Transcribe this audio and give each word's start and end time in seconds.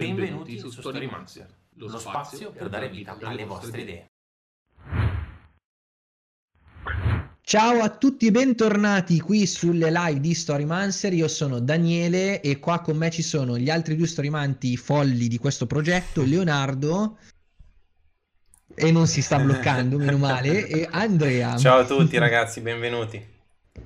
Benvenuti, 0.00 0.58
su 0.58 0.70
Storymaster, 0.70 1.46
lo, 1.74 1.88
lo 1.88 1.98
spazio 1.98 2.52
per 2.52 2.70
dare 2.70 2.88
vita 2.88 3.18
alle 3.20 3.44
vostre 3.44 3.82
idee. 3.82 4.06
Ciao 7.42 7.82
a 7.82 7.90
tutti 7.90 8.26
e 8.26 8.30
bentornati 8.30 9.20
qui 9.20 9.44
sulle 9.44 9.90
live 9.90 10.20
di 10.20 10.32
Storymancer, 10.32 11.12
io 11.12 11.28
sono 11.28 11.60
Daniele 11.60 12.40
e 12.40 12.58
qua 12.58 12.80
con 12.80 12.96
me 12.96 13.10
ci 13.10 13.20
sono 13.20 13.58
gli 13.58 13.68
altri 13.68 13.94
due 13.94 14.06
storymanti 14.06 14.74
folli 14.78 15.28
di 15.28 15.36
questo 15.36 15.66
progetto, 15.66 16.22
Leonardo 16.24 17.18
e 18.74 18.90
non 18.90 19.06
si 19.06 19.20
sta 19.20 19.38
bloccando, 19.38 19.98
meno 19.98 20.16
male, 20.16 20.66
e 20.66 20.88
Andrea. 20.90 21.58
Ciao 21.58 21.80
a 21.80 21.84
tutti 21.84 22.16
ragazzi, 22.16 22.62
benvenuti. 22.62 23.38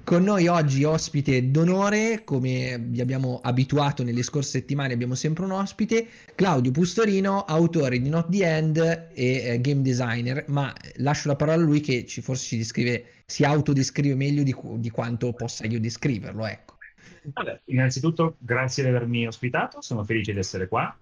Con 0.02 0.22
noi 0.22 0.46
oggi 0.46 0.82
ospite 0.84 1.50
d'onore, 1.50 2.24
come 2.24 2.78
vi 2.78 3.00
abbiamo 3.02 3.40
abituato 3.42 4.02
nelle 4.02 4.22
scorse 4.22 4.58
settimane, 4.58 4.94
abbiamo 4.94 5.14
sempre 5.14 5.44
un 5.44 5.50
ospite, 5.50 6.06
Claudio 6.34 6.70
Pustorino, 6.70 7.44
autore 7.44 8.00
di 8.00 8.08
Not 8.08 8.30
the 8.30 8.44
End 8.44 8.76
e 8.78 9.08
eh, 9.14 9.60
game 9.60 9.82
designer, 9.82 10.44
ma 10.48 10.72
lascio 10.96 11.28
la 11.28 11.36
parola 11.36 11.62
a 11.62 11.64
lui 11.64 11.80
che 11.80 12.06
ci, 12.06 12.22
forse 12.22 12.44
ci 12.46 12.56
descrive, 12.56 13.04
si 13.26 13.44
autodescrive 13.44 14.14
meglio 14.14 14.42
di, 14.42 14.54
di 14.76 14.90
quanto 14.90 15.32
possa 15.32 15.66
io 15.66 15.80
descriverlo, 15.80 16.46
ecco. 16.46 16.76
Vabbè, 17.24 17.60
innanzitutto 17.66 18.36
grazie 18.38 18.82
di 18.82 18.88
avermi 18.88 19.26
ospitato, 19.26 19.80
sono 19.80 20.04
felice 20.04 20.32
di 20.32 20.38
essere 20.38 20.66
qua. 20.66 20.96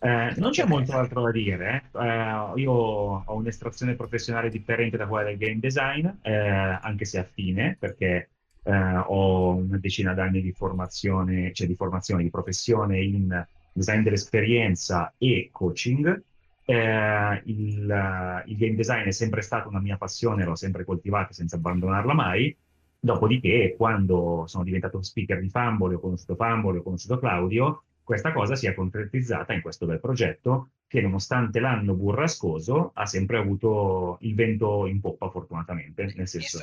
Eh, 0.00 0.34
non 0.36 0.50
c'è 0.50 0.66
molto 0.66 0.92
altro 0.92 1.22
da 1.22 1.30
dire. 1.30 1.84
Eh. 1.92 2.04
Eh, 2.04 2.52
io 2.60 2.72
ho 2.72 3.34
un'estrazione 3.34 3.94
professionale 3.94 4.50
differente 4.50 4.96
da 4.96 5.06
quella 5.06 5.28
del 5.28 5.38
game 5.38 5.58
design, 5.58 6.06
eh, 6.22 6.32
anche 6.80 7.04
se 7.04 7.18
affine, 7.18 7.76
perché 7.78 8.30
eh, 8.62 8.96
ho 9.06 9.54
una 9.54 9.78
decina 9.78 10.12
d'anni 10.14 10.40
di 10.40 10.52
formazione, 10.52 11.52
cioè 11.52 11.66
di 11.66 11.74
formazione, 11.74 12.22
di 12.22 12.30
professione 12.30 13.00
in 13.00 13.46
design 13.72 14.02
dell'esperienza 14.02 15.12
e 15.18 15.48
coaching. 15.52 16.22
Il, 16.68 17.42
il, 17.44 18.56
game 18.56 18.74
design 18.74 19.06
è 19.06 19.12
sempre 19.12 19.40
stata 19.40 19.68
una 19.68 19.78
mia 19.78 19.96
passione, 19.96 20.44
l'ho 20.44 20.56
sempre 20.56 20.84
coltivata 20.84 21.32
senza 21.32 21.56
abbandonarla 21.56 22.12
mai. 22.12 22.56
Dopodiché, 22.98 23.74
quando 23.76 24.44
sono 24.46 24.64
diventato 24.64 25.00
speaker 25.00 25.40
di 25.40 25.48
Fambole, 25.48 25.94
ho 25.94 26.00
conosciuto 26.00 26.34
Fambole, 26.34 26.78
ho 26.78 26.82
conosciuto 26.82 27.18
Claudio, 27.18 27.84
questa 28.06 28.32
cosa 28.32 28.54
si 28.54 28.68
è 28.68 28.74
concretizzata 28.74 29.52
in 29.52 29.60
questo 29.60 29.84
bel 29.84 29.98
progetto 29.98 30.68
che 30.86 31.00
nonostante 31.00 31.58
l'anno 31.58 31.92
burrascoso 31.94 32.92
ha 32.94 33.04
sempre 33.04 33.36
avuto 33.36 34.18
il 34.20 34.32
vento 34.36 34.86
in 34.86 35.00
poppa 35.00 35.28
fortunatamente. 35.28 36.12
Nel 36.14 36.28
senso... 36.28 36.58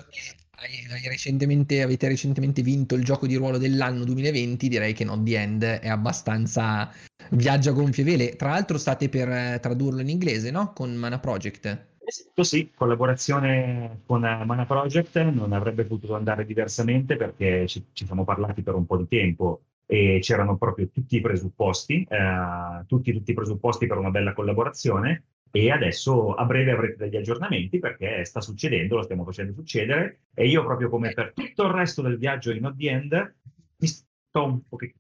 Hai, 0.56 0.88
hai 0.90 1.10
recentemente, 1.10 1.82
avete 1.82 2.08
recentemente 2.08 2.62
vinto 2.62 2.96
il 2.96 3.04
gioco 3.04 3.28
di 3.28 3.36
ruolo 3.36 3.58
dell'anno 3.58 4.06
2020, 4.06 4.70
direi 4.70 4.94
che 4.94 5.04
Not 5.04 5.24
the 5.24 5.38
End 5.38 5.64
è 5.64 5.90
abbastanza 5.90 6.90
viaggia 7.32 7.72
a 7.72 7.74
gonfie 7.74 8.06
vele. 8.06 8.38
Tra 8.38 8.52
l'altro 8.52 8.78
state 8.78 9.10
per 9.10 9.28
eh, 9.28 9.60
tradurlo 9.62 10.00
in 10.00 10.08
inglese, 10.08 10.50
no? 10.50 10.72
Con 10.72 10.96
Mana 10.96 11.20
Project. 11.20 11.88
Esatto, 12.06 12.44
sì, 12.44 12.72
collaborazione 12.74 14.04
con 14.06 14.22
Mana 14.22 14.66
Project 14.66 15.22
non 15.24 15.52
avrebbe 15.52 15.84
potuto 15.84 16.16
andare 16.16 16.46
diversamente 16.46 17.18
perché 17.18 17.68
ci, 17.68 17.84
ci 17.92 18.06
siamo 18.06 18.24
parlati 18.24 18.62
per 18.62 18.76
un 18.76 18.86
po' 18.86 18.96
di 18.96 19.08
tempo 19.10 19.64
e 19.94 20.18
c'erano 20.22 20.58
proprio 20.58 20.90
tutti 20.90 21.18
i 21.18 21.22
presupposti, 21.22 22.04
eh, 22.10 22.84
tutti, 22.88 23.14
tutti 23.14 23.30
i 23.30 23.36
presupposti 23.36 23.86
per 23.86 23.98
una 23.98 24.10
bella 24.10 24.34
collaborazione 24.34 25.26
e 25.52 25.70
adesso 25.70 26.34
a 26.34 26.46
breve 26.46 26.72
avrete 26.72 26.96
degli 26.98 27.16
aggiornamenti 27.16 27.78
perché 27.78 28.26
sta 28.26 28.42
succedendo, 28.42 28.96
lo 28.96 29.04
stiamo 29.04 29.24
facendo 29.24 29.54
succedere 29.54 30.22
e 30.34 30.48
io 30.48 30.64
proprio 30.64 30.90
come 30.90 31.14
per 31.14 31.34
tutto 31.34 31.66
il 31.66 31.74
resto 31.74 32.02
del 32.02 32.18
viaggio 32.18 32.52
in 32.52 32.74
the 32.76 32.90
End 32.90 33.36
mi 33.78 33.88
sto 33.88 34.44
un 34.44 34.68
pochettino... 34.68 34.98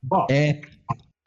Boh, 0.00 0.26
eh 0.28 0.60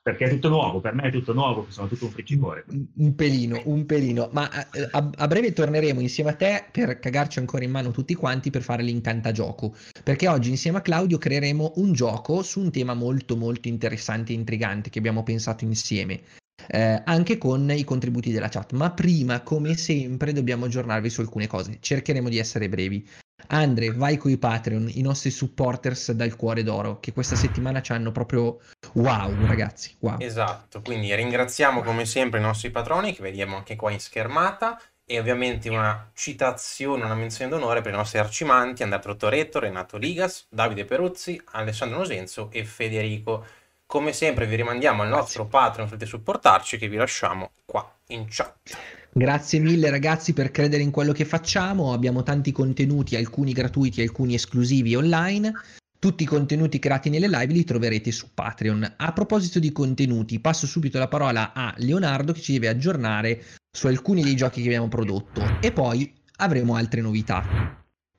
perché 0.09 0.25
è 0.25 0.29
tutto 0.29 0.49
nuovo, 0.49 0.79
per 0.79 0.95
me 0.95 1.03
è 1.03 1.11
tutto 1.11 1.33
nuovo, 1.33 1.67
sono 1.69 1.87
tutto 1.87 2.05
un 2.05 2.11
friccicore. 2.11 2.65
Un, 2.69 2.85
un 2.95 3.15
pelino, 3.15 3.61
un 3.65 3.85
pelino, 3.85 4.29
ma 4.31 4.49
eh, 4.71 4.87
a, 4.91 5.09
a, 5.15 5.27
breve 5.27 5.53
torneremo 5.53 5.99
insieme 5.99 6.31
a 6.31 6.35
te 6.35 6.65
per 6.71 6.99
cagarci 6.99 7.37
ancora 7.37 7.63
in 7.63 7.71
mano 7.71 7.91
tutti 7.91 8.15
quanti 8.15 8.49
per 8.49 8.63
fare 8.63 8.81
l'incantagioco, 8.81 9.75
perché 10.03 10.27
oggi 10.27 10.49
insieme 10.49 10.79
a 10.79 10.81
Claudio 10.81 11.19
creeremo 11.19 11.73
un 11.75 11.93
gioco 11.93 12.41
su 12.41 12.59
un 12.59 12.71
tema 12.71 12.95
molto 12.95 13.37
molto 13.37 13.67
interessante 13.67 14.31
e 14.31 14.35
intrigante 14.35 14.89
che 14.89 14.97
abbiamo 14.99 15.23
pensato 15.23 15.63
insieme. 15.63 16.21
Eh, 16.67 17.01
anche 17.05 17.37
con 17.37 17.71
i 17.71 17.83
contributi 17.83 18.31
della 18.31 18.49
chat, 18.49 18.73
ma 18.73 18.91
prima, 18.91 19.41
come 19.41 19.77
sempre, 19.77 20.33
dobbiamo 20.33 20.65
aggiornarvi 20.65 21.09
su 21.09 21.21
alcune 21.21 21.47
cose. 21.47 21.77
Cercheremo 21.79 22.29
di 22.29 22.37
essere 22.37 22.67
brevi. 22.67 23.07
Andre, 23.51 23.91
vai 23.91 24.17
con 24.17 24.29
i 24.29 24.37
Patreon, 24.37 24.89
i 24.93 25.01
nostri 25.01 25.31
supporters 25.31 26.11
dal 26.11 26.35
cuore 26.35 26.61
d'oro, 26.63 26.99
che 26.99 27.13
questa 27.13 27.35
settimana 27.35 27.81
ci 27.81 27.91
hanno 27.93 28.11
proprio 28.11 28.59
wow, 28.93 29.45
ragazzi. 29.45 29.95
Wow. 29.99 30.17
Esatto, 30.19 30.81
quindi 30.81 31.13
ringraziamo 31.15 31.81
come 31.81 32.05
sempre 32.05 32.39
i 32.39 32.43
nostri 32.43 32.69
patroni, 32.69 33.13
che 33.13 33.23
vediamo 33.23 33.55
anche 33.55 33.75
qua 33.75 33.89
in 33.91 33.99
schermata, 33.99 34.79
e 35.03 35.17
ovviamente 35.17 35.69
una 35.69 36.11
citazione, 36.13 37.03
una 37.03 37.15
menzione 37.15 37.49
d'onore 37.49 37.81
per 37.81 37.91
i 37.91 37.95
nostri 37.95 38.19
arcimanti, 38.19 38.83
Andrea 38.83 39.01
Trottoretto, 39.01 39.57
Renato 39.57 39.97
Ligas, 39.97 40.45
Davide 40.47 40.85
Peruzzi, 40.85 41.41
Alessandro 41.53 41.97
Nosenzo 41.97 42.49
e 42.51 42.63
Federico. 42.63 43.43
Come 43.87 44.13
sempre 44.13 44.45
vi 44.45 44.57
rimandiamo 44.57 45.01
al 45.01 45.09
nostro 45.09 45.47
Patreon, 45.47 45.89
potete 45.89 46.05
supportarci, 46.05 46.77
che 46.77 46.87
vi 46.87 46.97
lasciamo 46.97 47.49
qua 47.65 47.91
in 48.09 48.27
chat. 48.29 48.77
Grazie 49.19 49.59
mille 49.59 49.89
ragazzi 49.89 50.31
per 50.31 50.49
credere 50.49 50.81
in 50.81 50.91
quello 50.91 51.11
che 51.11 51.25
facciamo, 51.25 51.91
abbiamo 51.91 52.23
tanti 52.23 52.53
contenuti, 52.53 53.17
alcuni 53.17 53.51
gratuiti, 53.51 54.01
alcuni 54.01 54.35
esclusivi 54.35 54.95
online. 54.95 55.51
Tutti 55.99 56.23
i 56.23 56.25
contenuti 56.25 56.79
creati 56.79 57.09
nelle 57.09 57.27
live 57.27 57.51
li 57.51 57.65
troverete 57.65 58.13
su 58.13 58.27
Patreon. 58.33 58.93
A 58.95 59.11
proposito 59.11 59.59
di 59.59 59.73
contenuti, 59.73 60.39
passo 60.39 60.65
subito 60.65 60.99
la 60.99 61.09
parola 61.09 61.51
a 61.51 61.73
Leonardo 61.79 62.31
che 62.31 62.39
ci 62.39 62.53
deve 62.53 62.69
aggiornare 62.69 63.43
su 63.69 63.87
alcuni 63.87 64.23
dei 64.23 64.37
giochi 64.37 64.61
che 64.61 64.67
abbiamo 64.67 64.87
prodotto 64.87 65.43
e 65.59 65.73
poi 65.73 66.09
avremo 66.37 66.75
altre 66.75 67.01
novità. 67.01 67.43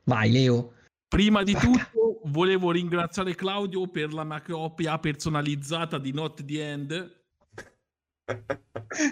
Vai 0.05 0.31
Leo. 0.31 0.75
Prima 1.09 1.43
di 1.43 1.55
tutto 1.55 2.21
volevo 2.25 2.73
ringraziare 2.73 3.35
Claudio 3.35 3.89
per 3.89 4.13
la 4.13 4.25
mia 4.25 4.43
copia 4.43 4.99
personalizzata 4.99 5.97
di 5.97 6.13
Not 6.13 6.45
the 6.45 6.71
End 6.73 7.20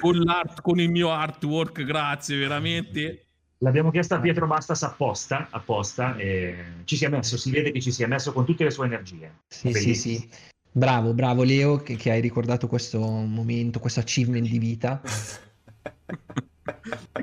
con, 0.01 0.25
con, 0.63 0.81
il 0.81 0.91
mio 0.91 1.11
artwork, 1.11 1.83
grazie 1.85 2.37
veramente. 2.37 3.27
L'abbiamo 3.59 3.91
chiesta 3.91 4.17
a 4.17 4.21
Pietro 4.21 4.47
Bastas 4.47 4.83
apposta, 4.85 5.49
apposta 5.51 6.17
e 6.17 6.83
ci 6.85 6.97
si 6.97 7.05
è 7.05 7.09
messo, 7.09 7.37
si 7.37 7.51
vede 7.51 7.73
che 7.73 7.81
ci 7.81 7.91
si 7.91 8.05
è 8.05 8.07
messo 8.07 8.33
con 8.33 8.45
tutte 8.45 8.65
le 8.65 8.71
sue 8.71 8.87
energie. 8.87 9.41
Sì, 9.49 9.73
sì, 9.73 9.95
sì. 9.95 10.29
Bravo, 10.71 11.13
bravo 11.13 11.43
Leo 11.43 11.79
che, 11.79 11.97
che 11.97 12.11
hai 12.13 12.21
ricordato 12.21 12.69
questo 12.69 13.01
momento, 13.01 13.81
questo 13.81 14.01
achievement 14.01 14.47
di 14.49 14.59
vita. 14.59 15.01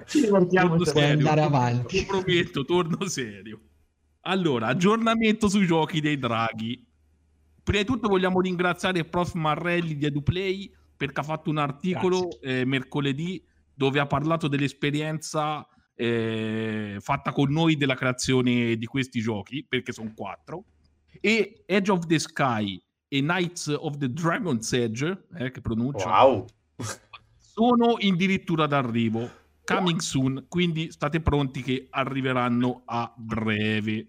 ci 0.05 0.21
divertiamo 0.21 0.75
per 0.75 1.03
andare 1.03 1.41
avanti. 1.41 1.99
Ti 1.99 2.05
prometto, 2.05 2.65
torno 2.65 3.07
serio. 3.07 3.59
Allora, 4.21 4.67
aggiornamento 4.67 5.47
sui 5.47 5.65
giochi 5.65 6.01
dei 6.01 6.17
draghi. 6.17 6.83
Prima 7.63 7.81
di 7.81 7.87
tutto 7.87 8.07
vogliamo 8.07 8.41
ringraziare 8.41 8.99
il 8.99 9.07
prof 9.07 9.33
Marrelli 9.33 9.95
di 9.95 10.05
EduPlay 10.05 10.71
perché 10.95 11.19
ha 11.19 11.23
fatto 11.23 11.49
un 11.49 11.57
articolo 11.57 12.39
eh, 12.41 12.65
mercoledì 12.65 13.43
dove 13.73 13.99
ha 13.99 14.05
parlato 14.05 14.47
dell'esperienza 14.47 15.67
eh, 15.95 16.97
fatta 16.99 17.31
con 17.31 17.51
noi 17.51 17.75
della 17.77 17.95
creazione 17.95 18.75
di 18.75 18.85
questi 18.85 19.19
giochi, 19.19 19.65
perché 19.67 19.91
sono 19.91 20.13
quattro. 20.15 20.65
E 21.19 21.63
Edge 21.65 21.91
of 21.91 22.05
the 22.05 22.19
Sky 22.19 22.81
e 23.07 23.19
Knights 23.21 23.67
of 23.67 23.97
the 23.97 24.11
Dragon's 24.11 24.71
Edge, 24.73 25.25
eh, 25.37 25.51
che 25.51 25.61
pronuncia, 25.61 26.23
wow. 26.23 26.45
sono 27.37 27.93
addirittura 27.93 28.65
d'arrivo. 28.67 29.43
Coming 29.65 29.99
soon, 29.99 30.45
quindi 30.47 30.91
state 30.91 31.21
pronti 31.21 31.63
che 31.63 31.87
arriveranno 31.89 32.83
a 32.85 33.11
breve. 33.17 34.07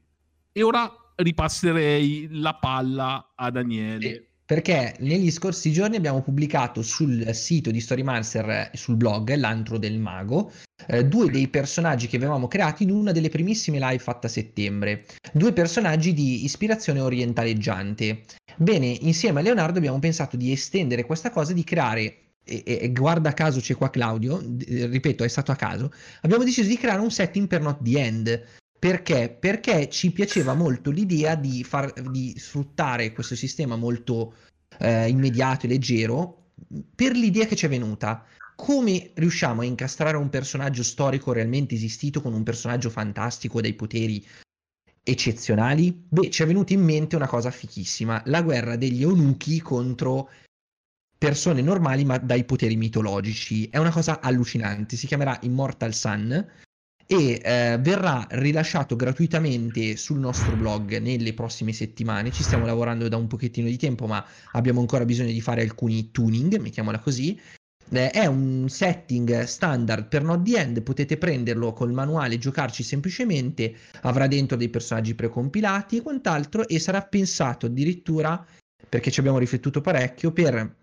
E 0.53 0.63
ora 0.63 0.93
ripasserei 1.15 2.29
la 2.31 2.55
palla 2.57 3.33
a 3.35 3.51
Daniele. 3.51 4.13
Sì 4.13 4.35
perché 4.47 4.95
negli 5.01 5.31
scorsi 5.31 5.73
giorni 5.73 5.97
abbiamo 5.97 6.23
pubblicato 6.23 6.81
sul 6.81 7.35
sito 7.35 7.71
di 7.71 7.81
Storymancer 7.81 8.71
e 8.73 8.77
sul 8.77 8.97
blog 8.97 9.35
L'antro 9.35 9.77
del 9.77 9.99
mago 9.99 10.53
eh, 10.87 11.05
due 11.05 11.31
dei 11.31 11.49
personaggi 11.49 12.07
che 12.07 12.17
avevamo 12.17 12.47
creati 12.47 12.85
in 12.85 12.91
una 12.91 13.13
delle 13.13 13.29
primissime 13.29 13.79
live 13.79 13.99
fatte 13.99 14.29
a 14.29 14.31
settembre, 14.31 15.05
due 15.33 15.53
personaggi 15.53 16.13
di 16.13 16.45
ispirazione 16.45 17.01
orientaleggiante. 17.01 18.23
Bene, 18.57 18.87
insieme 18.87 19.41
a 19.41 19.43
Leonardo 19.43 19.79
abbiamo 19.79 19.99
pensato 19.99 20.37
di 20.37 20.53
estendere 20.53 21.05
questa 21.05 21.31
cosa, 21.31 21.53
di 21.53 21.65
creare 21.65 22.21
e, 22.45 22.63
e, 22.65 22.93
guarda 22.93 23.35
caso 23.35 23.59
c'è 23.59 23.75
qua 23.75 23.91
Claudio, 23.91 24.41
ripeto 24.41 25.25
è 25.25 25.29
stato 25.29 25.51
a 25.51 25.57
caso, 25.57 25.93
abbiamo 26.21 26.45
deciso 26.45 26.69
di 26.69 26.79
creare 26.79 27.01
un 27.01 27.11
setting 27.11 27.49
per 27.49 27.61
Not 27.61 27.83
the 27.83 27.99
End, 27.99 28.45
perché? 28.79 29.37
Perché 29.39 29.89
ci 29.89 30.13
piaceva 30.13 30.55
molto 30.55 30.91
l'idea 30.91 31.35
di, 31.35 31.65
far, 31.65 31.93
di 31.93 32.35
sfruttare 32.39 33.13
questo 33.13 33.35
sistema 33.35 33.77
molto 33.77 34.35
eh, 34.79 35.09
immediato 35.09 35.67
e 35.67 35.69
leggero 35.69 36.51
per 36.95 37.13
l'idea 37.13 37.47
che 37.47 37.57
ci 37.57 37.67
è 37.67 37.69
venuta. 37.69 38.25
Come 38.55 39.11
riusciamo 39.15 39.61
a 39.61 39.65
incastrare 39.65 40.17
un 40.17 40.31
personaggio 40.31 40.83
storico 40.83 41.33
realmente 41.33 41.75
esistito 41.75 42.23
con 42.23 42.33
un 42.33 42.43
personaggio 42.43 42.89
fantastico 42.89 43.61
dai 43.61 43.75
poteri 43.75 44.25
eccezionali? 45.03 46.07
Beh, 46.09 46.31
ci 46.31 46.43
è 46.43 46.47
venuta 46.47 46.73
in 46.73 46.83
mente 46.83 47.17
una 47.17 47.27
cosa 47.29 47.51
fichissima, 47.51 48.23
la 48.27 48.43
guerra 48.43 48.77
degli 48.77 49.03
eunuchi 49.03 49.61
contro 49.61 50.31
persone 51.19 51.63
normali 51.63 52.05
ma 52.05 52.19
dai 52.19 52.45
poteri 52.45 52.77
mitologici. 52.77 53.69
È 53.69 53.79
una 53.79 53.91
cosa 53.91 54.21
allucinante, 54.21 54.97
si 54.97 55.07
chiamerà 55.07 55.39
Immortal 55.43 55.93
Sun 55.93 56.47
e 57.07 57.41
eh, 57.43 57.79
verrà 57.81 58.27
rilasciato 58.31 58.97
gratuitamente 58.97 59.97
sul 59.97 60.19
nostro 60.19 60.57
blog 60.57 60.99
nelle 60.99 61.35
prossime 61.35 61.73
settimane. 61.73 62.33
Ci 62.33 62.43
stiamo 62.43 62.67
lavorando 62.67 63.09
da 63.09 63.17
un 63.17 63.29
pochettino 63.29 63.69
di 63.69 63.77
tempo, 63.77 64.07
ma 64.07 64.25
abbiamo 64.53 64.81
ancora 64.81 65.05
bisogno 65.05 65.33
di 65.33 65.41
fare 65.41 65.63
alcuni 65.63 66.11
tuning, 66.11 66.57
mettiamola 66.59 66.99
così. 66.99 67.39
Eh, 67.89 68.11
è 68.11 68.27
un 68.27 68.69
setting 68.69 69.45
standard 69.45 70.09
per 70.09 70.25
Not 70.25 70.43
The 70.43 70.59
End, 70.59 70.83
potete 70.83 71.17
prenderlo 71.17 71.73
col 71.73 71.93
manuale, 71.93 72.39
giocarci 72.39 72.83
semplicemente, 72.83 73.77
avrà 74.03 74.27
dentro 74.27 74.57
dei 74.57 74.69
personaggi 74.69 75.15
precompilati 75.15 75.99
e 75.99 76.03
quant'altro 76.03 76.67
e 76.67 76.81
sarà 76.81 77.03
pensato 77.03 77.67
addirittura, 77.67 78.45
perché 78.89 79.13
ci 79.13 79.21
abbiamo 79.21 79.39
riflettuto 79.39 79.81
parecchio, 79.81 80.33
per 80.33 80.75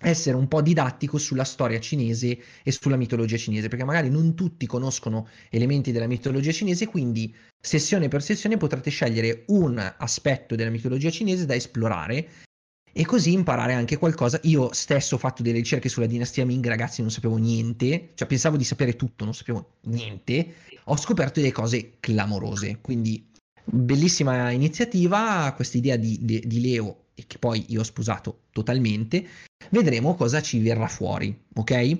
essere 0.00 0.36
un 0.36 0.48
po' 0.48 0.62
didattico 0.62 1.18
sulla 1.18 1.44
storia 1.44 1.78
cinese 1.78 2.38
e 2.62 2.72
sulla 2.72 2.96
mitologia 2.96 3.36
cinese, 3.36 3.68
perché 3.68 3.84
magari 3.84 4.08
non 4.08 4.34
tutti 4.34 4.66
conoscono 4.66 5.28
elementi 5.50 5.92
della 5.92 6.06
mitologia 6.06 6.52
cinese, 6.52 6.86
quindi 6.86 7.34
sessione 7.60 8.08
per 8.08 8.22
sessione 8.22 8.56
potrete 8.56 8.90
scegliere 8.90 9.44
un 9.48 9.94
aspetto 9.98 10.56
della 10.56 10.70
mitologia 10.70 11.10
cinese 11.10 11.44
da 11.44 11.54
esplorare 11.54 12.28
e 12.92 13.04
così 13.04 13.32
imparare 13.32 13.74
anche 13.74 13.98
qualcosa. 13.98 14.40
Io 14.44 14.72
stesso 14.72 15.16
ho 15.16 15.18
fatto 15.18 15.42
delle 15.42 15.58
ricerche 15.58 15.88
sulla 15.88 16.06
dinastia 16.06 16.46
Ming, 16.46 16.66
ragazzi, 16.66 17.02
non 17.02 17.10
sapevo 17.10 17.36
niente, 17.36 18.10
cioè 18.14 18.26
pensavo 18.26 18.56
di 18.56 18.64
sapere 18.64 18.96
tutto, 18.96 19.24
non 19.24 19.34
sapevo 19.34 19.74
niente. 19.82 20.54
Ho 20.84 20.96
scoperto 20.96 21.40
delle 21.40 21.52
cose 21.52 21.96
clamorose, 22.00 22.78
quindi 22.80 23.28
bellissima 23.64 24.50
iniziativa, 24.50 25.52
questa 25.54 25.76
idea 25.76 25.96
di, 25.96 26.18
di, 26.22 26.42
di 26.44 26.60
Leo 26.60 27.04
che 27.26 27.38
poi 27.38 27.64
io 27.68 27.80
ho 27.80 27.84
sposato 27.84 28.44
totalmente, 28.50 29.26
vedremo 29.70 30.14
cosa 30.14 30.40
ci 30.40 30.60
verrà 30.60 30.86
fuori, 30.86 31.36
ok? 31.54 31.98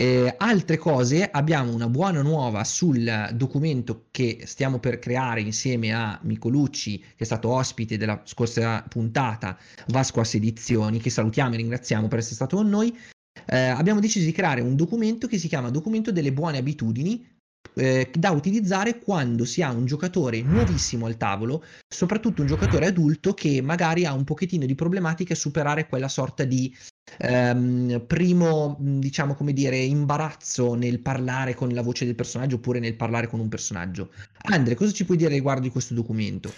Eh, 0.00 0.32
altre 0.38 0.76
cose, 0.76 1.28
abbiamo 1.28 1.74
una 1.74 1.88
buona 1.88 2.22
nuova 2.22 2.62
sul 2.62 3.30
documento 3.34 4.06
che 4.12 4.42
stiamo 4.44 4.78
per 4.78 5.00
creare 5.00 5.40
insieme 5.40 5.92
a 5.92 6.16
Micolucci, 6.22 7.00
che 7.00 7.16
è 7.16 7.24
stato 7.24 7.48
ospite 7.48 7.96
della 7.96 8.20
scorsa 8.24 8.84
puntata, 8.88 9.58
Vasquas 9.88 10.34
Edizioni, 10.34 11.00
che 11.00 11.10
salutiamo 11.10 11.54
e 11.54 11.56
ringraziamo 11.56 12.06
per 12.06 12.20
essere 12.20 12.36
stato 12.36 12.56
con 12.58 12.68
noi. 12.68 12.96
Eh, 13.44 13.58
abbiamo 13.58 13.98
deciso 13.98 14.24
di 14.24 14.30
creare 14.30 14.60
un 14.60 14.76
documento 14.76 15.26
che 15.26 15.36
si 15.36 15.48
chiama 15.48 15.70
Documento 15.70 16.12
delle 16.12 16.32
buone 16.32 16.58
abitudini 16.58 17.26
eh, 17.74 18.10
da 18.16 18.30
utilizzare 18.30 18.98
quando 18.98 19.44
si 19.44 19.62
ha 19.62 19.70
un 19.72 19.84
giocatore 19.84 20.42
nuovissimo 20.42 21.06
al 21.06 21.16
tavolo, 21.16 21.64
soprattutto 21.92 22.42
un 22.42 22.46
giocatore 22.46 22.86
adulto 22.86 23.34
che 23.34 23.60
magari 23.62 24.04
ha 24.04 24.12
un 24.12 24.24
pochettino 24.24 24.64
di 24.64 24.74
problematica 24.74 25.32
a 25.32 25.36
superare 25.36 25.88
quella 25.88 26.08
sorta 26.08 26.44
di 26.44 26.72
ehm, 27.16 28.04
primo, 28.06 28.76
diciamo 28.78 29.34
come 29.34 29.52
dire, 29.52 29.78
imbarazzo 29.78 30.74
nel 30.74 31.00
parlare 31.00 31.54
con 31.54 31.70
la 31.70 31.82
voce 31.82 32.04
del 32.04 32.14
personaggio 32.14 32.56
oppure 32.56 32.78
nel 32.78 32.96
parlare 32.96 33.28
con 33.28 33.40
un 33.40 33.48
personaggio. 33.48 34.10
Andre, 34.50 34.74
cosa 34.74 34.92
ci 34.92 35.04
puoi 35.04 35.16
dire 35.16 35.30
riguardo 35.30 35.62
di 35.62 35.70
questo 35.70 35.94
documento? 35.94 36.52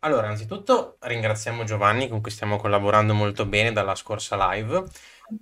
Allora, 0.00 0.28
anzitutto 0.28 0.98
ringraziamo 1.00 1.64
Giovanni 1.64 2.08
con 2.08 2.20
cui 2.20 2.30
stiamo 2.30 2.58
collaborando 2.58 3.14
molto 3.14 3.46
bene 3.46 3.72
dalla 3.72 3.94
scorsa 3.94 4.50
live. 4.50 4.84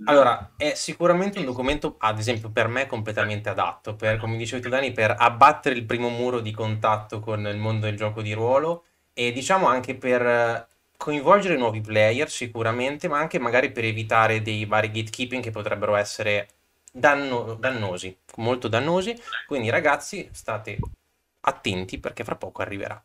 Allora, 0.05 0.53
è 0.57 0.75
sicuramente 0.75 1.41
un 1.41 1.45
documento, 1.45 1.97
ad 1.99 2.19
esempio, 2.19 2.51
per 2.51 2.69
me 2.69 2.87
completamente 2.87 3.49
adatto, 3.49 3.97
per, 3.97 4.19
come 4.19 4.37
dicevi 4.37 4.63
tu 4.63 4.69
Dani, 4.69 4.93
per 4.93 5.15
abbattere 5.19 5.75
il 5.75 5.85
primo 5.85 6.09
muro 6.09 6.39
di 6.39 6.53
contatto 6.53 7.19
con 7.19 7.45
il 7.47 7.57
mondo 7.57 7.87
del 7.87 7.97
gioco 7.97 8.23
di 8.23 8.33
ruolo 8.33 8.85
e 9.13 9.33
diciamo 9.33 9.67
anche 9.67 9.97
per 9.97 10.69
coinvolgere 11.03 11.57
nuovi 11.57 11.81
player 11.81 12.31
sicuramente, 12.31 13.09
ma 13.09 13.19
anche 13.19 13.41
magari 13.41 13.73
per 13.73 13.85
evitare 13.85 14.41
dei 14.41 14.67
vari 14.67 14.89
gatekeeping 14.93 15.43
che 15.43 15.51
potrebbero 15.51 15.97
essere 15.97 16.49
danno- 16.93 17.55
dannosi, 17.55 18.17
molto 18.37 18.69
dannosi. 18.69 19.21
Quindi 19.49 19.69
ragazzi, 19.69 20.29
state 20.31 20.79
attenti 21.41 21.99
perché 21.99 22.23
fra 22.23 22.37
poco 22.37 22.63
arriverà. 22.63 23.03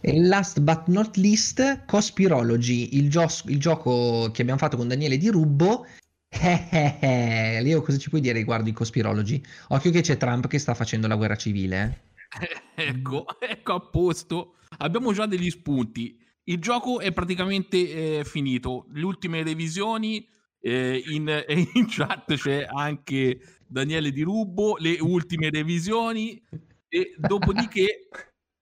e 0.00 0.20
last 0.20 0.60
but 0.60 0.86
not 0.86 1.16
least, 1.16 1.84
Cospirology, 1.84 2.96
il, 2.96 3.10
gio- 3.10 3.42
il 3.44 3.60
gioco 3.60 4.30
che 4.32 4.40
abbiamo 4.40 4.58
fatto 4.58 4.78
con 4.78 4.88
Daniele 4.88 5.18
Di 5.18 5.28
Rubbo. 5.28 5.86
Eh, 6.28 6.68
eh, 6.70 6.96
eh. 6.98 7.60
Leo, 7.60 7.82
cosa 7.82 7.98
ci 7.98 8.08
puoi 8.08 8.22
dire 8.22 8.38
riguardo 8.38 8.70
i 8.70 8.72
Cospirology? 8.72 9.42
Occhio 9.68 9.90
che 9.90 10.00
c'è 10.00 10.16
Trump 10.16 10.46
che 10.46 10.58
sta 10.58 10.72
facendo 10.72 11.06
la 11.08 11.16
guerra 11.16 11.36
civile. 11.36 12.00
Eh. 12.40 12.62
ecco, 12.88 13.26
ecco 13.38 13.74
a 13.74 13.80
posto. 13.80 14.54
Abbiamo 14.78 15.12
già 15.12 15.26
degli 15.26 15.50
spunti. 15.50 16.24
Il 16.48 16.58
gioco 16.60 17.00
è 17.00 17.12
praticamente 17.12 18.18
eh, 18.18 18.24
finito. 18.24 18.86
Le 18.92 19.04
ultime 19.04 19.42
revisioni 19.42 20.26
eh, 20.60 21.02
in, 21.06 21.28
in, 21.74 21.86
chat 21.88 22.34
c'è 22.34 22.66
anche 22.68 23.40
Daniele 23.66 24.12
Di 24.12 24.22
Rubbo, 24.22 24.76
le 24.78 24.98
ultime 25.00 25.50
revisioni 25.50 26.40
e 26.88 27.14
dopodiché 27.18 28.08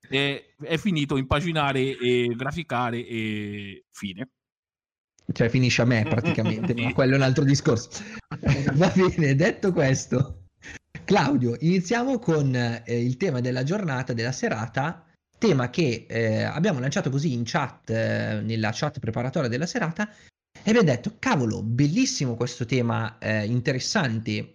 è, 0.08 0.54
è 0.60 0.76
finito 0.78 1.16
impaginare 1.16 1.96
e 1.98 2.34
graficare 2.34 3.06
e 3.06 3.84
fine. 3.90 4.30
Cioè 5.30 5.48
finisce 5.48 5.82
a 5.82 5.86
me 5.86 6.04
praticamente, 6.04 6.74
ma 6.74 6.92
quello 6.94 7.14
è 7.14 7.16
un 7.16 7.22
altro 7.22 7.44
discorso. 7.44 8.02
Va 8.74 8.92
bene, 8.94 9.34
detto 9.34 9.72
questo, 9.72 10.48
Claudio, 11.04 11.56
iniziamo 11.60 12.18
con 12.18 12.54
eh, 12.54 12.82
il 12.86 13.16
tema 13.18 13.40
della 13.40 13.62
giornata, 13.62 14.14
della 14.14 14.32
serata, 14.32 15.06
tema 15.38 15.70
che 15.70 16.06
eh, 16.08 16.42
abbiamo 16.42 16.80
lanciato 16.80 17.10
così 17.10 17.32
in 17.32 17.42
chat, 17.44 17.90
eh, 17.90 18.40
nella 18.42 18.70
chat 18.72 18.98
preparatoria 18.98 19.48
della 19.48 19.66
serata, 19.66 20.08
e 20.66 20.70
abbiamo 20.70 20.88
detto, 20.88 21.16
cavolo, 21.18 21.62
bellissimo 21.62 22.36
questo 22.36 22.64
tema, 22.64 23.18
eh, 23.18 23.44
interessante. 23.44 24.54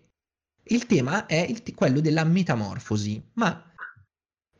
Il 0.64 0.86
tema 0.86 1.26
è 1.26 1.40
il 1.48 1.62
t- 1.62 1.76
quello 1.76 2.00
della 2.00 2.24
metamorfosi, 2.24 3.22
ma 3.34 3.64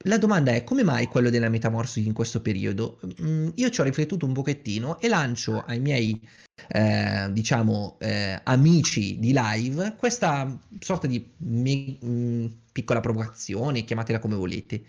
la 0.04 0.18
domanda 0.18 0.52
è 0.54 0.64
come 0.64 0.84
mai 0.84 1.08
quello 1.08 1.30
della 1.30 1.50
metamorfosi 1.50 2.06
in 2.06 2.14
questo 2.14 2.42
periodo? 2.42 3.00
Mm, 3.22 3.50
io 3.56 3.70
ci 3.70 3.82
ho 3.82 3.84
riflettuto 3.84 4.26
un 4.26 4.34
pochettino 4.34 5.00
e 5.00 5.08
lancio 5.08 5.64
ai 5.66 5.80
miei, 5.80 6.20
eh, 6.68 7.28
diciamo, 7.32 7.98
eh, 8.00 8.40
amici 8.44 9.20
di 9.20 9.34
live 9.36 9.96
questa 9.98 10.58
sorta 10.80 11.08
di 11.08 11.32
me- 11.38 11.98
mh, 12.00 12.08
mm, 12.08 12.46
piccola 12.72 13.02
provocazione, 13.02 13.84
chiamatela 13.84 14.20
come 14.20 14.36
volete. 14.36 14.84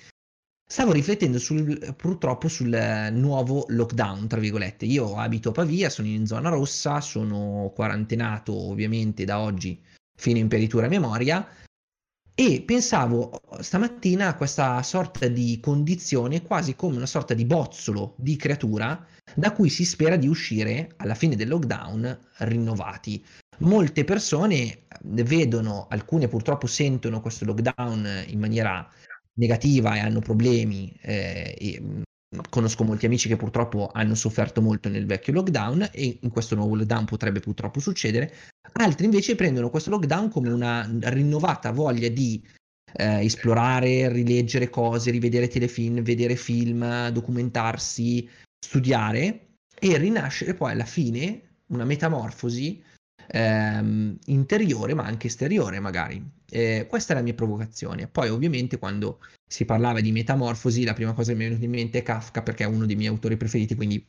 Stavo 0.73 0.93
riflettendo 0.93 1.41
sul, 1.41 1.97
purtroppo 1.97 2.47
sul 2.47 3.09
nuovo 3.11 3.65
lockdown, 3.71 4.29
tra 4.29 4.39
virgolette. 4.39 4.85
Io 4.85 5.17
abito 5.17 5.49
a 5.49 5.53
Pavia, 5.53 5.91
sono 5.91 6.07
in 6.07 6.29
zona 6.29 6.49
rossa, 6.49 7.01
sono 7.01 7.73
quarantenato 7.75 8.55
ovviamente 8.71 9.25
da 9.25 9.41
oggi 9.41 9.83
fino 10.17 10.39
in 10.39 10.47
peritura 10.47 10.87
memoria 10.87 11.45
e 12.33 12.63
pensavo 12.65 13.41
stamattina 13.59 14.29
a 14.29 14.37
questa 14.37 14.81
sorta 14.85 15.27
di 15.27 15.59
condizione 15.61 16.43
quasi 16.43 16.77
come 16.77 16.95
una 16.95 17.07
sorta 17.07 17.35
di 17.35 17.45
bozzolo 17.45 18.15
di 18.17 18.37
creatura 18.37 19.05
da 19.35 19.53
cui 19.53 19.71
si 19.71 19.85
spera 19.85 20.15
di 20.15 20.29
uscire 20.29 20.93
alla 20.99 21.17
fine 21.17 21.35
del 21.35 21.49
lockdown 21.49 22.17
rinnovati. 22.39 23.25
Molte 23.59 24.05
persone 24.05 24.85
vedono, 25.03 25.89
alcune 25.91 26.29
purtroppo 26.29 26.69
sentono 26.69 27.21
questo 27.21 27.45
lockdown 27.45 28.25
in 28.29 28.39
maniera 28.39 28.89
negativa 29.41 29.97
e 29.97 30.01
hanno 30.01 30.21
problemi. 30.21 30.95
Eh, 31.01 31.57
e, 31.59 31.81
mm, 31.81 32.03
conosco 32.49 32.85
molti 32.85 33.07
amici 33.07 33.27
che 33.27 33.37
purtroppo 33.37 33.91
hanno 33.93 34.15
sofferto 34.15 34.61
molto 34.61 34.89
nel 34.89 35.07
vecchio 35.07 35.33
lockdown 35.33 35.89
e 35.93 36.19
in 36.23 36.31
questo 36.31 36.55
nuovo 36.55 36.77
lockdown 36.77 37.07
potrebbe 37.07 37.41
purtroppo 37.41 37.81
succedere. 37.81 38.33
Altri 38.75 39.07
invece 39.07 39.35
prendono 39.35 39.71
questo 39.71 39.91
lockdown 39.91 40.31
come 40.31 40.51
una 40.51 40.89
rinnovata 41.01 41.73
voglia 41.73 42.09
di 42.09 42.41
eh, 42.93 43.25
esplorare, 43.25 44.13
rileggere 44.13 44.71
cose, 44.71 45.11
rivedere 45.11 45.49
telefilm, 45.49 46.03
vedere 46.03 46.37
film, 46.37 47.09
documentarsi, 47.09 48.29
studiare 48.65 49.47
e 49.79 49.97
rinascere 49.97 50.55
poi 50.55 50.73
alla 50.73 50.85
fine 50.85 51.43
una 51.67 51.85
metamorfosi 51.85 52.83
ehm, 53.27 54.19
interiore 54.27 54.95
ma 54.95 55.05
anche 55.05 55.27
esteriore 55.27 55.81
magari. 55.81 56.39
Eh, 56.51 56.87
questa 56.89 57.13
è 57.13 57.17
la 57.17 57.23
mia 57.23 57.35
provocazione. 57.35 58.09
Poi 58.09 58.29
ovviamente 58.29 58.79
quando 58.79 59.21
si 59.47 59.65
parlava 59.65 60.01
di 60.01 60.13
metamorfosi 60.13 60.85
la 60.85 60.95
prima 60.95 61.13
cosa 61.13 61.33
che 61.33 61.39
mi 61.39 61.45
è 61.45 61.49
venuta 61.49 61.65
in 61.65 61.71
mente 61.71 61.99
è 61.99 62.03
Kafka 62.03 62.43
perché 62.43 62.65
è 62.65 62.67
uno 62.67 62.87
dei 62.87 62.97
miei 62.97 63.09
autori 63.09 63.37
preferiti, 63.37 63.75
quindi 63.75 64.05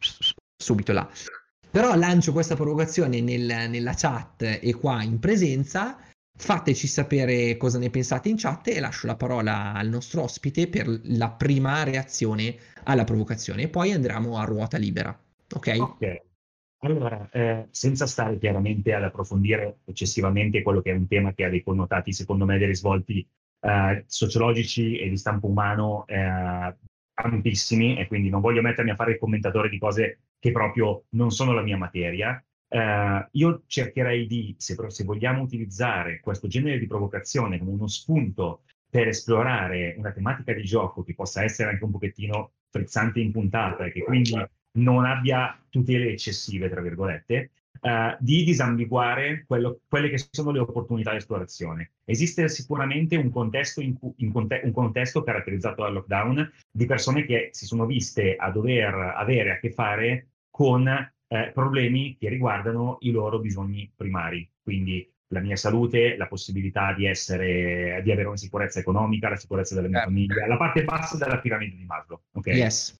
subito 0.55 0.91
là. 0.91 1.09
Però 1.69 1.95
lancio 1.95 2.33
questa 2.33 2.55
provocazione 2.55 3.21
nel, 3.21 3.69
nella 3.69 3.93
chat 3.95 4.59
e 4.61 4.73
qua 4.73 5.01
in 5.03 5.19
presenza. 5.19 5.97
Fateci 6.37 6.87
sapere 6.87 7.55
cosa 7.55 7.77
ne 7.77 7.89
pensate 7.89 8.29
in 8.29 8.35
chat 8.37 8.67
e 8.67 8.79
lascio 8.79 9.05
la 9.07 9.15
parola 9.15 9.73
al 9.73 9.87
nostro 9.87 10.23
ospite 10.23 10.67
per 10.67 10.99
la 11.03 11.29
prima 11.29 11.83
reazione 11.83 12.55
alla 12.83 13.03
provocazione 13.03 13.63
e 13.63 13.67
poi 13.69 13.91
andremo 13.91 14.37
a 14.37 14.43
ruota 14.43 14.77
libera. 14.77 15.17
Ok? 15.53 15.75
Ok. 15.79 16.21
Allora, 16.83 17.29
eh, 17.31 17.67
senza 17.69 18.07
stare 18.07 18.39
chiaramente 18.39 18.93
ad 18.93 19.03
approfondire 19.03 19.81
eccessivamente 19.85 20.63
quello 20.63 20.81
che 20.81 20.91
è 20.91 20.95
un 20.95 21.07
tema 21.07 21.31
che 21.33 21.45
ha 21.45 21.49
dei 21.49 21.61
connotati, 21.61 22.11
secondo 22.11 22.45
me, 22.45 22.57
dei 22.57 22.67
risvolti 22.67 23.27
eh, 23.59 24.03
sociologici 24.07 24.97
e 24.97 25.07
di 25.07 25.17
stampo 25.17 25.47
umano 25.47 26.05
eh, 26.07 26.75
ampissimi, 27.13 27.97
e 27.99 28.07
quindi 28.07 28.29
non 28.29 28.41
voglio 28.41 28.61
mettermi 28.61 28.89
a 28.89 28.95
fare 28.95 29.11
il 29.11 29.19
commentatore 29.19 29.69
di 29.69 29.77
cose 29.77 30.21
che 30.39 30.51
proprio 30.51 31.05
non 31.09 31.29
sono 31.31 31.53
la 31.53 31.61
mia 31.61 31.77
materia, 31.77 32.43
Uh, 32.73 33.27
io 33.31 33.63
cercherei 33.65 34.25
di, 34.27 34.55
se, 34.57 34.77
se, 34.87 35.03
vogliamo 35.03 35.41
utilizzare 35.41 36.21
questo 36.21 36.47
genere 36.47 36.79
di 36.79 36.87
provocazione 36.87 37.59
come 37.59 37.71
uno 37.71 37.87
spunto 37.87 38.61
per 38.89 39.09
esplorare 39.09 39.93
una 39.97 40.13
tematica 40.13 40.53
di 40.53 40.63
gioco 40.63 41.03
che 41.03 41.13
possa 41.13 41.43
essere 41.43 41.71
anche 41.71 41.83
un 41.83 41.91
pochettino 41.91 42.53
frizzante 42.69 43.19
in 43.19 43.33
puntata 43.33 43.83
e 43.83 43.91
che 43.91 44.03
quindi 44.03 44.31
non 44.73 45.05
abbia 45.05 45.59
tutele 45.69 46.11
eccessive, 46.11 46.69
tra 46.69 46.81
virgolette, 46.81 47.51
uh, 47.81 48.15
di 48.19 48.43
disambiguare 48.43 49.43
quello, 49.47 49.81
quelle 49.87 50.09
che 50.09 50.23
sono 50.29 50.51
le 50.51 50.59
opportunità 50.59 51.11
di 51.11 51.17
esplorazione. 51.17 51.91
Esiste 52.05 52.47
sicuramente 52.49 53.15
un 53.15 53.29
contesto, 53.29 53.81
in 53.81 53.97
cu- 53.97 54.13
in 54.17 54.31
conte- 54.31 54.61
un 54.63 54.71
contesto 54.71 55.23
caratterizzato 55.23 55.81
dal 55.81 55.93
lockdown 55.93 56.51
di 56.69 56.85
persone 56.85 57.25
che 57.25 57.49
si 57.51 57.65
sono 57.65 57.85
viste 57.85 58.35
a 58.35 58.49
dover 58.51 58.93
avere 59.15 59.51
a 59.51 59.59
che 59.59 59.71
fare 59.71 60.27
con 60.49 60.87
eh, 60.87 61.51
problemi 61.53 62.17
che 62.19 62.29
riguardano 62.29 62.97
i 63.01 63.11
loro 63.11 63.39
bisogni 63.39 63.91
primari, 63.95 64.49
quindi 64.61 65.09
la 65.31 65.39
mia 65.39 65.55
salute, 65.55 66.17
la 66.17 66.27
possibilità 66.27 66.93
di, 66.93 67.05
essere, 67.05 68.01
di 68.03 68.11
avere 68.11 68.27
una 68.27 68.37
sicurezza 68.37 68.79
economica, 68.79 69.29
la 69.29 69.37
sicurezza 69.37 69.75
della 69.75 69.87
mia 69.87 69.99
certo. 69.99 70.13
famiglia, 70.13 70.47
la 70.47 70.57
parte 70.57 70.83
bassa 70.83 71.17
della 71.17 71.39
piramide 71.39 71.77
di 71.77 71.85
Maslow. 71.85 72.21
Okay? 72.33 72.57
Yes. 72.57 72.99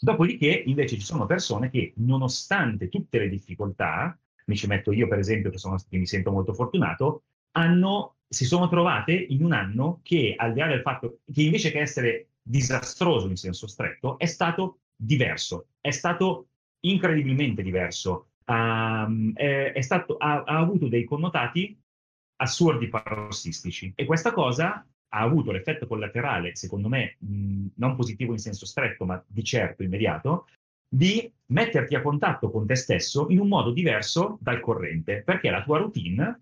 Dopodiché, 0.00 0.62
invece, 0.66 0.96
ci 0.96 1.04
sono 1.04 1.26
persone 1.26 1.70
che, 1.70 1.92
nonostante 1.96 2.88
tutte 2.88 3.18
le 3.18 3.28
difficoltà, 3.28 4.18
mi 4.46 4.56
ci 4.56 4.66
metto 4.66 4.92
io, 4.92 5.08
per 5.08 5.18
esempio, 5.18 5.50
che, 5.50 5.58
sono, 5.58 5.76
che 5.76 5.98
mi 5.98 6.06
sento 6.06 6.30
molto 6.32 6.52
fortunato, 6.52 7.24
hanno, 7.52 8.16
si 8.28 8.44
sono 8.44 8.68
trovate 8.68 9.12
in 9.12 9.44
un 9.44 9.52
anno 9.52 10.00
che, 10.02 10.34
al 10.36 10.52
di 10.52 10.60
là 10.60 10.66
del 10.66 10.82
fatto 10.82 11.20
che 11.32 11.42
invece 11.42 11.70
che 11.70 11.80
essere 11.80 12.28
disastroso 12.42 13.28
in 13.28 13.36
senso 13.36 13.66
stretto, 13.66 14.18
è 14.18 14.26
stato 14.26 14.80
diverso, 14.96 15.68
è 15.80 15.90
stato 15.90 16.48
incredibilmente 16.80 17.62
diverso. 17.62 18.28
Um, 18.44 19.32
è, 19.34 19.72
è 19.72 19.80
stato, 19.80 20.16
ha, 20.16 20.42
ha, 20.42 20.58
avuto 20.58 20.88
dei 20.88 21.04
connotati 21.04 21.80
assurdi 22.36 22.88
parossistici 22.88 23.92
e 23.94 24.04
questa 24.04 24.32
cosa 24.32 24.84
ha 25.14 25.20
avuto 25.20 25.52
l'effetto 25.52 25.86
collaterale, 25.86 26.56
secondo 26.56 26.88
me, 26.88 27.16
mh, 27.18 27.66
non 27.76 27.96
positivo 27.96 28.32
in 28.32 28.38
senso 28.38 28.64
stretto, 28.64 29.04
ma 29.04 29.22
di 29.26 29.44
certo 29.44 29.82
immediato, 29.82 30.46
di 30.88 31.30
metterti 31.46 31.94
a 31.94 32.02
contatto 32.02 32.50
con 32.50 32.66
te 32.66 32.74
stesso 32.74 33.26
in 33.28 33.38
un 33.38 33.48
modo 33.48 33.72
diverso 33.72 34.38
dal 34.40 34.60
corrente, 34.60 35.22
perché 35.22 35.50
la 35.50 35.62
tua 35.62 35.78
routine 35.78 36.40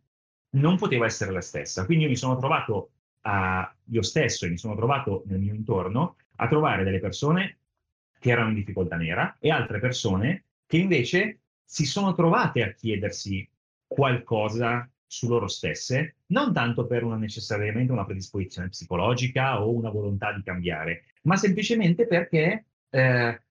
non 0.51 0.77
poteva 0.77 1.07
essere 1.07 1.33
la 1.33 1.41
stessa. 1.41 1.85
Quindi 1.85 2.05
io 2.05 2.11
mi 2.11 2.17
sono 2.17 2.37
trovato 2.37 2.91
a, 3.23 3.75
io 3.91 4.03
stesso 4.03 4.47
e 4.47 4.51
mi 4.51 4.59
sono 4.59 4.77
trovato 4.77 5.25
nel 5.27 5.41
mio 5.41 5.55
intorno 5.55 6.17
a 6.37 6.49
trovare 6.49 6.85
delle 6.85 7.01
persone 7.01 7.59
che 8.19 8.31
erano 8.31 8.51
in 8.51 8.55
difficoltà 8.55 8.97
nera 8.97 9.37
e 9.41 9.51
altre 9.51 9.81
persone 9.81 10.45
che 10.67 10.77
invece 10.77 11.41
si 11.65 11.85
sono 11.85 12.15
trovate 12.15 12.63
a 12.63 12.73
chiedersi 12.73 13.49
qualcosa 13.87 14.89
su 15.11 15.27
loro 15.27 15.49
stesse, 15.49 16.19
non 16.27 16.53
tanto 16.53 16.87
per 16.87 17.03
una 17.03 17.17
necessariamente 17.17 17.91
una 17.91 18.05
predisposizione 18.05 18.69
psicologica 18.69 19.61
o 19.61 19.73
una 19.73 19.91
volontà 19.91 20.33
di 20.33 20.41
cambiare, 20.45 21.07
ma 21.23 21.35
semplicemente 21.37 22.07
perché 22.07 22.67
eh, 22.91 23.43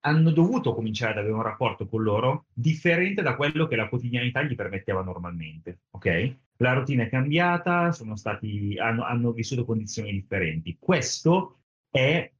hanno 0.00 0.30
dovuto 0.30 0.74
cominciare 0.74 1.12
ad 1.12 1.18
avere 1.18 1.34
un 1.34 1.42
rapporto 1.42 1.88
con 1.88 2.04
loro 2.04 2.46
differente 2.52 3.20
da 3.20 3.34
quello 3.34 3.66
che 3.66 3.74
la 3.74 3.88
quotidianità 3.88 4.42
gli 4.42 4.54
permetteva 4.54 5.02
normalmente. 5.02 5.80
Ok? 5.90 6.36
La 6.58 6.72
routine 6.74 7.06
è 7.06 7.08
cambiata, 7.08 7.90
stati, 7.90 8.78
hanno, 8.78 9.02
hanno 9.02 9.32
vissuto 9.32 9.64
condizioni 9.64 10.12
differenti. 10.12 10.76
Questo 10.78 11.62
è 11.90 12.30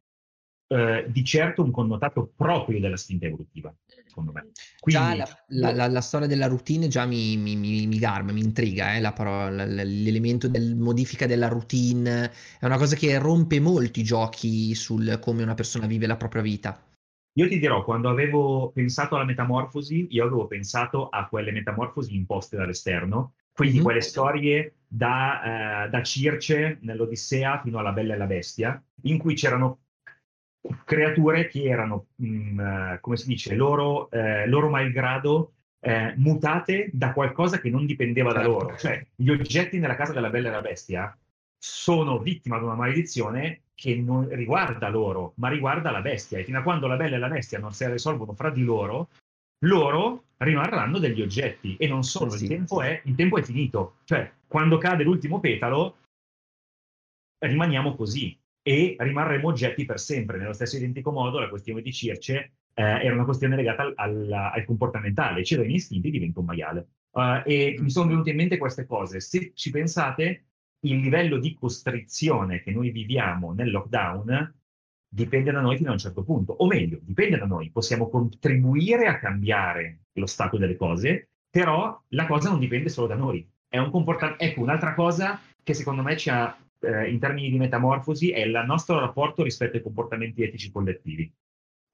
eh, 0.69 1.07
di 1.09 1.25
certo 1.25 1.63
un 1.63 1.71
connotato 1.71 2.31
proprio 2.37 2.79
della 2.79 2.97
spinta 2.97 3.27
evolutiva, 3.27 3.75
secondo 4.07 4.33
me. 4.33 4.51
Quindi, 4.79 5.03
già 5.03 5.15
la, 5.17 5.29
la, 5.49 5.73
la, 5.73 5.89
la, 5.89 6.01
storia 6.01 6.27
della 6.27 6.47
routine 6.47 6.89
già 6.89 7.07
mi, 7.07 7.37
mi, 7.37 7.57
mi, 7.57 7.87
mi 7.87 7.99
garba, 7.99 8.33
mi 8.33 8.41
intriga, 8.41 8.95
eh, 8.95 9.13
parola, 9.13 9.65
l'elemento 9.65 10.47
del 10.47 10.77
modifica 10.77 11.27
della 11.27 11.49
routine 11.49 12.31
è 12.61 12.67
una 12.67 12.77
cosa 12.77 12.97
che 12.97 13.19
rompe 13.19 13.61
molto 13.61 13.99
i 13.99 14.05
giochi 14.05 14.75
sul 14.75 15.19
come 15.21 15.43
una 15.43 15.55
persona 15.55 15.87
vive 15.87 16.07
la 16.07 16.17
propria 16.17 16.43
vita. 16.43 16.79
Io 17.39 17.49
ti 17.49 17.59
dirò, 17.59 17.85
quando 17.85 18.11
avevo 18.11 18.71
pensato 18.73 19.15
alla 19.15 19.25
metamorfosi, 19.25 20.09
io 20.11 20.25
avevo 20.25 20.47
pensato 20.49 21.09
a 21.09 21.29
quelle 21.29 21.53
metamorfosi 21.53 22.15
imposte 22.15 22.57
dall'esterno, 22.57 23.35
quindi 23.53 23.77
mm-hmm. 23.77 23.85
quelle 23.85 24.01
storie 24.01 24.75
da, 24.87 25.85
eh, 25.85 25.89
da 25.89 26.03
Circe 26.03 26.79
nell'Odissea 26.83 27.61
fino 27.63 27.79
alla 27.79 27.93
Bella 27.93 28.15
e 28.15 28.17
la 28.17 28.27
Bestia, 28.27 28.83
in 29.03 29.19
cui 29.19 29.35
c'erano 29.35 29.79
creature 30.85 31.47
che 31.49 31.65
erano, 31.65 32.07
mh, 32.17 32.27
mm, 32.27 32.61
eh, 32.61 32.99
come 33.01 33.17
si 33.17 33.29
dice, 33.29 33.55
loro, 33.55 34.11
eh, 34.11 34.47
loro 34.47 34.69
malgrado 34.69 35.53
eh, 35.81 36.15
mutate 36.17 36.91
da 36.93 37.13
qualcosa 37.13 37.61
che 37.61 37.71
non 37.71 37.87
dipendeva 37.87 38.33
da 38.33 38.41
certo. 38.41 38.51
loro. 38.51 38.77
Cioè, 38.77 39.07
gli 39.15 39.31
oggetti 39.31 39.79
nella 39.79 39.97
casa 39.97 40.13
della 40.13 40.31
Bella 40.31 40.49
e 40.49 40.53
la 40.53 40.61
Bestia 40.61 41.17
sono 41.57 42.19
vittima 42.19 42.59
di 42.59 42.65
una 42.65 42.75
maledizione 42.75 43.63
che 43.75 43.95
non 43.97 44.29
riguarda 44.29 44.89
loro, 44.89 45.35
ma 45.37 45.49
riguarda 45.49 45.91
la 45.91 46.01
bestia. 46.01 46.39
E 46.39 46.45
fino 46.45 46.59
a 46.59 46.63
quando 46.63 46.87
la 46.87 46.97
Bella 46.97 47.17
e 47.17 47.19
la 47.19 47.29
Bestia 47.29 47.61
non 47.61 47.73
si 47.73 47.87
risolvono 47.87 48.33
fra 48.35 48.51
di 48.51 48.65
loro, 48.65 49.11
loro 49.65 50.25
rimarranno 50.39 50.99
degli 50.99 51.23
oggetti. 51.23 51.77
E 51.77 51.87
non 51.87 52.03
solo, 52.03 52.31
sì, 52.31 52.45
il, 52.45 52.49
tempo 52.49 52.83
è, 52.83 53.01
il 53.05 53.15
tempo 53.15 53.39
è 53.39 53.43
finito. 53.43 53.99
Cioè, 54.05 54.33
quando 54.47 54.79
cade 54.79 55.05
l'ultimo 55.05 55.39
petalo, 55.39 55.97
rimaniamo 57.39 57.95
così 57.95 58.37
e 58.69 58.97
rimarremo 58.99 59.49
oggetti 59.49 59.87
per 59.87 59.99
sempre. 59.99 60.37
Nello 60.37 60.53
stesso 60.53 60.77
identico 60.77 61.11
modo 61.11 61.39
la 61.39 61.49
questione 61.49 61.81
di 61.81 61.91
Circe 61.91 62.53
eh, 62.75 62.83
era 62.83 63.15
una 63.15 63.25
questione 63.25 63.57
legata 63.57 63.85
al, 63.85 63.95
al, 63.97 64.31
al 64.31 64.65
comportamentale, 64.67 65.43
cedono 65.43 65.69
gli 65.69 65.77
istinti 65.77 66.11
diventa 66.11 66.41
un 66.41 66.45
maiale. 66.45 66.89
Uh, 67.13 67.41
e 67.47 67.77
mi 67.79 67.89
sono 67.89 68.11
venute 68.11 68.29
in 68.29 68.37
mente 68.37 68.59
queste 68.59 68.85
cose. 68.85 69.21
Se 69.21 69.53
ci 69.55 69.71
pensate, 69.71 70.49
il 70.81 70.99
livello 70.99 71.39
di 71.39 71.55
costrizione 71.55 72.61
che 72.61 72.71
noi 72.71 72.91
viviamo 72.91 73.55
nel 73.55 73.71
lockdown 73.71 74.55
dipende 75.09 75.51
da 75.51 75.63
noi 75.63 75.79
fino 75.79 75.89
a 75.89 75.93
un 75.93 75.99
certo 75.99 76.23
punto, 76.23 76.53
o 76.53 76.67
meglio, 76.67 76.99
dipende 77.01 77.39
da 77.39 77.47
noi. 77.47 77.71
Possiamo 77.71 78.11
contribuire 78.11 79.07
a 79.07 79.19
cambiare 79.19 80.01
lo 80.13 80.27
stato 80.27 80.59
delle 80.59 80.77
cose, 80.77 81.31
però 81.49 81.99
la 82.09 82.27
cosa 82.27 82.51
non 82.51 82.59
dipende 82.59 82.91
solo 82.91 83.07
da 83.07 83.15
noi. 83.15 83.51
È 83.67 83.79
un 83.79 83.91
comportamento. 83.91 84.45
Ecco, 84.45 84.61
un'altra 84.61 84.93
cosa 84.93 85.41
che 85.63 85.73
secondo 85.73 86.03
me 86.03 86.19
ci 86.19 86.29
ha 86.29 86.55
eh, 86.81 87.11
in 87.11 87.19
termini 87.19 87.51
di 87.51 87.59
metamorfosi 87.59 88.31
è 88.31 88.41
il 88.41 88.63
nostro 88.67 88.99
rapporto 88.99 89.43
rispetto 89.43 89.77
ai 89.77 89.83
comportamenti 89.83 90.43
etici 90.43 90.71
collettivi. 90.71 91.33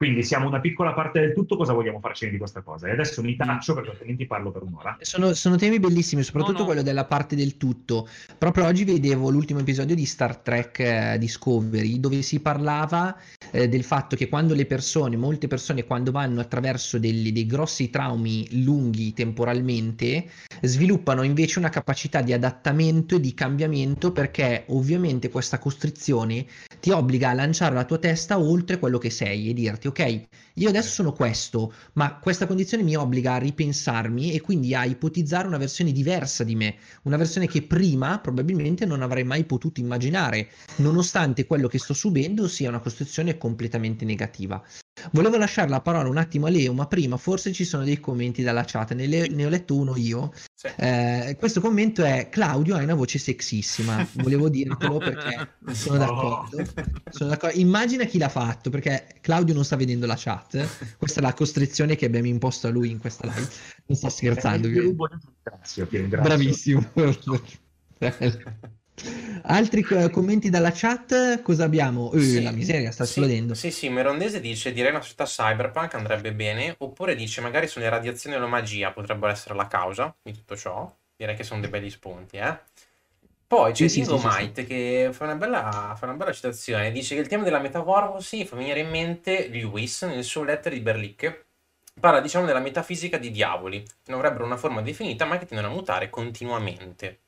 Quindi 0.04 0.22
siamo 0.22 0.46
una 0.46 0.60
piccola 0.60 0.92
parte 0.92 1.18
del 1.18 1.32
tutto, 1.32 1.56
cosa 1.56 1.72
vogliamo 1.72 1.98
farcene 1.98 2.30
di 2.30 2.36
questa 2.36 2.60
cosa? 2.60 2.88
E 2.88 2.90
adesso 2.90 3.22
mi 3.22 3.36
taccio 3.36 3.72
perché 3.72 3.88
altrimenti 3.88 4.26
parlo 4.26 4.50
per 4.50 4.62
un'ora. 4.62 4.98
Sono, 5.00 5.32
sono 5.32 5.56
temi 5.56 5.80
bellissimi, 5.80 6.22
soprattutto 6.22 6.52
no, 6.52 6.58
no. 6.58 6.64
quello 6.66 6.82
della 6.82 7.06
parte 7.06 7.34
del 7.34 7.56
tutto. 7.56 8.06
Proprio 8.36 8.66
oggi 8.66 8.84
vedevo 8.84 9.30
l'ultimo 9.30 9.60
episodio 9.60 9.94
di 9.94 10.04
Star 10.04 10.36
Trek 10.36 10.78
eh, 10.80 11.16
Discovery, 11.18 12.00
dove 12.00 12.20
si 12.20 12.40
parlava 12.40 13.16
eh, 13.50 13.66
del 13.66 13.82
fatto 13.82 14.14
che 14.14 14.28
quando 14.28 14.52
le 14.52 14.66
persone, 14.66 15.16
molte 15.16 15.46
persone, 15.46 15.86
quando 15.86 16.10
vanno 16.10 16.42
attraverso 16.42 16.98
degli, 16.98 17.32
dei 17.32 17.46
grossi 17.46 17.88
traumi 17.88 18.62
lunghi 18.62 19.14
temporalmente, 19.14 20.28
sviluppano 20.60 21.22
invece 21.22 21.58
una 21.58 21.70
capacità 21.70 22.20
di 22.20 22.34
adattamento 22.34 23.16
e 23.16 23.20
di 23.20 23.32
cambiamento 23.32 24.12
perché 24.12 24.64
ovviamente 24.66 25.30
questa 25.30 25.58
costrizione 25.58 26.44
ti 26.84 26.90
obbliga 26.90 27.30
a 27.30 27.32
lanciare 27.32 27.74
la 27.74 27.86
tua 27.86 27.96
testa 27.96 28.38
oltre 28.38 28.78
quello 28.78 28.98
che 28.98 29.08
sei 29.08 29.48
e 29.48 29.54
dirti 29.54 29.86
ok, 29.86 30.20
io 30.52 30.68
adesso 30.68 30.90
sono 30.90 31.14
questo, 31.14 31.72
ma 31.94 32.16
questa 32.16 32.46
condizione 32.46 32.82
mi 32.82 32.94
obbliga 32.94 33.32
a 33.32 33.38
ripensarmi 33.38 34.34
e 34.34 34.42
quindi 34.42 34.74
a 34.74 34.84
ipotizzare 34.84 35.46
una 35.46 35.56
versione 35.56 35.92
diversa 35.92 36.44
di 36.44 36.54
me, 36.54 36.76
una 37.04 37.16
versione 37.16 37.46
che 37.46 37.62
prima 37.62 38.18
probabilmente 38.18 38.84
non 38.84 39.00
avrei 39.00 39.24
mai 39.24 39.44
potuto 39.44 39.80
immaginare, 39.80 40.50
nonostante 40.76 41.46
quello 41.46 41.68
che 41.68 41.78
sto 41.78 41.94
subendo 41.94 42.48
sia 42.48 42.68
una 42.68 42.80
costruzione 42.80 43.38
completamente 43.38 44.04
negativa. 44.04 44.62
Volevo 45.12 45.36
lasciare 45.36 45.68
la 45.68 45.80
parola 45.80 46.08
un 46.08 46.16
attimo 46.16 46.46
a 46.46 46.50
Leo, 46.50 46.72
ma 46.72 46.86
prima 46.86 47.16
forse 47.16 47.52
ci 47.52 47.64
sono 47.64 47.84
dei 47.84 47.98
commenti 48.00 48.42
dalla 48.42 48.64
chat, 48.64 48.94
ne, 48.94 49.06
le, 49.06 49.28
ne 49.28 49.44
ho 49.44 49.48
letto 49.48 49.76
uno 49.76 49.96
io. 49.96 50.32
Sì. 50.54 50.68
Eh, 50.76 51.36
questo 51.38 51.60
commento 51.60 52.04
è 52.04 52.28
Claudio 52.30 52.76
hai 52.76 52.84
una 52.84 52.94
voce 52.94 53.18
sexissima, 53.18 54.06
volevo 54.14 54.48
dirtelo 54.48 54.98
perché 54.98 55.56
sono 55.72 55.98
d'accordo. 55.98 56.64
sono 57.10 57.30
d'accordo. 57.30 57.58
Immagina 57.58 58.04
chi 58.04 58.18
l'ha 58.18 58.28
fatto, 58.28 58.70
perché 58.70 59.16
Claudio 59.20 59.52
non 59.54 59.64
sta 59.64 59.76
vedendo 59.76 60.06
la 60.06 60.16
chat, 60.16 60.96
questa 60.96 61.20
è 61.20 61.22
la 61.22 61.34
costrizione 61.34 61.96
che 61.96 62.06
abbiamo 62.06 62.28
imposto 62.28 62.68
a 62.68 62.70
lui 62.70 62.90
in 62.90 62.98
questa 62.98 63.26
live. 63.26 63.48
Non 63.86 63.96
sto 63.98 64.08
scherzando. 64.08 64.68
Bravissimo. 66.08 66.90
Altri 69.42 69.82
commenti 70.10 70.50
dalla 70.50 70.70
chat, 70.72 71.42
cosa 71.42 71.64
abbiamo? 71.64 72.10
Uh, 72.12 72.18
sì, 72.18 72.42
la 72.42 72.52
miseria 72.52 72.90
sta 72.92 73.04
sì, 73.04 73.10
esplodendo. 73.10 73.54
Sì, 73.54 73.70
sì, 73.70 73.88
Merondese 73.88 74.40
dice 74.40 74.72
direi 74.72 74.90
una 74.90 75.02
società 75.02 75.24
cyberpunk 75.24 75.94
andrebbe 75.94 76.32
bene, 76.32 76.74
oppure 76.78 77.14
dice 77.14 77.40
magari 77.40 77.66
sono 77.66 77.84
le 77.84 77.90
radiazioni 77.90 78.36
o 78.36 78.38
la 78.38 78.46
magia 78.46 78.92
potrebbero 78.92 79.32
essere 79.32 79.54
la 79.54 79.66
causa 79.66 80.14
di 80.22 80.32
tutto 80.32 80.56
ciò. 80.56 80.92
Direi 81.16 81.36
che 81.36 81.44
sono 81.44 81.60
dei 81.60 81.70
belli 81.70 81.90
spunti, 81.90 82.36
eh. 82.36 82.58
Poi 83.46 83.72
c'è 83.72 83.88
sì, 83.88 84.00
Diego 84.00 84.18
sì, 84.18 84.26
Might 84.26 84.66
che 84.66 85.10
fa 85.12 85.24
una, 85.24 85.34
bella, 85.34 85.94
fa 85.96 86.06
una, 86.06 86.14
bella, 86.14 86.32
citazione, 86.32 86.90
dice 86.90 87.14
che 87.14 87.20
il 87.20 87.28
tema 87.28 87.44
della 87.44 87.60
metamorfosi 87.60 88.44
fa 88.46 88.56
venire 88.56 88.80
in 88.80 88.88
mente 88.88 89.48
Lewis 89.48 90.02
nel 90.02 90.24
suo 90.24 90.42
lettero 90.42 90.74
di 90.74 90.80
Berlicke 90.80 91.44
parla 92.00 92.20
diciamo 92.20 92.46
della 92.46 92.58
metafisica 92.58 93.18
di 93.18 93.30
diavoli, 93.30 93.82
che 93.82 94.10
non 94.10 94.18
avrebbero 94.18 94.44
una 94.44 94.56
forma 94.56 94.82
definita 94.82 95.24
ma 95.24 95.38
che 95.38 95.46
tendono 95.46 95.72
a 95.72 95.74
mutare 95.76 96.10
continuamente. 96.10 97.20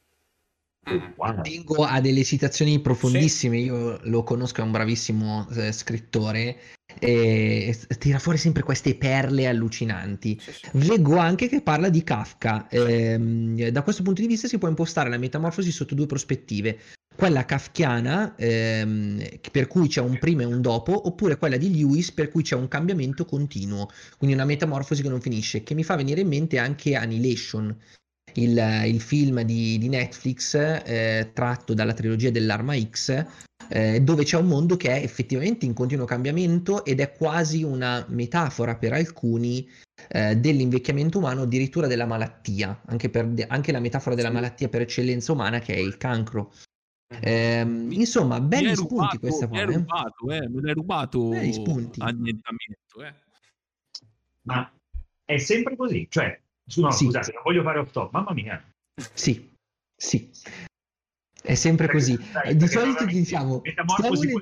Mm. 0.89 1.13
Wow. 1.17 1.41
Dingo 1.43 1.85
ha 1.85 2.01
delle 2.01 2.23
citazioni 2.23 2.81
profondissime, 2.81 3.59
sì. 3.59 3.65
io 3.65 3.99
lo 4.03 4.23
conosco, 4.23 4.61
è 4.61 4.65
un 4.65 4.71
bravissimo 4.71 5.49
eh, 5.51 5.73
scrittore 5.73 6.59
e 6.99 7.77
tira 7.99 8.19
fuori 8.19 8.39
sempre 8.39 8.63
queste 8.63 8.95
perle 8.95 9.49
allucinanti. 9.49 10.39
Sì, 10.41 10.53
sì. 10.53 10.87
Leggo 10.87 11.17
anche 11.17 11.49
che 11.49 11.61
parla 11.61 11.89
di 11.89 12.05
Kafka. 12.05 12.69
Eh, 12.69 13.71
da 13.73 13.83
questo 13.83 14.03
punto 14.03 14.21
di 14.21 14.29
vista 14.29 14.47
si 14.47 14.59
può 14.59 14.69
impostare 14.69 15.11
la 15.11 15.19
metamorfosi 15.19 15.73
sotto 15.73 15.95
due 15.95 16.07
prospettive. 16.07 16.79
Quella 17.17 17.47
kafkiana, 17.47 18.35
ehm, 18.37 19.25
per 19.51 19.67
cui 19.69 19.89
c'è 19.89 20.03
un 20.03 20.19
prima 20.19 20.43
e 20.43 20.45
un 20.45 20.61
dopo, 20.61 21.09
oppure 21.09 21.39
quella 21.39 21.57
di 21.57 21.75
Lewis, 21.75 22.13
per 22.13 22.29
cui 22.29 22.43
c'è 22.43 22.55
un 22.55 22.69
cambiamento 22.69 23.25
continuo, 23.25 23.89
quindi 24.19 24.37
una 24.37 24.45
metamorfosi 24.45 25.01
che 25.01 25.09
non 25.09 25.23
finisce, 25.23 25.63
che 25.63 25.73
mi 25.75 25.83
fa 25.83 25.97
venire 25.97 26.21
in 26.21 26.29
mente 26.29 26.59
anche 26.59 26.95
Annihilation, 26.95 27.75
il, 28.41 28.83
il 28.87 29.01
film 29.01 29.43
di, 29.43 29.79
di 29.79 29.89
Netflix 29.89 30.55
eh, 30.55 31.31
tratto 31.33 31.75
dalla 31.75 31.93
trilogia 31.93 32.31
dell'Arma 32.31 32.79
X, 32.79 33.25
eh, 33.69 34.01
dove 34.01 34.25
c'è 34.25 34.37
un 34.37 34.47
mondo 34.47 34.77
che 34.77 34.91
è 34.91 35.03
effettivamente 35.03 35.67
in 35.67 35.75
continuo 35.75 36.05
cambiamento 36.05 36.85
ed 36.85 37.01
è 37.01 37.13
quasi 37.13 37.63
una 37.63 38.05
metafora 38.09 38.77
per 38.77 38.93
alcuni 38.93 39.69
eh, 40.09 40.37
dell'invecchiamento 40.37 41.19
umano, 41.19 41.43
addirittura 41.43 41.87
della 41.87 42.07
malattia, 42.07 42.83
anche, 42.87 43.11
per, 43.11 43.33
anche 43.49 43.73
la 43.73 43.81
metafora 43.81 44.15
della 44.15 44.31
malattia 44.31 44.69
per 44.69 44.83
eccellenza 44.83 45.33
umana 45.33 45.59
che 45.59 45.75
è 45.75 45.79
il 45.79 45.97
cancro. 45.97 46.53
Eh, 47.21 47.61
insomma, 47.61 48.41
belli 48.41 48.75
spunti 48.75 48.95
rubato, 48.95 49.19
questa 49.19 49.47
qua. 49.47 49.65
Mi 49.65 49.73
hai 49.73 49.75
rubato, 49.79 50.31
eh, 50.31 50.49
me 50.49 50.61
l'hai 50.61 50.75
rubato 50.75 51.31
annientamento. 51.31 53.05
Eh. 53.05 53.15
Ma 54.43 54.71
è 55.25 55.39
sempre 55.39 55.77
così, 55.77 56.07
cioè 56.11 56.39
No, 56.75 56.91
sì. 56.91 57.05
scusate, 57.05 57.33
non 57.33 57.43
voglio 57.45 57.63
fare 57.63 57.79
off 57.79 57.91
top, 57.93 58.13
mamma 58.13 58.33
mia. 58.33 58.63
Sì, 59.15 59.51
sì. 59.97 60.31
È 61.41 61.55
sempre 61.55 61.87
perché, 61.87 62.01
così. 62.01 62.31
Dai, 62.33 62.57
di 62.57 62.67
solito 62.67 63.05
diciamo... 63.05 63.61
Metamorfosi. 63.63 64.33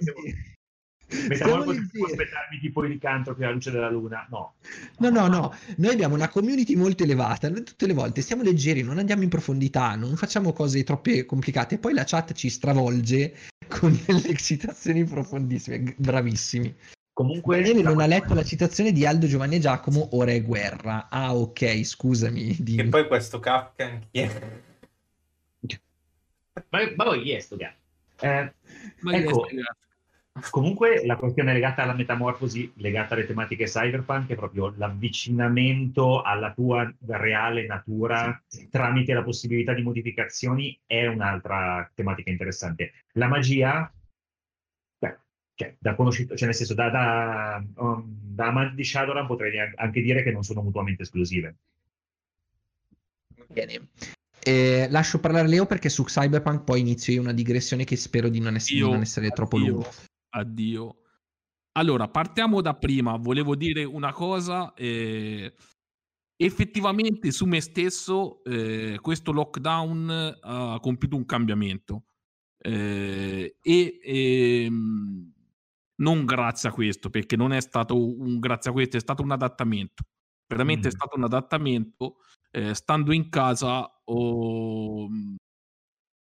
Metamorfosi 1.29 1.89
può 1.93 2.07
aspettarmi 2.07 2.59
tipo 2.61 2.85
i 2.85 2.89
ricantropi 2.89 3.43
alla 3.43 3.53
luce 3.53 3.71
della 3.71 3.91
luna? 3.91 4.27
No. 4.31 4.55
No, 4.99 5.11
no, 5.11 5.27
no. 5.29 5.55
Noi 5.77 5.93
abbiamo 5.93 6.15
una 6.15 6.31
community 6.31 6.75
molto 6.77 7.03
elevata. 7.03 7.51
Noi 7.51 7.63
tutte 7.63 7.87
le 7.87 7.93
volte 7.93 8.23
stiamo 8.23 8.43
leggeri, 8.43 8.83
non 8.83 8.99
andiamo 8.99 9.23
in 9.23 9.29
profondità, 9.29 9.95
non 9.97 10.17
facciamo 10.17 10.55
cose 10.55 10.83
troppe 10.83 11.27
complicate. 11.27 11.79
Poi 11.79 11.93
la 11.93 12.05
chat 12.05 12.33
ci 12.33 12.49
stravolge 12.49 13.37
con 13.69 13.99
delle 14.07 14.35
citazioni 14.39 15.05
profondissime. 15.05 15.95
Bravissimi. 15.99 16.75
Comunque, 17.15 17.63
Daniele 17.63 17.83
non 17.83 18.01
ha 18.01 18.07
letto 18.07 18.35
la 18.35 18.43
citazione 18.43 18.91
di 18.91 19.07
Aldo 19.07 19.29
Giovanni 19.29 19.55
e 19.55 19.61
Giacomo, 19.61 20.17
ora 20.17 20.33
è 20.33 20.43
guerra. 20.43 21.09
Ah, 21.09 21.33
ok, 21.33 21.85
scusami. 21.85 22.57
Di... 22.59 22.77
E 22.77 22.85
poi 22.87 23.07
questo 23.07 23.39
Kafka 23.39 24.01
chi 24.11 24.19
è? 24.19 24.31
Ma, 26.71 26.81
ma 26.97 27.05
poi 27.05 27.23
chi 27.23 27.31
è 27.31 27.39
sto 27.39 27.57
gatto? 27.57 27.79
Eh, 28.21 28.53
ecco, 29.13 29.47
comunque 30.51 31.07
la 31.07 31.15
questione 31.15 31.53
legata 31.53 31.85
alla 31.85 31.95
metamorfosi, 31.95 32.73
legata 32.79 33.15
alle 33.15 33.27
tematiche 33.27 33.67
cyberpunk, 33.67 34.31
è 34.31 34.35
proprio 34.35 34.75
l'avvicinamento 34.77 36.21
alla 36.21 36.53
tua 36.53 36.93
reale 37.07 37.65
natura 37.67 38.43
sì. 38.45 38.69
tramite 38.69 39.13
la 39.13 39.23
possibilità 39.23 39.73
di 39.73 39.83
modificazioni, 39.83 40.77
è 40.85 41.07
un'altra 41.07 41.89
tematica 41.95 42.31
interessante. 42.31 42.93
La 43.13 43.29
magia 43.29 43.89
cioè, 45.55 45.77
da 45.79 45.95
conosciuto, 45.95 46.37
cioè 46.37 46.47
nel 46.49 46.57
senso, 46.57 46.75
da, 46.75 46.91
da, 46.91 47.65
um, 47.77 48.05
da 48.07 48.49
amante 48.49 48.75
di 48.75 48.85
Shadowrun 48.85 49.27
potrei 49.27 49.53
anche 49.77 50.03
dire 50.03 50.23
che 50.23 50.33
non 50.33 50.43
sono 50.43 50.63
mutuamente 50.63 51.03
esclusive. 51.03 51.57
Bene. 53.47 53.89
Eh, 54.47 54.89
lascio 54.91 55.21
parlare 55.21 55.49
Leo 55.49 55.65
perché 55.65 55.89
su 55.89 56.05
Cyberpunk 56.05 56.65
poi 56.65 56.81
inizio 56.81 57.15
io 57.15 57.21
una 57.21 57.33
digressione 57.33 57.85
che 57.85 57.97
spero 57.97 58.29
di 58.29 58.41
non 58.41 58.57
essere, 58.57 58.79
io, 58.79 58.87
di 58.87 58.93
non 58.93 59.01
essere 59.01 59.31
troppo 59.31 59.57
lunga. 59.57 59.89
Addio. 60.31 60.97
Allora, 61.73 62.09
partiamo 62.09 62.61
da 62.61 62.75
prima. 62.75 63.17
Volevo 63.17 63.55
dire 63.55 63.85
una 63.85 64.13
cosa. 64.13 64.75
Eh, 64.75 65.55
effettivamente 66.37 67.31
su 67.31 67.47
me 67.47 67.61
stesso 67.61 68.43
eh, 68.45 68.99
questo 69.01 69.33
lockdown 69.33 70.39
ha 70.41 70.79
compiuto 70.81 71.17
un 71.17 71.25
cambiamento. 71.25 72.05
Eh, 72.59 73.57
e 73.61 74.01
ehm, 74.03 75.34
non 75.97 76.25
grazie 76.25 76.69
a 76.69 76.73
questo, 76.73 77.11
perché 77.11 77.37
non 77.37 77.53
è 77.53 77.61
stato 77.61 77.97
un 77.97 78.39
grazie 78.39 78.71
a 78.71 78.73
questo, 78.73 78.97
è 78.97 79.01
stato 79.01 79.23
un 79.23 79.31
adattamento. 79.31 80.05
Veramente 80.47 80.89
mm. 80.89 80.91
è 80.91 80.95
stato 80.95 81.17
un 81.17 81.25
adattamento. 81.25 82.17
Eh, 82.51 82.75
stando 82.75 83.13
in 83.13 83.29
casa 83.29 84.01
ho... 84.05 85.09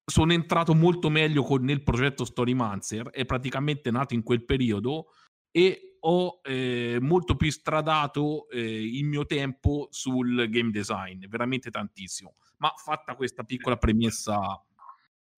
sono 0.04 0.32
entrato 0.32 0.74
molto 0.74 1.10
meglio 1.10 1.42
con, 1.42 1.64
nel 1.64 1.82
progetto 1.82 2.24
Storymancer, 2.24 3.10
è 3.10 3.24
praticamente 3.24 3.90
nato 3.90 4.14
in 4.14 4.22
quel 4.22 4.44
periodo 4.44 5.06
e 5.50 5.88
ho 6.00 6.40
eh, 6.44 6.98
molto 7.00 7.36
più 7.36 7.50
stradato 7.50 8.48
eh, 8.50 8.60
il 8.60 9.04
mio 9.04 9.26
tempo 9.26 9.88
sul 9.90 10.48
game 10.48 10.70
design, 10.70 11.26
veramente 11.28 11.70
tantissimo. 11.70 12.36
Ma 12.58 12.72
fatta 12.76 13.14
questa 13.14 13.44
piccola 13.44 13.76
premessa 13.76 14.62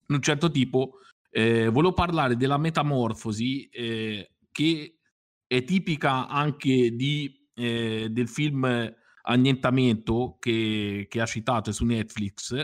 di 0.05 0.13
un 0.13 0.21
certo 0.21 0.51
tipo, 0.51 0.97
eh, 1.31 1.69
volevo 1.69 1.93
parlare 1.93 2.35
della 2.35 2.57
metamorfosi 2.57 3.69
eh, 3.69 4.31
che 4.51 4.99
è 5.47 5.63
tipica 5.63 6.27
anche 6.27 6.93
di, 6.95 7.49
eh, 7.55 8.07
del 8.11 8.27
film 8.27 8.93
Annientamento 9.23 10.37
che, 10.39 11.07
che 11.09 11.21
ha 11.21 11.25
citato 11.25 11.71
su 11.71 11.85
Netflix. 11.85 12.55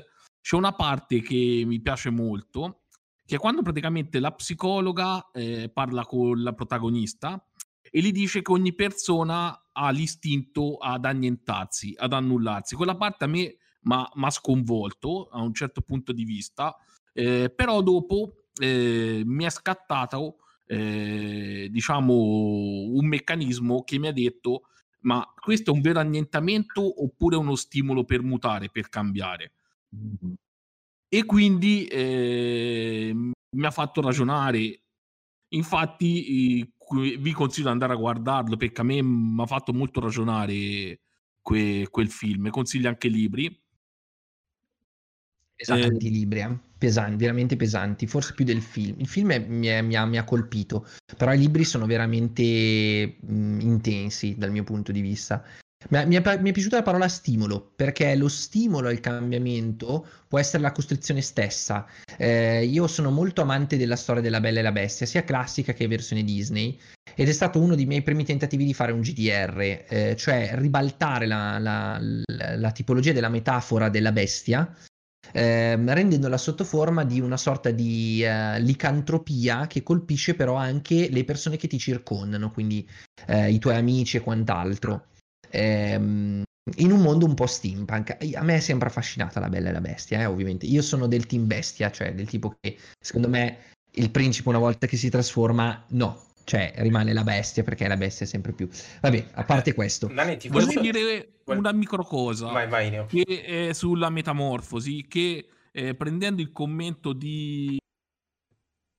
C'è 0.41 0.55
una 0.55 0.73
parte 0.73 1.21
che 1.21 1.63
mi 1.65 1.79
piace 1.81 2.09
molto, 2.09 2.83
che 3.25 3.35
è 3.35 3.39
quando 3.39 3.61
praticamente 3.61 4.19
la 4.19 4.31
psicologa 4.31 5.29
eh, 5.31 5.69
parla 5.69 6.05
con 6.05 6.41
la 6.41 6.53
protagonista 6.53 7.41
e 7.89 8.01
gli 8.01 8.11
dice 8.11 8.41
che 8.41 8.51
ogni 8.51 8.73
persona 8.73 9.69
ha 9.71 9.89
l'istinto 9.91 10.77
ad 10.77 11.05
annientarsi, 11.05 11.93
ad 11.97 12.13
annullarsi. 12.13 12.75
Quella 12.75 12.95
parte 12.95 13.25
a 13.25 13.27
me 13.27 13.57
mi 13.81 14.25
ha 14.25 14.29
sconvolto 14.31 15.27
a 15.31 15.41
un 15.41 15.53
certo 15.53 15.81
punto 15.81 16.11
di 16.11 16.23
vista, 16.23 16.75
eh, 17.13 17.51
però 17.53 17.81
dopo 17.81 18.36
eh, 18.59 19.23
mi 19.25 19.43
è 19.43 19.49
scattato 19.49 20.37
eh, 20.65 21.67
diciamo 21.71 22.13
un 22.13 23.05
meccanismo 23.07 23.83
che 23.83 23.97
mi 23.99 24.07
ha 24.07 24.11
detto 24.11 24.63
ma 25.01 25.25
questo 25.39 25.71
è 25.71 25.73
un 25.73 25.81
vero 25.81 25.99
annientamento 25.99 27.03
oppure 27.03 27.37
uno 27.37 27.55
stimolo 27.55 28.03
per 28.03 28.21
mutare, 28.21 28.69
per 28.69 28.89
cambiare? 28.89 29.53
Mm-hmm. 29.95 30.33
E 31.09 31.25
quindi 31.25 31.85
eh, 31.85 33.13
mi 33.13 33.65
ha 33.65 33.71
fatto 33.71 34.01
ragionare. 34.01 34.81
Infatti, 35.49 36.69
vi 36.91 37.31
consiglio 37.31 37.67
di 37.67 37.71
andare 37.71 37.93
a 37.93 37.97
guardarlo 37.97 38.57
perché 38.57 38.81
a 38.81 38.83
me 38.83 39.01
mi 39.01 39.41
ha 39.41 39.45
fatto 39.45 39.71
molto 39.71 40.01
ragionare 40.01 40.99
que- 41.41 41.87
quel 41.89 42.09
film. 42.09 42.49
Consiglio 42.49 42.89
anche 42.89 43.07
libri. 43.07 43.63
Pesanti 45.55 46.07
eh, 46.07 46.09
libri, 46.09 46.39
eh? 46.39 46.59
Pesanti, 46.77 47.15
veramente 47.17 47.55
pesanti, 47.55 48.07
forse 48.07 48.33
più 48.33 48.45
del 48.45 48.61
film. 48.61 48.95
Il 48.99 49.07
film 49.07 49.31
è, 49.31 49.39
mi, 49.39 49.67
è, 49.67 49.81
mi, 49.81 49.95
ha, 49.95 50.05
mi, 50.05 50.17
ha, 50.17 50.23
colpito, 50.23 50.87
però 51.17 51.33
i 51.33 51.37
libri 51.37 51.63
sono 51.63 51.85
veramente 51.85 53.17
mh, 53.19 53.59
intensi 53.61 54.35
dal 54.37 54.51
mio 54.51 54.63
punto 54.63 54.91
di 54.91 55.01
vista. 55.01 55.43
Mi, 55.89 56.05
mi, 56.05 56.15
è, 56.15 56.39
mi 56.39 56.49
è 56.49 56.53
piaciuta 56.53 56.77
la 56.77 56.83
parola 56.83 57.07
stimolo, 57.07 57.71
perché 57.75 58.15
lo 58.15 58.27
stimolo 58.27 58.89
al 58.89 58.99
cambiamento 58.99 60.05
può 60.27 60.39
essere 60.39 60.63
la 60.63 60.71
costrizione 60.71 61.21
stessa. 61.21 61.85
Eh, 62.17 62.65
io 62.65 62.87
sono 62.87 63.11
molto 63.11 63.41
amante 63.41 63.77
della 63.77 63.95
storia 63.95 64.21
della 64.21 64.39
Bella 64.39 64.59
e 64.59 64.63
la 64.63 64.71
Bestia, 64.71 65.05
sia 65.05 65.23
classica 65.23 65.73
che 65.73 65.87
versione 65.87 66.23
Disney, 66.23 66.77
ed 67.15 67.29
è 67.29 67.31
stato 67.31 67.59
uno 67.59 67.75
dei 67.75 67.85
miei 67.85 68.01
primi 68.01 68.25
tentativi 68.25 68.65
di 68.65 68.73
fare 68.73 68.91
un 68.91 69.01
GDR, 69.01 69.85
eh, 69.87 70.15
cioè 70.17 70.51
ribaltare 70.55 71.25
la, 71.25 71.57
la, 71.59 71.99
la, 71.99 72.55
la 72.55 72.71
tipologia 72.71 73.13
della 73.13 73.29
metafora 73.29 73.89
della 73.89 74.11
bestia 74.11 74.75
eh, 75.31 75.75
rendendola 75.75 76.37
sotto 76.37 76.63
forma 76.63 77.03
di 77.03 77.19
una 77.19 77.37
sorta 77.37 77.71
di 77.71 78.23
eh, 78.23 78.59
licantropia 78.61 79.67
che 79.67 79.83
colpisce 79.83 80.35
però 80.35 80.55
anche 80.55 81.09
le 81.09 81.23
persone 81.23 81.57
che 81.57 81.67
ti 81.67 81.77
circondano, 81.77 82.51
quindi 82.51 82.87
eh, 83.27 83.51
i 83.51 83.59
tuoi 83.59 83.75
amici 83.75 84.17
e 84.17 84.21
quant'altro. 84.21 85.07
Ehm, 85.49 86.43
in 86.75 86.91
un 86.91 87.01
mondo 87.01 87.25
un 87.25 87.33
po' 87.33 87.47
steampunk. 87.47 88.17
A 88.35 88.43
me 88.43 88.55
è 88.55 88.59
sempre 88.59 88.89
affascinata 88.89 89.39
la 89.39 89.49
bella 89.49 89.69
e 89.69 89.71
la 89.71 89.81
bestia, 89.81 90.19
eh, 90.21 90.25
ovviamente. 90.25 90.65
Io 90.65 90.81
sono 90.81 91.07
del 91.07 91.25
team 91.25 91.47
bestia, 91.47 91.91
cioè 91.91 92.13
del 92.13 92.27
tipo 92.27 92.55
che 92.59 92.77
secondo 92.99 93.29
me 93.29 93.57
il 93.91 94.11
principe 94.11 94.49
una 94.49 94.57
volta 94.57 94.85
che 94.85 94.97
si 94.97 95.09
trasforma, 95.09 95.83
no, 95.89 96.26
cioè 96.47 96.71
rimane 96.77 97.11
la 97.11 97.23
bestia 97.23 97.61
perché 97.61 97.89
la 97.89 97.97
bestia 97.97 98.25
è 98.25 98.29
sempre 98.29 98.53
più. 98.53 98.69
Vabbè, 99.01 99.31
a 99.33 99.43
parte 99.43 99.73
questo, 99.73 100.07
Nani, 100.09 100.37
ti 100.37 100.47
volevo 100.47 100.79
dire 100.79 101.41
una 101.43 101.73
micro 101.73 102.05
cosa 102.05 102.47
vai, 102.47 102.69
vai, 102.69 103.05
che 103.07 103.67
è 103.69 103.73
sulla 103.73 104.09
metamorfosi. 104.09 105.05
Che 105.09 105.45
eh, 105.73 105.93
prendendo 105.93 106.41
il 106.41 106.53
commento 106.53 107.11
di 107.11 107.77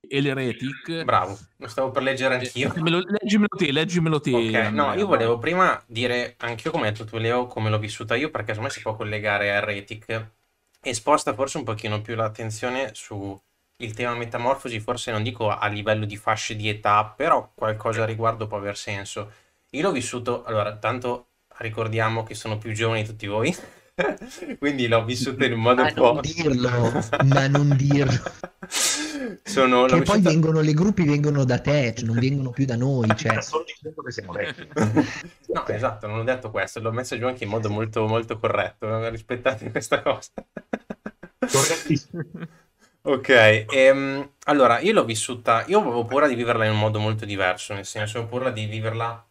e 0.07 0.21
l'Eretic. 0.21 1.05
Bravo, 1.05 1.39
lo 1.57 1.69
stavo 1.69 1.91
per 1.91 2.03
leggere 2.03 2.35
anch'io. 2.35 2.69
Leggimelo, 2.69 3.03
leggimelo 3.07 3.57
te, 3.57 3.73
leggimelo 3.73 4.21
te. 4.21 4.35
Ok, 4.35 4.71
no, 4.71 4.93
io 4.93 5.07
volevo 5.07 5.39
prima 5.39 5.83
dire 5.87 6.35
anch'io 6.41 6.71
come 6.71 6.89
hai 6.89 6.93
detto 6.93 7.07
tu 7.07 7.17
Leo, 7.17 7.47
come 7.47 7.71
l'ho 7.71 7.79
vissuta 7.79 8.15
io, 8.15 8.31
perché 8.31 8.49
secondo 8.49 8.69
me 8.69 8.75
si 8.75 8.83
può 8.83 8.95
collegare 8.95 9.53
a 9.53 9.55
Heretic 9.55 10.31
e 10.83 10.95
sposta 10.95 11.33
forse 11.33 11.57
un 11.57 11.65
pochino 11.65 12.03
più 12.03 12.15
l'attenzione 12.15 12.91
su 12.93 13.41
il 13.81 13.95
tema 13.95 14.15
metamorfosi, 14.15 14.81
forse 14.81 15.13
non 15.13 15.23
dico 15.23 15.51
a 15.51 15.67
livello 15.69 16.05
di 16.05 16.17
fasce 16.17 16.57
di 16.57 16.69
età, 16.69 17.05
però 17.05 17.53
qualcosa 17.55 18.03
a 18.03 18.07
riguardo 18.07 18.47
può 18.47 18.57
aver 18.57 18.77
senso. 18.77 19.31
Io 19.71 19.83
l'ho 19.83 19.93
vissuto, 19.93 20.43
allora, 20.45 20.77
tanto 20.77 21.27
ricordiamo 21.59 22.25
che 22.25 22.35
sono 22.35 22.59
più 22.59 22.73
giovani 22.73 23.03
di 23.03 23.09
tutti 23.09 23.27
voi, 23.27 23.55
quindi 24.59 24.89
l'ho 24.89 25.05
vissuto 25.05 25.45
in 25.45 25.53
un 25.53 25.61
modo 25.61 25.83
ma 25.83 25.89
un 25.89 25.95
po'... 25.95 26.13
non 26.15 26.21
dirlo, 26.23 26.93
ma 27.27 27.47
non 27.47 27.77
dirlo. 27.77 28.33
Sono, 29.45 29.85
Che 29.85 30.03
poi 30.03 30.17
vissuta- 30.17 30.31
vengono, 30.31 30.61
le 30.61 30.73
gruppi 30.73 31.05
vengono 31.05 31.45
da 31.45 31.61
te, 31.61 31.95
cioè 31.97 32.07
non 32.07 32.19
vengono 32.19 32.51
più 32.51 32.65
da 32.65 32.77
noi. 32.77 33.09
Cioè. 33.15 33.41
Solo 33.43 33.65
dicendo 33.65 34.03
che 34.03 34.11
siamo 34.11 34.33
vecchi. 34.33 34.69
No, 35.53 35.67
esatto, 35.69 36.07
non 36.09 36.19
ho 36.19 36.25
detto 36.25 36.51
questo, 36.51 36.81
l'ho 36.81 36.93
messo 36.93 37.17
giù 37.17 37.27
anche 37.27 37.45
in 37.45 37.51
modo 37.51 37.71
molto, 37.71 38.07
molto 38.09 38.39
corretto, 38.39 39.09
rispettate 39.09 39.71
questa 39.71 40.03
cosa. 40.03 40.31
Correttissimo. 41.39 42.23
Ok, 43.03 43.29
ehm, 43.71 44.33
allora 44.45 44.81
io 44.81 44.93
l'ho 44.93 45.05
vissuta, 45.05 45.65
io 45.69 45.81
avevo 45.81 46.05
paura 46.05 46.27
di 46.27 46.35
viverla 46.35 46.65
in 46.67 46.73
un 46.73 46.79
modo 46.79 46.99
molto 46.99 47.25
diverso, 47.25 47.73
nel 47.73 47.87
senso 47.87 48.19
avevo 48.19 48.31
paura 48.31 48.51
di 48.51 48.67
viverla, 48.67 49.25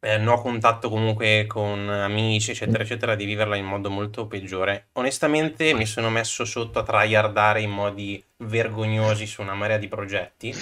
eh, 0.00 0.18
no 0.18 0.40
contatto 0.40 0.90
comunque 0.90 1.46
con 1.46 1.88
amici, 1.88 2.50
eccetera, 2.50 2.82
eccetera, 2.82 3.14
di 3.14 3.24
viverla 3.24 3.56
in 3.56 3.64
modo 3.64 3.88
molto 3.90 4.26
peggiore. 4.26 4.88
Onestamente 4.94 5.72
mi 5.72 5.86
sono 5.86 6.10
messo 6.10 6.44
sotto 6.44 6.80
a 6.80 6.82
tryhardare 6.82 7.62
in 7.62 7.70
modi 7.70 8.22
vergognosi 8.38 9.26
su 9.26 9.40
una 9.40 9.54
marea 9.54 9.78
di 9.78 9.88
progetti. 9.88 10.54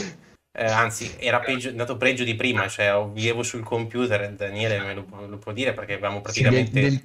Eh, 0.53 0.65
anzi, 0.65 1.15
era 1.19 1.39
peggio, 1.41 1.69
andato 1.69 1.97
peggio 1.97 2.25
di 2.25 2.35
prima, 2.35 2.67
cioè 2.69 2.87
io 2.87 3.11
vivevo 3.11 3.43
sul 3.45 3.63
computer, 3.63 4.33
Daniele 4.33 4.81
me 4.81 4.95
lo, 4.95 5.05
può- 5.05 5.25
lo 5.27 5.39
può 5.39 5.53
dire 5.53 5.73
perché 5.73 5.95
avevamo 5.95 6.21
praticamente... 6.21 6.81
del- 6.81 7.03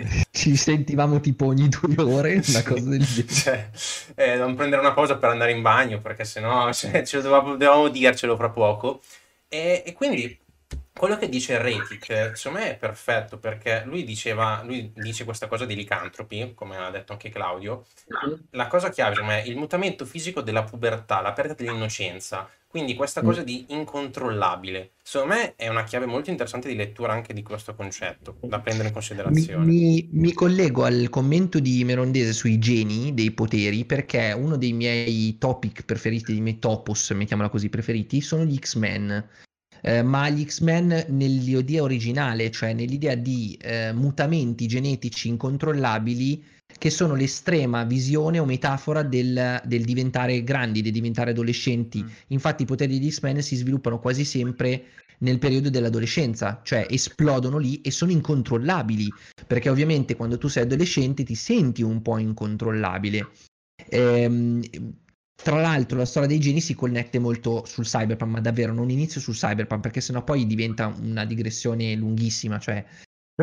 ci 0.32 0.56
sentivamo 0.56 1.20
tipo 1.20 1.46
ogni 1.46 1.68
due 1.68 1.94
ore, 2.02 2.42
una 2.48 2.62
cosa 2.62 2.88
del 2.88 3.04
genere. 3.04 3.32
Cioè, 3.32 3.70
eh, 4.16 4.36
non 4.36 4.54
prendere 4.56 4.80
una 4.80 4.92
pausa 4.92 5.16
per 5.18 5.30
andare 5.30 5.52
in 5.52 5.62
bagno 5.62 6.00
perché 6.00 6.24
sennò 6.24 6.72
cioè, 6.72 7.04
ce 7.04 7.16
lo 7.16 7.22
dovevamo, 7.22 7.50
dovevamo 7.52 7.88
dircelo 7.88 8.36
fra 8.36 8.50
poco. 8.50 9.02
E, 9.48 9.82
e 9.86 9.92
quindi 9.92 10.38
quello 11.00 11.16
che 11.16 11.30
dice 11.30 11.56
Retic, 11.56 12.32
secondo 12.36 12.58
me 12.58 12.72
è 12.72 12.76
perfetto 12.76 13.38
perché 13.38 13.84
lui 13.86 14.04
diceva, 14.04 14.60
lui 14.62 14.92
dice 14.94 15.24
questa 15.24 15.46
cosa 15.46 15.64
di 15.64 15.74
licantropi, 15.74 16.52
come 16.54 16.76
ha 16.76 16.90
detto 16.90 17.12
anche 17.12 17.30
Claudio. 17.30 17.86
La 18.50 18.66
cosa 18.66 18.90
chiave 18.90 19.14
secondo 19.14 19.32
me 19.32 19.42
è 19.42 19.48
il 19.48 19.56
mutamento 19.56 20.04
fisico 20.04 20.42
della 20.42 20.62
pubertà, 20.62 21.22
la 21.22 21.32
perdita 21.32 21.64
dell'innocenza. 21.64 22.50
Quindi 22.66 22.94
questa 22.94 23.22
cosa 23.22 23.42
di 23.42 23.64
incontrollabile, 23.68 24.90
secondo 25.02 25.34
me 25.36 25.54
è 25.56 25.68
una 25.68 25.84
chiave 25.84 26.04
molto 26.04 26.28
interessante 26.28 26.68
di 26.68 26.76
lettura 26.76 27.14
anche 27.14 27.32
di 27.32 27.42
questo 27.42 27.74
concetto, 27.74 28.36
da 28.42 28.60
prendere 28.60 28.88
in 28.88 28.94
Mi, 28.94 29.00
considerazione. 29.00 29.64
mi- 29.64 30.06
mi 30.12 30.34
collego 30.34 30.84
al 30.84 31.08
commento 31.08 31.60
di 31.60 31.82
Merondese 31.82 32.34
sui 32.34 32.58
geni 32.58 33.14
dei 33.14 33.30
poteri 33.30 33.86
perché 33.86 34.32
uno 34.32 34.58
dei 34.58 34.74
miei 34.74 35.38
topic 35.38 35.86
preferiti, 35.86 36.32
dei 36.32 36.42
miei 36.42 36.58
topos, 36.58 37.10
mettiamola 37.12 37.48
così, 37.48 37.70
preferiti, 37.70 38.20
sono 38.20 38.44
gli 38.44 38.58
X-Men. 38.58 39.48
Eh, 39.82 40.02
ma 40.02 40.28
gli 40.28 40.44
X-Men 40.44 41.06
nell'idea 41.08 41.82
originale, 41.82 42.50
cioè 42.50 42.72
nell'idea 42.74 43.14
di 43.14 43.58
eh, 43.60 43.92
mutamenti 43.92 44.66
genetici 44.66 45.28
incontrollabili 45.28 46.44
che 46.78 46.90
sono 46.90 47.14
l'estrema 47.14 47.84
visione 47.84 48.38
o 48.38 48.44
metafora 48.44 49.02
del, 49.02 49.60
del 49.64 49.84
diventare 49.84 50.42
grandi, 50.44 50.82
del 50.82 50.92
diventare 50.92 51.30
adolescenti. 51.30 52.02
Mm. 52.02 52.08
Infatti 52.28 52.62
i 52.62 52.66
poteri 52.66 52.98
degli 52.98 53.10
X-Men 53.10 53.42
si 53.42 53.56
sviluppano 53.56 53.98
quasi 53.98 54.24
sempre 54.24 54.84
nel 55.18 55.38
periodo 55.38 55.68
dell'adolescenza, 55.68 56.60
cioè 56.62 56.86
esplodono 56.88 57.58
lì 57.58 57.80
e 57.82 57.90
sono 57.90 58.10
incontrollabili, 58.10 59.12
perché 59.46 59.68
ovviamente 59.68 60.16
quando 60.16 60.38
tu 60.38 60.48
sei 60.48 60.62
adolescente 60.62 61.24
ti 61.24 61.34
senti 61.34 61.82
un 61.82 62.00
po' 62.00 62.18
incontrollabile. 62.18 63.28
Ehm, 63.88 64.62
tra 65.42 65.60
l'altro 65.60 65.98
la 65.98 66.04
storia 66.04 66.28
dei 66.28 66.38
geni 66.38 66.60
si 66.60 66.74
connette 66.74 67.18
molto 67.18 67.64
sul 67.64 67.84
cyberpunk, 67.84 68.32
ma 68.32 68.40
davvero 68.40 68.72
non 68.72 68.90
inizio 68.90 69.20
sul 69.20 69.34
cyberpunk, 69.34 69.80
perché 69.80 70.00
sennò 70.00 70.22
poi 70.22 70.46
diventa 70.46 70.86
una 70.86 71.24
digressione 71.24 71.94
lunghissima, 71.94 72.58
cioè 72.58 72.84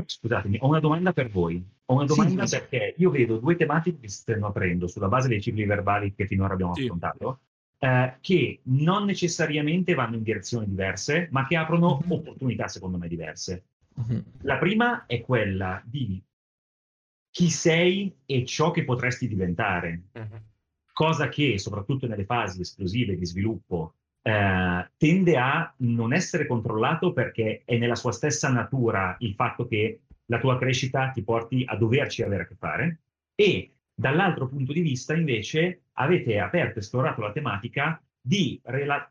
Scusatemi, 0.06 0.58
ho 0.62 0.68
una 0.68 0.80
domanda 0.80 1.12
per 1.12 1.28
voi. 1.30 1.64
Ho 1.86 1.96
una 1.96 2.06
domanda 2.06 2.46
Sì, 2.46 2.54
sì. 2.54 2.60
perché 2.60 2.94
io 2.98 3.10
vedo 3.10 3.38
due 3.40 3.56
tematiche 3.56 4.00
che 4.02 4.10
si 4.10 4.18
stanno 4.18 4.46
aprendo 4.48 4.88
sulla 4.88 5.08
base 5.08 5.28
dei 5.28 5.42
cicli 5.42 5.66
verbali 5.66 6.14
che 6.14 6.28
finora 6.28 6.54
abbiamo 6.54 6.76
Sì. 6.76 6.84
affrontato, 6.84 7.40
eh, 7.80 8.18
che 8.22 8.60
non 8.64 9.06
necessariamente 9.06 9.96
vanno 9.96 10.18
in 10.18 10.24
direzioni 10.24 10.68
diverse, 10.68 11.30
ma 11.32 11.48
che 11.48 11.56
aprono 11.56 12.00
Mhm. 12.04 12.12
opportunità, 12.12 12.68
secondo 12.68 12.98
me, 13.00 13.08
diverse. 13.08 13.64
mhm. 13.96 14.24
La 14.42 14.58
prima 14.60 15.06
è 15.08 15.22
quella 15.22 15.82
di 15.84 16.22
chi 17.32 17.50
sei 17.50 18.16
e 18.26 18.46
ciò 18.46 18.70
che 18.70 18.84
potresti 18.84 19.28
diventare, 19.28 20.02
Mhm. 20.14 20.42
Cosa 20.98 21.30
che, 21.30 21.60
soprattutto 21.60 22.08
nelle 22.08 22.26
fasi 22.26 22.62
esplosive 22.62 23.16
di 23.16 23.24
sviluppo, 23.24 23.94
eh, 24.24 24.90
tende 24.98 25.38
a 25.38 25.72
non 25.78 26.12
essere 26.12 26.48
controllato 26.48 27.14
perché 27.14 27.62
è 27.66 27.78
nella 27.78 27.94
sua 27.94 28.12
stessa 28.12 28.50
natura 28.50 29.16
il 29.20 29.36
fatto 29.36 29.68
che 29.68 30.02
la 30.26 30.40
tua 30.40 30.58
crescita 30.58 31.12
ti 31.12 31.24
porti 31.24 31.64
a 31.68 31.76
doverci 31.76 32.24
avere 32.24 32.44
a 32.44 32.48
che 32.48 32.56
fare 32.56 33.02
e 33.36 33.76
dall'altro 33.94 34.48
punto 34.48 34.74
di 34.74 34.82
vista 34.82 35.14
invece 35.14 35.84
avete 35.94 36.40
aperto 36.40 36.80
e 36.80 36.82
esplorato 36.82 37.22
la 37.22 37.32
tematica 37.32 38.02
di 38.20 38.60
rela- 38.64 39.08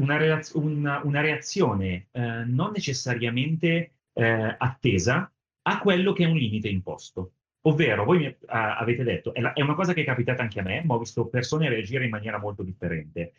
una, 0.00 0.16
relaz- 0.16 0.54
una- 0.54 1.02
una 1.04 1.20
reazione 1.20 2.08
eh, 2.10 2.44
non 2.46 2.70
necessariamente 2.72 3.96
eh, 4.14 4.54
attesa 4.58 5.30
a 5.60 5.78
quello 5.80 6.14
che 6.14 6.24
è 6.24 6.26
un 6.26 6.38
limite 6.38 6.68
imposto. 6.70 7.32
Ovvero, 7.62 8.04
voi 8.04 8.18
mi 8.18 8.26
eh, 8.26 8.36
avete 8.46 9.02
detto, 9.02 9.34
è, 9.34 9.40
la- 9.40 9.52
è 9.52 9.60
una 9.62 9.74
cosa 9.74 9.92
che 9.92 10.02
è 10.02 10.04
capitata 10.04 10.42
anche 10.42 10.60
a 10.60 10.62
me, 10.62 10.82
ma 10.84 10.94
ho 10.94 10.98
visto 10.98 11.26
persone 11.26 11.68
reagire 11.68 12.04
in 12.04 12.10
maniera 12.10 12.38
molto 12.38 12.62
differente. 12.62 13.32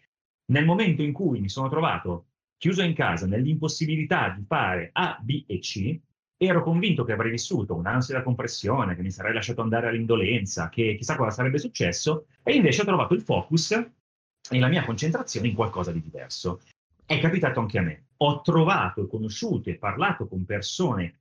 Nel 0.51 0.65
momento 0.65 1.01
in 1.01 1.13
cui 1.13 1.39
mi 1.39 1.49
sono 1.49 1.69
trovato 1.69 2.25
chiuso 2.57 2.81
in 2.81 2.93
casa 2.93 3.25
nell'impossibilità 3.25 4.29
di 4.37 4.43
fare 4.45 4.89
A, 4.93 5.17
B 5.21 5.45
e 5.47 5.59
C, 5.59 5.97
ero 6.37 6.63
convinto 6.63 7.03
che 7.03 7.13
avrei 7.13 7.31
vissuto 7.31 7.75
un'ansia 7.75 8.15
da 8.15 8.23
compressione, 8.23 8.95
che 8.95 9.01
mi 9.01 9.11
sarei 9.11 9.33
lasciato 9.33 9.61
andare 9.61 9.87
all'indolenza, 9.87 10.69
che 10.69 10.95
chissà 10.95 11.15
cosa 11.15 11.31
sarebbe 11.31 11.57
successo, 11.57 12.27
e 12.43 12.55
invece 12.55 12.81
ho 12.81 12.85
trovato 12.85 13.13
il 13.13 13.21
focus 13.21 13.71
e 13.71 14.59
la 14.59 14.67
mia 14.67 14.83
concentrazione 14.83 15.47
in 15.47 15.55
qualcosa 15.55 15.91
di 15.91 16.01
diverso. 16.01 16.61
È 17.05 17.19
capitato 17.19 17.59
anche 17.59 17.77
a 17.77 17.81
me. 17.81 18.07
Ho 18.17 18.41
trovato, 18.41 19.07
conosciuto 19.07 19.69
e 19.69 19.75
parlato 19.75 20.27
con 20.27 20.45
persone 20.45 21.19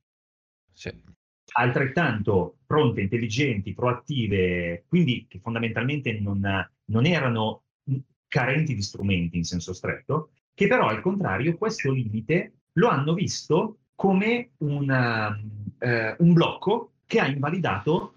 Sì. 0.73 0.91
Altrettanto 1.53 2.57
pronte, 2.65 3.01
intelligenti, 3.01 3.73
proattive, 3.73 4.85
quindi 4.87 5.25
che 5.27 5.39
fondamentalmente 5.39 6.19
non, 6.19 6.41
non 6.85 7.05
erano 7.05 7.63
carenti 8.27 8.75
di 8.75 8.81
strumenti 8.81 9.37
in 9.37 9.43
senso 9.43 9.73
stretto, 9.73 10.31
che 10.53 10.67
però 10.67 10.87
al 10.87 11.01
contrario 11.01 11.57
questo 11.57 11.91
limite 11.91 12.53
lo 12.73 12.87
hanno 12.89 13.13
visto 13.13 13.79
come 13.95 14.51
una, 14.57 15.37
eh, 15.79 16.15
un 16.19 16.33
blocco 16.33 16.93
che 17.05 17.19
ha 17.19 17.27
invalidato 17.27 18.13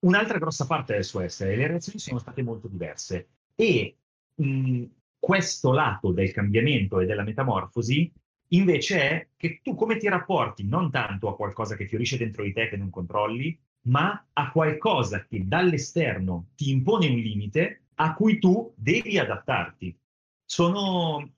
un'altra 0.00 0.38
grossa 0.38 0.66
parte 0.66 0.94
del 0.94 1.04
suo 1.04 1.20
essere. 1.20 1.54
Le 1.54 1.66
reazioni 1.66 1.98
sono 1.98 2.18
state 2.18 2.42
molto 2.42 2.66
diverse 2.66 3.28
e 3.54 3.96
mh, 4.34 4.84
questo 5.18 5.72
lato 5.72 6.12
del 6.12 6.32
cambiamento 6.32 7.00
e 7.00 7.06
della 7.06 7.22
metamorfosi 7.22 8.10
invece 8.48 9.00
è 9.00 9.28
che 9.36 9.60
tu 9.62 9.74
come 9.74 9.96
ti 9.96 10.08
rapporti 10.08 10.64
non 10.66 10.90
tanto 10.90 11.28
a 11.28 11.36
qualcosa 11.36 11.76
che 11.76 11.86
fiorisce 11.86 12.16
dentro 12.16 12.42
di 12.42 12.52
te 12.52 12.68
che 12.68 12.76
non 12.76 12.90
controlli, 12.90 13.58
ma 13.86 14.26
a 14.32 14.50
qualcosa 14.50 15.24
che 15.24 15.46
dall'esterno 15.46 16.48
ti 16.56 16.70
impone 16.70 17.08
un 17.08 17.16
limite 17.16 17.82
a 17.96 18.14
cui 18.14 18.38
tu 18.38 18.72
devi 18.76 19.18
adattarti. 19.18 19.96
Sono 20.44 21.32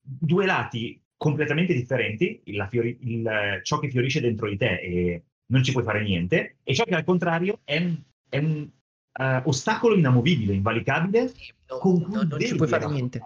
due 0.00 0.46
lati 0.46 1.00
completamente 1.16 1.72
differenti, 1.72 2.42
fiori- 2.68 2.98
il- 3.02 3.60
ciò 3.62 3.78
che 3.78 3.88
fiorisce 3.88 4.20
dentro 4.20 4.48
di 4.48 4.56
te 4.56 4.80
e 4.80 5.22
non 5.46 5.62
ci 5.62 5.72
puoi 5.72 5.84
fare 5.84 6.02
niente, 6.02 6.56
e 6.62 6.74
ciò 6.74 6.84
che 6.84 6.94
al 6.94 7.04
contrario 7.04 7.60
è 7.64 7.76
un, 7.76 8.02
è 8.28 8.38
un, 8.38 8.68
eh, 9.12 9.42
ostacolo 9.44 9.94
inamovibile, 9.94 10.54
invalicabile, 10.54 11.32
con 11.66 12.02
cui 12.02 12.14
No, 12.14 12.22
non 12.22 12.40
ci 12.40 12.56
puoi 12.56 12.68
fare 12.68 12.86
niente. 12.86 13.20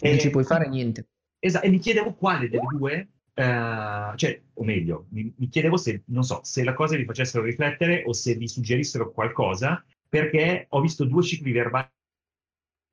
Non 0.00 0.18
ci 0.18 0.30
puoi 0.30 0.44
fare 0.44 0.68
niente. 0.68 1.06
Esatto, 1.42 1.64
e 1.64 1.70
mi 1.70 1.78
chiedevo 1.78 2.12
quale 2.12 2.50
delle 2.50 2.66
due, 2.76 3.08
eh, 3.32 4.12
cioè, 4.14 4.42
o 4.52 4.62
meglio, 4.62 5.06
mi, 5.10 5.32
mi 5.34 5.48
chiedevo 5.48 5.78
se, 5.78 6.02
non 6.06 6.22
so, 6.22 6.40
se 6.44 6.62
la 6.62 6.74
cosa 6.74 6.96
vi 6.96 7.06
facessero 7.06 7.42
riflettere 7.42 8.02
o 8.06 8.12
se 8.12 8.34
vi 8.34 8.46
suggerissero 8.46 9.10
qualcosa, 9.10 9.82
perché 10.06 10.66
ho 10.68 10.80
visto 10.80 11.04
due 11.04 11.22
cicli 11.22 11.50
verbali 11.52 11.88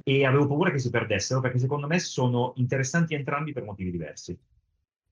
e 0.03 0.25
avevo 0.25 0.47
paura 0.47 0.71
che 0.71 0.79
si 0.79 0.89
perdessero, 0.89 1.41
perché 1.41 1.59
secondo 1.59 1.87
me 1.87 1.99
sono 1.99 2.53
interessanti 2.55 3.13
entrambi 3.15 3.51
per 3.51 3.63
motivi 3.63 3.91
diversi. 3.91 4.37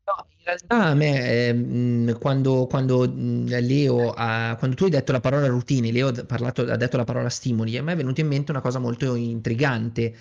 No, 0.05 0.27
in 0.29 0.43
realtà 0.45 0.83
a 0.83 0.93
me, 0.93 1.47
eh, 1.49 2.17
quando, 2.19 2.67
quando, 2.67 3.11
Leo 3.13 4.11
ha, 4.11 4.55
quando 4.57 4.75
tu 4.77 4.85
hai 4.85 4.91
detto 4.91 5.11
la 5.11 5.19
parola 5.19 5.47
routine, 5.47 5.91
Leo 5.91 6.07
ha, 6.09 6.25
parlato, 6.25 6.61
ha 6.61 6.77
detto 6.77 6.95
la 6.95 7.03
parola 7.03 7.29
stimoli, 7.29 7.75
a 7.75 7.83
me 7.83 7.93
è 7.93 7.95
venuta 7.95 8.21
in 8.21 8.27
mente 8.27 8.51
una 8.51 8.61
cosa 8.61 8.79
molto 8.79 9.15
intrigante. 9.15 10.15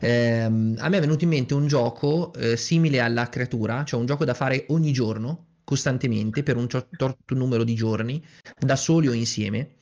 Ehm, 0.00 0.76
a 0.78 0.88
me 0.88 0.96
è 0.96 1.00
venuto 1.00 1.24
in 1.24 1.30
mente 1.30 1.54
un 1.54 1.66
gioco 1.66 2.32
eh, 2.34 2.56
simile 2.56 3.00
alla 3.00 3.28
creatura, 3.28 3.84
cioè 3.84 4.00
un 4.00 4.06
gioco 4.06 4.24
da 4.24 4.34
fare 4.34 4.66
ogni 4.68 4.92
giorno, 4.92 5.46
costantemente, 5.64 6.42
per 6.42 6.56
un 6.56 6.68
certo 6.68 7.16
numero 7.28 7.64
di 7.64 7.74
giorni, 7.74 8.24
da 8.58 8.76
soli 8.76 9.08
o 9.08 9.12
insieme, 9.12 9.76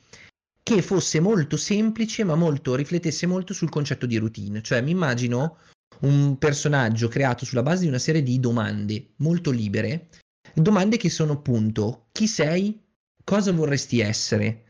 che 0.63 0.81
fosse 0.81 1.21
molto 1.21 1.59
semplice 1.59 2.25
ma 2.25 2.35
molto 2.35 2.75
riflettesse 2.75 3.27
molto 3.27 3.53
sul 3.53 3.69
concetto 3.69 4.07
di 4.07 4.17
routine. 4.17 4.63
Cioè 4.63 4.81
mi 4.81 4.91
immagino 4.91 5.59
un 6.01 6.39
personaggio 6.39 7.09
creato 7.09 7.45
sulla 7.45 7.63
base 7.63 7.83
di 7.83 7.89
una 7.89 7.99
serie 7.99 8.23
di 8.23 8.41
domande 8.41 9.11
molto 9.17 9.51
libere, 9.51 10.09
domande 10.55 10.97
che 10.97 11.11
sono 11.11 11.35
appunto 11.35 12.07
chi 12.13 12.27
sei, 12.27 12.81
cosa 13.23 13.53
vorresti 13.53 14.01
essere, 14.01 14.64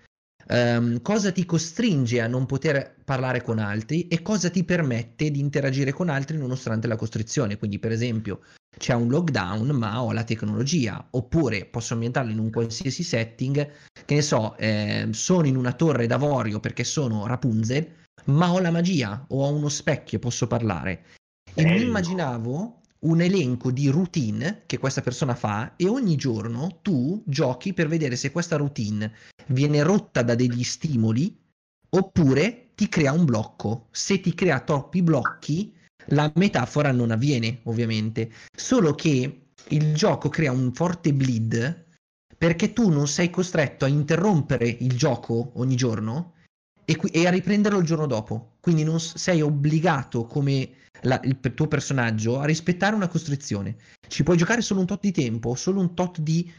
um, 0.48 1.00
cosa 1.02 1.32
ti 1.32 1.44
costringe 1.44 2.20
a 2.20 2.26
non 2.26 2.46
poter 2.46 2.96
parlare 3.04 3.42
con 3.42 3.58
altri 3.58 4.08
e 4.08 4.22
cosa 4.22 4.50
ti 4.50 4.64
permette 4.64 5.30
di 5.30 5.40
interagire 5.40 5.92
con 5.92 6.08
altri 6.08 6.36
nonostante 6.36 6.86
la 6.86 6.96
costrizione. 6.96 7.58
Quindi 7.58 7.78
per 7.78 7.92
esempio 7.92 8.40
c'è 8.76 8.94
un 8.94 9.08
lockdown 9.08 9.68
ma 9.68 10.02
ho 10.02 10.12
la 10.12 10.24
tecnologia, 10.24 11.06
oppure 11.10 11.64
posso 11.66 11.94
ambientarlo 11.94 12.30
in 12.30 12.38
un 12.38 12.50
qualsiasi 12.50 13.02
setting, 13.02 13.70
che 14.04 14.14
ne 14.14 14.22
so, 14.22 14.56
eh, 14.56 15.08
sono 15.12 15.46
in 15.46 15.56
una 15.56 15.72
torre 15.72 16.06
d'avorio 16.06 16.60
perché 16.60 16.84
sono 16.84 17.26
Rapunzel, 17.26 17.86
ma 18.26 18.52
ho 18.52 18.58
la 18.60 18.70
magia 18.70 19.24
o 19.28 19.44
ho 19.44 19.54
uno 19.54 19.68
specchio 19.68 20.18
posso 20.18 20.46
parlare. 20.46 21.04
E 21.54 21.64
mi 21.64 21.82
immaginavo 21.82 22.80
un 23.04 23.20
elenco 23.20 23.70
di 23.70 23.88
routine 23.88 24.62
che 24.66 24.78
questa 24.78 25.00
persona 25.00 25.34
fa 25.34 25.74
e 25.76 25.88
ogni 25.88 26.16
giorno 26.16 26.78
tu 26.82 27.22
giochi 27.26 27.72
per 27.72 27.88
vedere 27.88 28.16
se 28.16 28.30
questa 28.30 28.56
routine 28.56 29.12
viene 29.48 29.82
rotta 29.82 30.22
da 30.22 30.34
degli 30.34 30.62
stimoli 30.62 31.36
oppure 31.90 32.70
ti 32.74 32.88
crea 32.88 33.12
un 33.12 33.24
blocco. 33.24 33.88
Se 33.90 34.20
ti 34.20 34.34
crea 34.34 34.60
troppi 34.60 35.02
blocchi, 35.02 35.74
la 36.08 36.30
metafora 36.34 36.92
non 36.92 37.10
avviene, 37.10 37.60
ovviamente. 37.64 38.32
Solo 38.54 38.94
che 38.94 39.48
il 39.68 39.94
gioco 39.94 40.28
crea 40.28 40.52
un 40.52 40.72
forte 40.72 41.12
bleed 41.14 41.82
perché 42.36 42.72
tu 42.72 42.90
non 42.90 43.06
sei 43.06 43.30
costretto 43.30 43.84
a 43.84 43.88
interrompere 43.88 44.68
il 44.68 44.96
gioco 44.96 45.52
ogni 45.54 45.76
giorno 45.76 46.33
e, 46.84 46.98
e 47.12 47.26
a 47.26 47.30
riprenderlo 47.30 47.78
il 47.78 47.86
giorno 47.86 48.06
dopo. 48.06 48.56
Quindi 48.60 48.84
non 48.84 49.00
sei 49.00 49.40
obbligato 49.40 50.24
come 50.24 50.70
la, 51.02 51.20
il 51.24 51.38
tuo 51.40 51.68
personaggio 51.68 52.40
a 52.40 52.44
rispettare 52.44 52.94
una 52.94 53.08
costrizione. 53.08 53.76
Ci 54.06 54.22
puoi 54.22 54.36
giocare 54.36 54.60
solo 54.60 54.80
un 54.80 54.86
tot 54.86 55.00
di 55.00 55.12
tempo, 55.12 55.54
solo 55.54 55.80
un 55.80 55.94
tot 55.94 56.20
di 56.20 56.50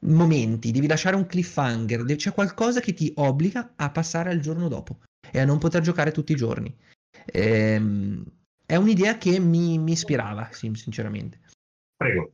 momenti, 0.00 0.70
devi 0.70 0.86
lasciare 0.86 1.16
un 1.16 1.26
cliffhanger, 1.26 2.04
c'è 2.16 2.32
qualcosa 2.32 2.80
che 2.80 2.92
ti 2.92 3.12
obbliga 3.16 3.72
a 3.76 3.90
passare 3.90 4.30
al 4.30 4.40
giorno 4.40 4.68
dopo 4.68 5.00
e 5.30 5.40
a 5.40 5.44
non 5.44 5.58
poter 5.58 5.82
giocare 5.82 6.12
tutti 6.12 6.32
i 6.32 6.36
giorni. 6.36 6.74
Ehm, 7.26 8.24
è 8.64 8.76
un'idea 8.76 9.16
che 9.18 9.38
mi, 9.38 9.78
mi 9.78 9.92
ispirava, 9.92 10.48
sì, 10.52 10.70
sinceramente. 10.74 11.40
Prego. 11.96 12.32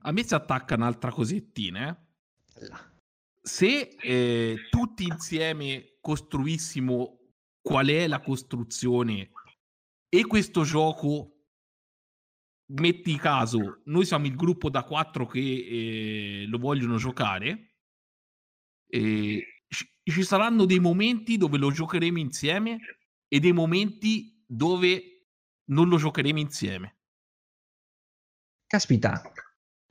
A 0.00 0.12
me 0.12 0.24
si 0.24 0.34
attacca 0.34 0.74
un'altra 0.74 1.10
cosettina. 1.10 1.96
Eh. 2.54 2.70
Se 3.42 3.96
eh, 4.00 4.56
tutti 4.70 5.04
insieme 5.04 5.95
costruissimo 6.06 7.18
qual 7.60 7.88
è 7.88 8.06
la 8.06 8.20
costruzione 8.20 9.32
e 10.08 10.24
questo 10.24 10.62
gioco 10.62 11.32
metti 12.74 13.16
caso, 13.16 13.82
noi 13.86 14.06
siamo 14.06 14.26
il 14.26 14.36
gruppo 14.36 14.70
da 14.70 14.84
quattro 14.84 15.26
che 15.26 15.40
eh, 15.40 16.46
lo 16.46 16.58
vogliono 16.58 16.96
giocare. 16.96 17.74
E 18.88 19.62
ci 19.68 20.22
saranno 20.22 20.64
dei 20.64 20.78
momenti 20.78 21.36
dove 21.36 21.58
lo 21.58 21.72
giocheremo 21.72 22.18
insieme 22.20 22.78
e 23.26 23.40
dei 23.40 23.52
momenti 23.52 24.44
dove 24.46 25.26
non 25.70 25.88
lo 25.88 25.96
giocheremo 25.96 26.38
insieme. 26.38 26.98
Caspita, 28.64 29.20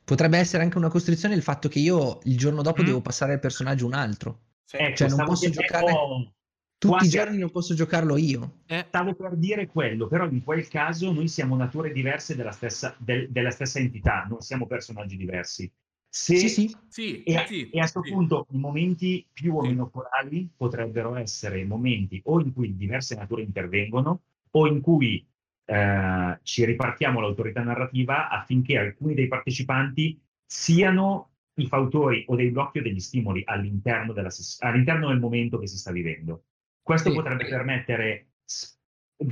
potrebbe 0.06 0.38
essere 0.38 0.64
anche 0.64 0.78
una 0.78 0.90
costrizione 0.90 1.36
il 1.36 1.44
fatto 1.44 1.68
che 1.68 1.80
io 1.80 2.20
il 2.24 2.38
giorno 2.38 2.62
dopo 2.62 2.84
mm. 2.84 2.86
devo 2.86 3.02
passare 3.02 3.34
il 3.34 3.40
personaggio 3.40 3.86
un 3.86 3.94
altro. 3.94 4.44
Sì. 4.66 4.78
Ecco, 4.78 4.96
cioè 4.96 5.10
non 5.10 5.26
posso 5.26 5.50
giocare 5.50 6.34
tutti 6.78 7.06
i 7.06 7.10
giorni 7.10 7.38
non 7.38 7.52
posso 7.52 7.74
giocarlo 7.74 8.18
io. 8.18 8.62
Eh. 8.66 8.86
Stavo 8.88 9.14
per 9.16 9.36
dire 9.36 9.68
quello, 9.68 10.08
però 10.08 10.28
in 10.28 10.44
quel 10.44 10.68
caso 10.68 11.12
noi 11.12 11.28
siamo 11.28 11.56
nature 11.56 11.92
diverse 11.92 12.36
della 12.36 12.52
stessa, 12.52 12.96
del, 13.00 13.30
della 13.30 13.52
stessa 13.52 13.80
entità, 13.80 14.26
non 14.30 14.42
siamo 14.42 14.68
personaggi 14.68 15.18
diversi. 15.18 15.72
Se, 16.08 16.38
sì, 16.38 16.48
sì. 16.48 16.76
sì, 16.88 17.24
e, 17.24 17.36
a, 17.36 17.46
sì, 17.46 17.70
e 17.70 17.78
a 17.78 17.82
questo 17.82 18.02
sì. 18.04 18.12
punto 18.12 18.48
i 18.52 18.58
momenti 18.58 19.28
più 19.34 19.58
o 19.58 19.62
meno 19.62 19.90
corali 19.90 20.50
potrebbero 20.56 21.16
essere 21.16 21.66
momenti 21.66 22.22
o 22.26 22.40
in 22.40 22.54
cui 22.54 22.74
diverse 22.78 23.16
nature 23.16 23.42
intervengono 23.42 24.22
o 24.52 24.68
in 24.68 24.80
cui 24.80 25.28
eh, 25.66 26.40
ci 26.44 26.64
ripartiamo 26.64 27.20
l'autorità 27.20 27.64
narrativa 27.64 28.30
affinché 28.30 28.78
alcuni 28.78 29.14
dei 29.14 29.28
partecipanti 29.28 30.18
siano 30.46 31.32
i 31.56 31.68
fautori 31.68 32.26
o 32.28 32.36
dei 32.36 32.50
blocchi 32.52 32.80
o 32.80 32.82
degli 32.82 33.00
stimoli 33.00 33.42
all'interno, 33.46 34.14
della, 34.14 34.30
all'interno 34.60 35.08
del 35.10 35.20
momento 35.20 35.58
che 35.58 35.68
si 35.68 35.78
sta 35.78 35.92
vivendo. 35.92 36.46
Questo 36.82 37.10
sì. 37.10 37.16
potrebbe 37.16 37.48
permettere, 37.48 38.28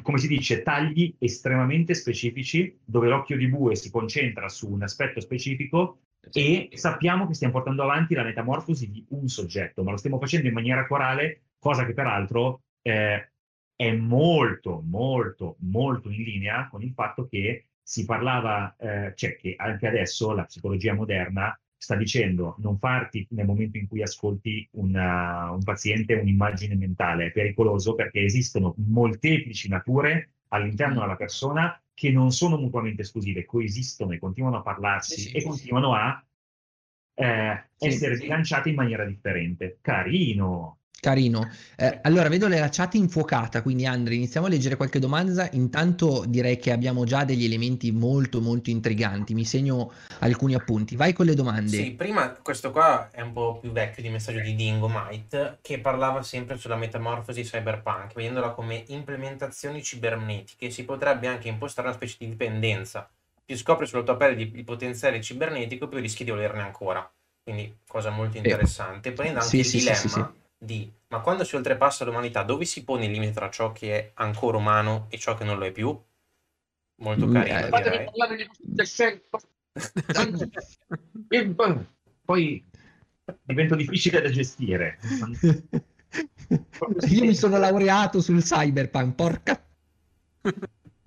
come 0.01 0.17
si 0.17 0.27
dice, 0.27 0.63
tagli 0.63 1.15
estremamente 1.19 1.93
specifici 1.93 2.79
dove 2.83 3.07
l'occhio 3.07 3.38
di 3.38 3.47
bue 3.47 3.75
si 3.75 3.91
concentra 3.91 4.49
su 4.49 4.71
un 4.71 4.83
aspetto 4.83 5.19
specifico 5.19 5.99
e 6.31 6.69
sappiamo 6.73 7.27
che 7.27 7.33
stiamo 7.33 7.53
portando 7.53 7.83
avanti 7.83 8.13
la 8.13 8.23
metamorfosi 8.23 8.89
di 8.89 9.05
un 9.09 9.27
soggetto, 9.27 9.83
ma 9.83 9.91
lo 9.91 9.97
stiamo 9.97 10.19
facendo 10.19 10.47
in 10.47 10.53
maniera 10.53 10.88
corale, 10.88 11.43
cosa 11.59 11.86
che 11.86 11.93
peraltro 11.93 12.62
eh, 12.81 13.31
è 13.75 13.91
molto, 13.91 14.81
molto, 14.86 15.57
molto 15.59 16.09
in 16.09 16.23
linea 16.23 16.67
con 16.69 16.81
il 16.81 16.93
fatto 16.93 17.27
che 17.27 17.67
si 17.81 18.05
parlava, 18.05 18.75
eh, 18.77 19.13
cioè 19.15 19.36
che 19.36 19.55
anche 19.57 19.88
adesso 19.88 20.31
la 20.31 20.45
psicologia 20.45 20.93
moderna 20.93 21.57
sta 21.84 21.96
dicendo 21.96 22.56
non 22.60 22.78
farti 22.78 23.28
nel 23.32 23.46
momento 23.46 23.78
in 23.78 23.89
cui 23.89 24.02
ascolti 24.02 24.65
una, 24.72 25.52
un 25.52 25.62
paziente 25.63 26.13
un'immagine 26.13 26.76
mentale, 26.76 27.26
è 27.26 27.32
pericoloso 27.32 27.93
perché 27.93 28.22
esistono 28.22 28.74
molteplici 28.78 29.67
nature 29.67 30.30
all'interno 30.48 30.96
mm. 30.96 31.00
della 31.00 31.15
persona 31.17 31.78
che 31.93 32.10
non 32.10 32.32
sono 32.32 32.58
mutuamente 32.58 33.02
esclusive, 33.02 33.43
coesistono 33.43 34.13
e 34.13 34.19
continuano 34.19 34.60
a 34.60 34.62
parlarsi 34.62 35.19
sì, 35.19 35.22
sì, 35.28 35.36
e 35.36 35.41
sì, 35.41 35.46
continuano 35.46 35.93
a 35.93 36.26
eh, 37.15 37.69
essere 37.78 38.15
bilanciate 38.15 38.69
in 38.69 38.76
maniera 38.76 39.04
differente. 39.04 39.80
Carino, 39.82 40.80
Carino. 41.03 41.51
Eh, 41.75 41.99
allora, 42.03 42.29
vedo 42.29 42.47
la 42.47 42.69
chat 42.69 42.93
infuocata, 42.93 43.61
quindi 43.61 43.85
Andre, 43.85 44.15
iniziamo 44.15 44.47
a 44.47 44.49
leggere 44.49 44.77
qualche 44.77 44.99
domanda. 44.99 45.49
Intanto 45.51 46.23
direi 46.25 46.57
che 46.57 46.71
abbiamo 46.71 47.03
già 47.03 47.25
degli 47.25 47.43
elementi 47.43 47.91
molto 47.91 48.39
molto 48.39 48.69
intriganti. 48.69 49.33
Mi 49.33 49.43
segno 49.43 49.91
alcuni 50.19 50.53
appunti. 50.53 50.95
Vai 50.95 51.11
con 51.11 51.25
le 51.25 51.35
domande. 51.35 51.75
Sì, 51.75 51.91
prima 51.91 52.29
questo 52.41 52.71
qua 52.71 53.09
è 53.11 53.19
un 53.19 53.33
po' 53.33 53.59
più 53.59 53.73
vecchio 53.73 54.01
di 54.01 54.07
messaggio 54.07 54.39
di 54.39 54.55
Dingo 54.55 54.87
Might, 54.87 55.57
che 55.61 55.79
parlava 55.79 56.23
sempre 56.23 56.57
sulla 56.57 56.77
metamorfosi 56.77 57.41
cyberpunk, 57.41 58.13
vedendola 58.13 58.51
come 58.51 58.85
implementazioni 58.87 59.83
cibernetiche. 59.83 60.69
Si 60.69 60.85
potrebbe 60.85 61.27
anche 61.27 61.49
impostare 61.49 61.89
una 61.89 61.97
specie 61.97 62.15
di 62.19 62.29
dipendenza. 62.29 63.09
Più 63.43 63.57
scopri 63.57 63.85
sulla 63.85 64.03
tua 64.03 64.15
pelle 64.15 64.41
il 64.41 64.63
potenziale 64.63 65.19
cibernetico, 65.19 65.89
più 65.89 65.99
rischi 65.99 66.23
di 66.23 66.31
volerne 66.31 66.61
ancora. 66.61 67.11
Quindi, 67.43 67.75
cosa 67.85 68.09
molto 68.09 68.37
interessante. 68.37 69.11
Prende 69.11 69.39
anche 69.39 69.49
sì, 69.49 69.57
il 69.57 69.65
sì, 69.65 69.77
dilemma. 69.79 69.97
Sì, 69.97 70.41
di 70.63 70.91
ma 71.13 71.21
quando 71.21 71.43
si 71.43 71.56
oltrepassa 71.56 72.06
l'umanità, 72.06 72.41
dove 72.41 72.65
si 72.65 72.84
pone 72.84 73.06
il 73.06 73.12
limite 73.12 73.34
tra 73.34 73.52
ciò 73.52 73.71
che 73.71 73.95
è 73.95 74.12
ancora 74.15 74.58
umano 74.58 75.06
e 75.10 75.19
ciò 75.19 75.36
che 75.36 75.43
non 75.43 75.60
lo 75.60 75.65
è 75.65 75.71
più? 75.71 75.95
Molto 76.95 77.28
mm, 77.28 77.34
carino, 77.34 77.58
eh, 77.60 77.82
direi. 77.84 78.10
Poi 82.26 82.65
diventa 83.43 83.76
difficile 83.76 84.21
da 84.21 84.30
gestire. 84.30 84.97
Io 87.10 87.26
mi 87.26 87.36
sono 87.36 87.60
laureato 87.60 88.19
sul 88.19 88.41
cyberpunk, 88.41 89.13
porca. 89.13 89.63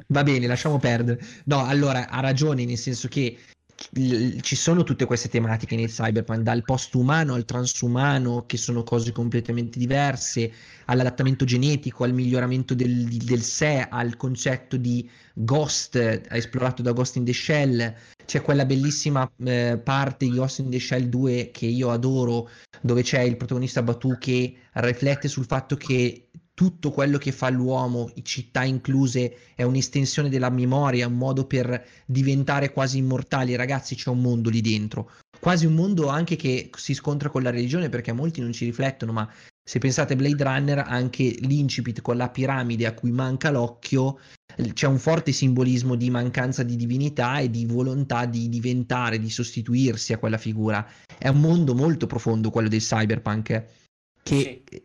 Va 0.08 0.22
bene, 0.22 0.46
lasciamo 0.46 0.78
perdere. 0.78 1.20
No, 1.46 1.64
allora 1.64 2.08
ha 2.08 2.20
ragione, 2.20 2.64
nel 2.64 2.78
senso 2.78 3.08
che 3.08 3.36
ci 4.40 4.56
sono 4.56 4.84
tutte 4.84 5.04
queste 5.04 5.28
tematiche 5.28 5.76
nel 5.76 5.90
cyberpunk, 5.90 6.40
dal 6.40 6.62
post-umano 6.62 7.34
al 7.34 7.44
transumano, 7.44 8.44
che 8.46 8.56
sono 8.56 8.82
cose 8.82 9.12
completamente 9.12 9.78
diverse, 9.78 10.50
all'adattamento 10.86 11.44
genetico, 11.44 12.04
al 12.04 12.14
miglioramento 12.14 12.74
del, 12.74 13.04
del 13.04 13.42
sé, 13.42 13.86
al 13.88 14.16
concetto 14.16 14.78
di 14.78 15.08
Ghost, 15.34 15.96
esplorato 16.30 16.80
da 16.80 16.92
Ghost 16.92 17.16
in 17.16 17.24
the 17.24 17.34
Shell. 17.34 17.94
C'è 18.24 18.40
quella 18.40 18.64
bellissima 18.64 19.30
eh, 19.44 19.78
parte 19.82 20.24
di 20.24 20.34
Ghost 20.34 20.60
in 20.60 20.70
the 20.70 20.80
Shell 20.80 21.04
2 21.04 21.50
che 21.52 21.66
io 21.66 21.90
adoro, 21.90 22.48
dove 22.80 23.02
c'è 23.02 23.20
il 23.20 23.36
protagonista 23.36 23.82
Batu 23.82 24.16
che 24.18 24.56
riflette 24.72 25.28
sul 25.28 25.44
fatto 25.44 25.76
che 25.76 26.25
tutto 26.56 26.90
quello 26.90 27.18
che 27.18 27.32
fa 27.32 27.50
l'uomo, 27.50 28.10
città 28.22 28.64
incluse, 28.64 29.52
è 29.54 29.62
un'estensione 29.62 30.30
della 30.30 30.48
memoria, 30.48 31.06
un 31.06 31.18
modo 31.18 31.44
per 31.44 31.86
diventare 32.06 32.72
quasi 32.72 32.96
immortali. 32.96 33.54
Ragazzi, 33.54 33.94
c'è 33.94 34.08
un 34.08 34.22
mondo 34.22 34.48
lì 34.48 34.62
dentro, 34.62 35.10
quasi 35.38 35.66
un 35.66 35.74
mondo 35.74 36.08
anche 36.08 36.34
che 36.36 36.70
si 36.74 36.94
scontra 36.94 37.28
con 37.28 37.42
la 37.42 37.50
religione 37.50 37.90
perché 37.90 38.12
molti 38.12 38.40
non 38.40 38.52
ci 38.52 38.64
riflettono, 38.64 39.12
ma 39.12 39.30
se 39.62 39.78
pensate 39.78 40.14
a 40.14 40.16
Blade 40.16 40.42
Runner, 40.42 40.78
anche 40.78 41.24
l'incipit 41.40 42.00
con 42.00 42.16
la 42.16 42.30
piramide 42.30 42.86
a 42.86 42.94
cui 42.94 43.10
manca 43.10 43.50
l'occhio 43.50 44.18
c'è 44.72 44.86
un 44.86 44.98
forte 44.98 45.32
simbolismo 45.32 45.94
di 45.94 46.08
mancanza 46.08 46.62
di 46.62 46.76
divinità 46.76 47.38
e 47.40 47.50
di 47.50 47.66
volontà 47.66 48.24
di 48.24 48.48
diventare, 48.48 49.18
di 49.18 49.28
sostituirsi 49.28 50.14
a 50.14 50.18
quella 50.18 50.38
figura. 50.38 50.88
È 51.18 51.28
un 51.28 51.40
mondo 51.40 51.74
molto 51.74 52.06
profondo 52.06 52.48
quello 52.48 52.70
del 52.70 52.80
cyberpunk 52.80 53.64
che 54.22 54.62
sì. 54.66 54.82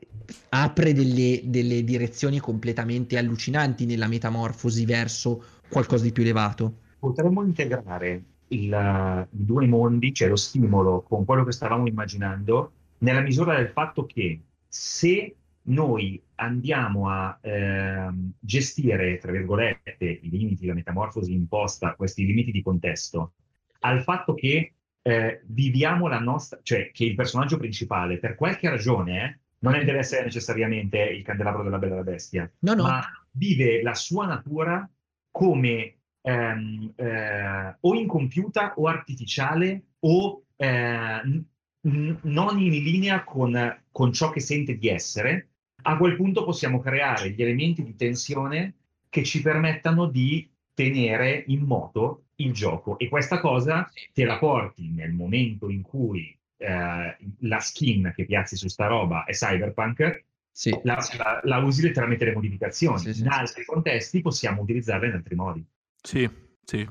Apre 0.49 0.93
delle, 0.93 1.41
delle 1.45 1.83
direzioni 1.83 2.39
completamente 2.39 3.17
allucinanti 3.17 3.85
nella 3.85 4.07
metamorfosi 4.07 4.85
verso 4.85 5.43
qualcosa 5.69 6.03
di 6.03 6.11
più 6.11 6.23
elevato. 6.23 6.79
Potremmo 6.99 7.43
integrare 7.43 8.23
il, 8.49 9.27
i 9.31 9.45
due 9.45 9.67
mondi, 9.67 10.13
cioè 10.13 10.29
lo 10.29 10.35
stimolo, 10.35 11.01
con 11.01 11.25
quello 11.25 11.43
che 11.43 11.51
stavamo 11.51 11.87
immaginando, 11.87 12.71
nella 12.99 13.21
misura 13.21 13.55
del 13.55 13.69
fatto 13.69 14.05
che 14.05 14.41
se 14.67 15.35
noi 15.63 16.21
andiamo 16.35 17.09
a 17.09 17.37
eh, 17.41 18.09
gestire, 18.39 19.17
tra 19.17 19.31
virgolette, 19.31 20.19
i 20.21 20.29
limiti, 20.29 20.65
la 20.65 20.73
metamorfosi 20.73 21.33
imposta, 21.33 21.95
questi 21.95 22.25
limiti 22.25 22.51
di 22.51 22.61
contesto, 22.61 23.33
al 23.79 24.01
fatto 24.03 24.33
che 24.33 24.73
eh, 25.01 25.41
viviamo 25.45 26.07
la 26.07 26.19
nostra, 26.19 26.59
cioè 26.61 26.91
che 26.91 27.05
il 27.05 27.15
personaggio 27.15 27.57
principale, 27.57 28.17
per 28.17 28.35
qualche 28.35 28.69
ragione, 28.69 29.23
eh, 29.23 29.39
non 29.61 29.73
deve 29.73 29.99
essere 29.99 30.23
necessariamente 30.23 30.99
il 30.99 31.23
candelabro 31.23 31.63
della 31.63 31.77
bella 31.77 32.03
bestia, 32.03 32.51
no, 32.59 32.73
no. 32.73 32.83
ma 32.83 33.01
vive 33.31 33.81
la 33.81 33.93
sua 33.93 34.25
natura 34.25 34.89
come 35.29 35.97
ehm, 36.21 36.93
eh, 36.95 37.77
o 37.79 37.95
incompiuta 37.95 38.73
o 38.75 38.87
artificiale 38.87 39.83
o 39.99 40.43
eh, 40.55 41.21
n- 41.23 42.19
non 42.21 42.59
in 42.59 42.83
linea 42.83 43.23
con, 43.23 43.83
con 43.91 44.11
ciò 44.11 44.29
che 44.29 44.39
sente 44.39 44.77
di 44.77 44.87
essere, 44.87 45.49
a 45.83 45.97
quel 45.97 46.15
punto 46.15 46.43
possiamo 46.43 46.79
creare 46.79 47.31
gli 47.31 47.41
elementi 47.41 47.83
di 47.83 47.95
tensione 47.95 48.75
che 49.09 49.23
ci 49.23 49.41
permettano 49.41 50.05
di 50.07 50.49
tenere 50.73 51.43
in 51.47 51.61
moto 51.61 52.25
il 52.35 52.53
gioco 52.53 52.97
e 52.97 53.09
questa 53.09 53.39
cosa 53.39 53.89
te 54.13 54.25
la 54.25 54.37
porti 54.37 54.89
nel 54.89 55.11
momento 55.11 55.69
in 55.69 55.81
cui 55.81 56.35
eh, 56.61 57.17
la 57.39 57.59
skin 57.59 58.13
che 58.15 58.25
piazzi 58.25 58.55
su 58.55 58.67
sta 58.67 58.87
roba 58.87 59.25
è 59.25 59.31
cyberpunk 59.31 60.23
sì. 60.51 60.77
la, 60.83 60.97
la, 61.17 61.39
la, 61.43 61.57
usi 61.57 61.81
letteralmente 61.81 62.25
le 62.25 62.33
modificazioni 62.33 63.13
sì, 63.13 63.21
in 63.21 63.27
altri 63.27 63.65
contesti 63.65 64.21
possiamo 64.21 64.61
utilizzarla 64.61 65.07
in 65.07 65.13
altri 65.13 65.35
modi 65.35 65.65
sì, 66.01 66.29
sì. 66.63 66.87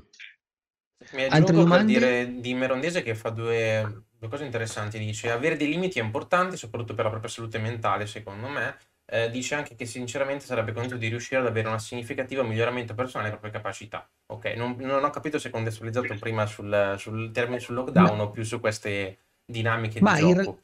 Mi 1.12 1.24
aggiungo 1.24 1.62
domande? 1.62 1.98
per 1.98 2.26
dire 2.26 2.40
di 2.40 2.54
Merondese 2.54 3.02
che 3.02 3.14
fa 3.14 3.30
due, 3.30 4.04
due 4.16 4.28
cose 4.28 4.44
interessanti. 4.44 4.98
Dice 4.98 5.30
avere 5.30 5.56
dei 5.56 5.68
limiti 5.68 5.98
è 5.98 6.02
importante, 6.02 6.56
soprattutto 6.56 6.94
per 6.94 7.04
la 7.04 7.11
propria 7.11 7.30
salute 7.30 7.59
mentale, 7.59 8.06
secondo 8.06 8.48
me. 8.48 8.76
Eh, 9.12 9.28
dice 9.30 9.56
anche 9.56 9.74
che 9.74 9.87
sinceramente 9.87 10.44
sarebbe 10.44 10.70
contento 10.70 10.96
di 10.96 11.09
riuscire 11.09 11.40
ad 11.40 11.46
avere 11.48 11.68
un 11.68 11.80
significativo 11.80 12.44
miglioramento 12.44 12.94
personale 12.94 13.28
delle 13.28 13.40
proprie 13.40 13.61
capacità. 13.61 14.09
Ok, 14.26 14.54
non, 14.54 14.76
non 14.78 15.02
ho 15.02 15.11
capito 15.11 15.38
se 15.40 15.50
contestualizzato 15.50 16.16
prima 16.20 16.46
sul, 16.46 16.94
sul 16.96 17.33
termine 17.33 17.59
sul 17.59 17.74
lockdown 17.74 18.18
Ma... 18.18 18.22
o 18.22 18.30
più 18.30 18.44
su 18.44 18.61
queste 18.61 19.18
dinamiche 19.51 20.01
Ma 20.01 20.15
di 20.15 20.21
gioco. 20.21 20.59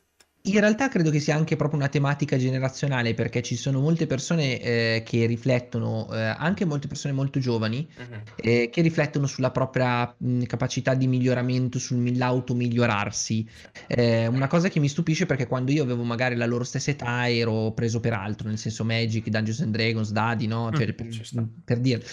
In 0.46 0.61
realtà 0.61 0.88
credo 0.88 1.11
che 1.11 1.18
sia 1.18 1.35
anche 1.35 1.57
proprio 1.57 1.81
una 1.81 1.88
tematica 1.88 2.37
generazionale 2.37 3.14
perché 3.14 3.42
ci 3.42 3.57
sono 3.57 3.81
molte 3.81 4.07
persone 4.07 4.61
eh, 4.61 5.03
che 5.05 5.27
riflettono, 5.27 6.09
eh, 6.12 6.20
anche 6.20 6.64
molte 6.64 6.87
persone 6.87 7.12
molto 7.12 7.40
giovani, 7.40 7.85
uh-huh. 7.96 8.20
eh, 8.37 8.70
che 8.70 8.81
riflettono 8.81 9.27
sulla 9.27 9.51
propria 9.51 10.14
mh, 10.16 10.44
capacità 10.44 10.94
di 10.94 11.09
miglioramento, 11.09 11.81
sull'automigliorarsi. 11.81 13.49
Eh, 13.88 14.29
una 14.29 14.46
cosa 14.46 14.68
che 14.68 14.79
mi 14.79 14.87
stupisce 14.87 15.27
perché 15.27 15.49
quando 15.49 15.72
io 15.72 15.83
avevo 15.83 16.05
magari 16.05 16.37
la 16.37 16.46
loro 16.46 16.62
stessa 16.62 16.92
età 16.92 17.29
ero 17.29 17.72
preso 17.72 17.99
per 17.99 18.12
altro, 18.12 18.46
nel 18.46 18.59
senso 18.59 18.85
Magic, 18.85 19.27
Dungeons 19.27 19.62
and 19.62 19.72
Dragons, 19.72 20.12
Dadi, 20.12 20.46
no? 20.46 20.70
Cioè, 20.72 20.87
mm, 20.87 20.96
per, 20.96 21.49
per 21.64 21.79
dire 21.81 22.05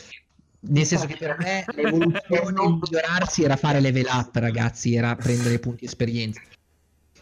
nel 0.65 0.85
senso 0.85 1.07
che 1.07 1.17
per 1.17 1.35
me 1.39 1.65
l'evoluzione, 1.75 2.79
migliorarsi 2.81 3.43
era 3.43 3.57
fare 3.57 3.79
level 3.79 4.05
up, 4.09 4.35
ragazzi, 4.35 4.95
era 4.95 5.15
prendere 5.15 5.59
punti 5.59 5.85
esperienza. 5.85 6.41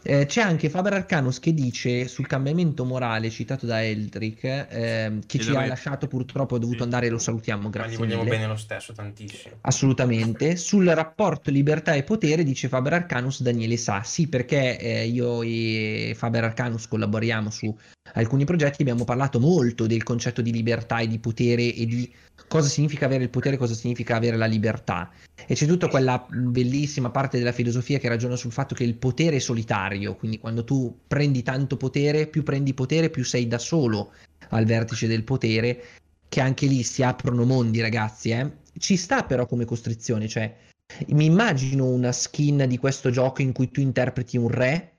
Eh, 0.04 0.26
c'è 0.26 0.42
anche 0.42 0.70
Faber 0.70 0.94
Arcanus 0.94 1.40
che 1.40 1.54
dice 1.54 2.08
sul 2.08 2.26
cambiamento 2.26 2.86
morale 2.86 3.30
citato 3.30 3.66
da 3.66 3.84
Eldrick 3.84 4.44
eh, 4.44 5.20
che 5.26 5.40
ci 5.40 5.56
ha 5.56 5.66
lasciato 5.66 6.08
purtroppo, 6.08 6.56
è 6.56 6.60
dovuto 6.60 6.80
sì. 6.80 6.84
andare, 6.84 7.10
lo 7.10 7.20
salutiamo, 7.20 7.70
grazie. 7.70 7.98
Ma 7.98 8.06
gli 8.06 8.08
vogliamo 8.08 8.24
bene 8.24 8.48
lo 8.48 8.56
stesso, 8.56 8.94
tantissimo. 8.94 9.56
Assolutamente. 9.62 10.56
Sul 10.56 10.88
rapporto 10.88 11.52
libertà 11.52 11.94
e 11.94 12.04
potere 12.04 12.44
dice 12.44 12.68
Faber 12.68 12.94
Arcanus 12.94 13.42
Daniele 13.42 13.78
Sa, 13.78 14.02
sì 14.04 14.28
perché 14.28 14.78
eh, 14.80 15.06
io 15.06 15.42
e 15.44 16.14
Faber 16.18 16.44
Arcanus 16.46 16.88
collaboriamo 16.88 17.50
su 17.50 17.76
alcuni 18.14 18.46
progetti, 18.46 18.82
abbiamo 18.82 19.04
parlato 19.04 19.40
molto 19.40 19.88
del 19.88 20.04
concetto 20.04 20.42
di 20.42 20.52
libertà 20.52 21.00
e 21.00 21.08
di 21.08 21.20
potere 21.20 21.74
e 21.74 21.86
di 21.86 22.12
cosa 22.48 22.68
significa 22.68 23.06
avere 23.06 23.24
il 23.24 23.30
potere, 23.30 23.58
cosa 23.58 23.74
significa 23.74 24.16
avere 24.16 24.38
la 24.38 24.46
libertà. 24.46 25.10
E 25.46 25.56
c'è 25.56 25.66
tutta 25.66 25.88
quella 25.88 26.26
bellissima 26.30 27.10
parte 27.10 27.38
della 27.38 27.52
filosofia 27.52 28.00
che 28.00 28.10
ragiona 28.10 28.36
sul 28.36 28.52
fatto 28.52 28.76
che 28.76 28.84
il 28.84 28.96
potere 28.96 29.38
è 29.38 29.40
solitario, 29.40 30.16
quindi 30.16 30.40
quando 30.40 30.64
tu 30.64 31.00
prendi 31.08 31.44
tanto 31.44 31.78
potere, 31.78 32.28
più 32.28 32.44
prendi 32.44 32.74
potere, 32.74 33.10
più 33.10 33.24
sei 33.24 33.48
da 33.48 33.58
solo 33.58 34.12
al 34.50 34.66
vertice 34.66 35.08
del 35.08 35.24
potere, 35.24 35.84
che 36.28 36.42
anche 36.42 36.66
lì 36.66 36.84
si 36.84 37.04
aprono 37.04 37.46
mondi, 37.46 37.82
ragazzi. 37.82 38.32
Eh? 38.32 38.52
Ci 38.78 38.96
sta 38.98 39.24
però 39.24 39.46
come 39.46 39.66
costrizione, 39.66 40.28
cioè 40.28 40.54
mi 41.10 41.26
immagino 41.26 41.86
una 41.86 42.12
skin 42.12 42.66
di 42.68 42.78
questo 42.78 43.10
gioco 43.10 43.42
in 43.42 43.54
cui 43.54 43.72
tu 43.72 43.80
interpreti 43.80 44.38
un 44.38 44.50
re 44.50 44.91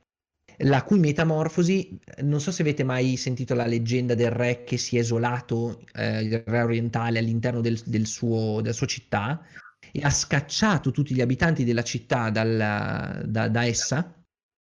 la 0.62 0.82
cui 0.82 0.98
metamorfosi, 0.98 1.98
non 2.22 2.40
so 2.40 2.50
se 2.50 2.62
avete 2.62 2.84
mai 2.84 3.16
sentito 3.16 3.54
la 3.54 3.66
leggenda 3.66 4.14
del 4.14 4.30
re 4.30 4.64
che 4.64 4.76
si 4.76 4.96
è 4.96 5.00
isolato, 5.00 5.80
eh, 5.94 6.22
il 6.22 6.42
re 6.44 6.62
orientale, 6.62 7.18
all'interno 7.18 7.60
del, 7.60 7.80
del 7.84 8.06
suo, 8.06 8.60
della 8.60 8.74
sua 8.74 8.86
città 8.86 9.44
e 9.90 10.00
ha 10.02 10.10
scacciato 10.10 10.90
tutti 10.90 11.14
gli 11.14 11.20
abitanti 11.20 11.64
della 11.64 11.82
città 11.82 12.30
dal, 12.30 13.24
da, 13.26 13.48
da, 13.48 13.64
essa 13.64 14.14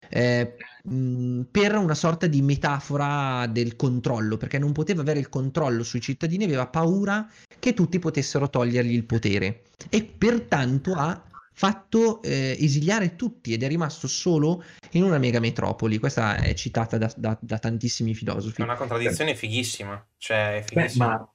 eh, 0.09 0.55
mh, 0.83 1.41
per 1.51 1.75
una 1.75 1.95
sorta 1.95 2.27
di 2.27 2.41
metafora 2.41 3.47
del 3.47 3.75
controllo, 3.75 4.37
perché 4.37 4.59
non 4.59 4.71
poteva 4.71 5.01
avere 5.01 5.19
il 5.19 5.29
controllo 5.29 5.83
sui 5.83 5.99
cittadini, 5.99 6.43
aveva 6.43 6.67
paura 6.67 7.27
che 7.59 7.73
tutti 7.73 7.99
potessero 7.99 8.49
togliergli 8.49 8.93
il 8.93 9.05
potere. 9.05 9.63
E 9.89 10.03
pertanto 10.03 10.93
ha 10.93 11.23
fatto 11.57 12.21
eh, 12.21 12.55
esiliare 12.59 13.15
tutti 13.15 13.51
ed 13.51 13.63
è 13.63 13.67
rimasto 13.67 14.07
solo 14.07 14.63
in 14.91 15.01
una 15.01 15.17
mega 15.17 15.39
metropoli. 15.39 15.97
Questa 15.97 16.35
è 16.35 16.53
citata 16.53 16.99
da, 16.99 17.11
da, 17.17 17.35
da 17.41 17.57
tantissimi 17.57 18.13
filosofi. 18.13 18.61
È 18.61 18.63
una 18.63 18.75
contraddizione 18.75 19.33
fighissima. 19.33 20.07
Cioè, 20.17 20.57
è 20.57 20.61
fighissima. 20.61 21.05
Beh, 21.07 21.11
ma 21.13 21.31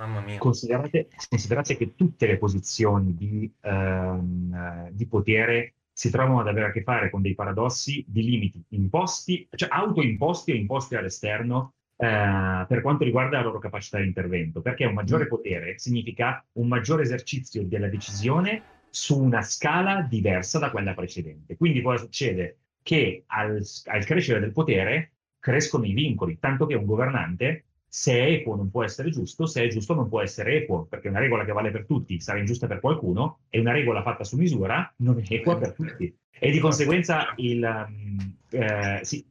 Mamma 0.00 0.20
mia. 0.20 0.38
Considerate, 0.38 1.08
considerate, 1.28 1.76
che 1.76 1.94
tutte 1.94 2.26
le 2.26 2.38
posizioni 2.38 3.14
di, 3.14 3.52
ehm, 3.60 4.88
di, 4.92 5.06
potere 5.06 5.74
si 5.92 6.08
trovano 6.08 6.40
ad 6.40 6.48
avere 6.48 6.68
a 6.68 6.72
che 6.72 6.82
fare 6.82 7.10
con 7.10 7.20
dei 7.20 7.34
paradossi 7.34 8.02
di 8.08 8.22
limiti 8.22 8.64
imposti, 8.70 9.46
cioè 9.54 9.68
autoimposti 9.70 10.52
o 10.52 10.54
imposti 10.54 10.94
all'esterno 10.94 11.74
eh, 11.98 12.64
per 12.66 12.80
quanto 12.80 13.04
riguarda 13.04 13.36
la 13.36 13.44
loro 13.44 13.58
capacità 13.58 13.98
di 13.98 14.06
intervento, 14.06 14.62
perché 14.62 14.86
un 14.86 14.94
maggiore 14.94 15.24
mm. 15.24 15.28
potere 15.28 15.78
significa 15.78 16.42
un 16.52 16.66
maggiore 16.66 17.02
esercizio 17.02 17.62
della 17.62 17.88
decisione 17.88 18.78
su 18.90 19.22
una 19.22 19.42
scala 19.42 20.02
diversa 20.02 20.58
da 20.58 20.70
quella 20.70 20.94
precedente. 20.94 21.56
Quindi 21.56 21.82
cosa 21.82 22.04
succede? 22.04 22.58
Che 22.82 23.24
al, 23.26 23.64
al 23.84 24.04
crescere 24.04 24.40
del 24.40 24.52
potere 24.52 25.12
crescono 25.38 25.86
i 25.86 25.92
vincoli, 25.92 26.38
tanto 26.38 26.66
che 26.66 26.74
un 26.74 26.84
governante 26.84 27.64
se 27.92 28.12
è 28.12 28.30
equo 28.30 28.54
non 28.54 28.70
può 28.70 28.84
essere 28.84 29.10
giusto, 29.10 29.46
se 29.46 29.64
è 29.64 29.68
giusto 29.68 29.94
non 29.94 30.08
può 30.08 30.20
essere 30.20 30.54
equo, 30.54 30.84
perché 30.84 31.08
una 31.08 31.18
regola 31.18 31.44
che 31.44 31.52
vale 31.52 31.72
per 31.72 31.86
tutti 31.86 32.20
sarà 32.20 32.38
ingiusta 32.38 32.68
per 32.68 32.78
qualcuno 32.78 33.40
e 33.48 33.58
una 33.58 33.72
regola 33.72 34.02
fatta 34.02 34.22
su 34.22 34.36
misura 34.36 34.92
non 34.98 35.18
è 35.18 35.24
equa 35.28 35.58
per 35.58 35.72
tutti. 35.72 36.16
E 36.30 36.50
di 36.52 36.60
conseguenza 36.60 37.32
il, 37.36 37.86
um, 37.88 38.36
eh, 38.50 39.00
sì, 39.02 39.26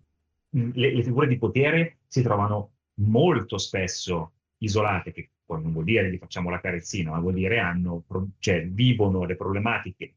le, 0.49 0.93
le, 0.93 1.03
figure 1.03 1.27
di 1.27 1.37
potere 1.37 1.99
si 2.07 2.21
trovano 2.21 2.71
molto 2.95 3.57
spesso 3.57 4.33
isolate, 4.57 5.13
che 5.13 5.29
poi 5.49 5.63
non 5.63 5.71
vuol 5.71 5.85
dire 5.85 6.11
gli 6.11 6.17
facciamo 6.19 6.51
la 6.51 6.59
carezzina, 6.59 7.09
ma 7.09 7.19
vuol 7.19 7.33
dire 7.33 7.57
hanno, 7.57 8.03
cioè, 8.37 8.67
vivono 8.67 9.25
le 9.25 9.35
problematiche. 9.35 10.13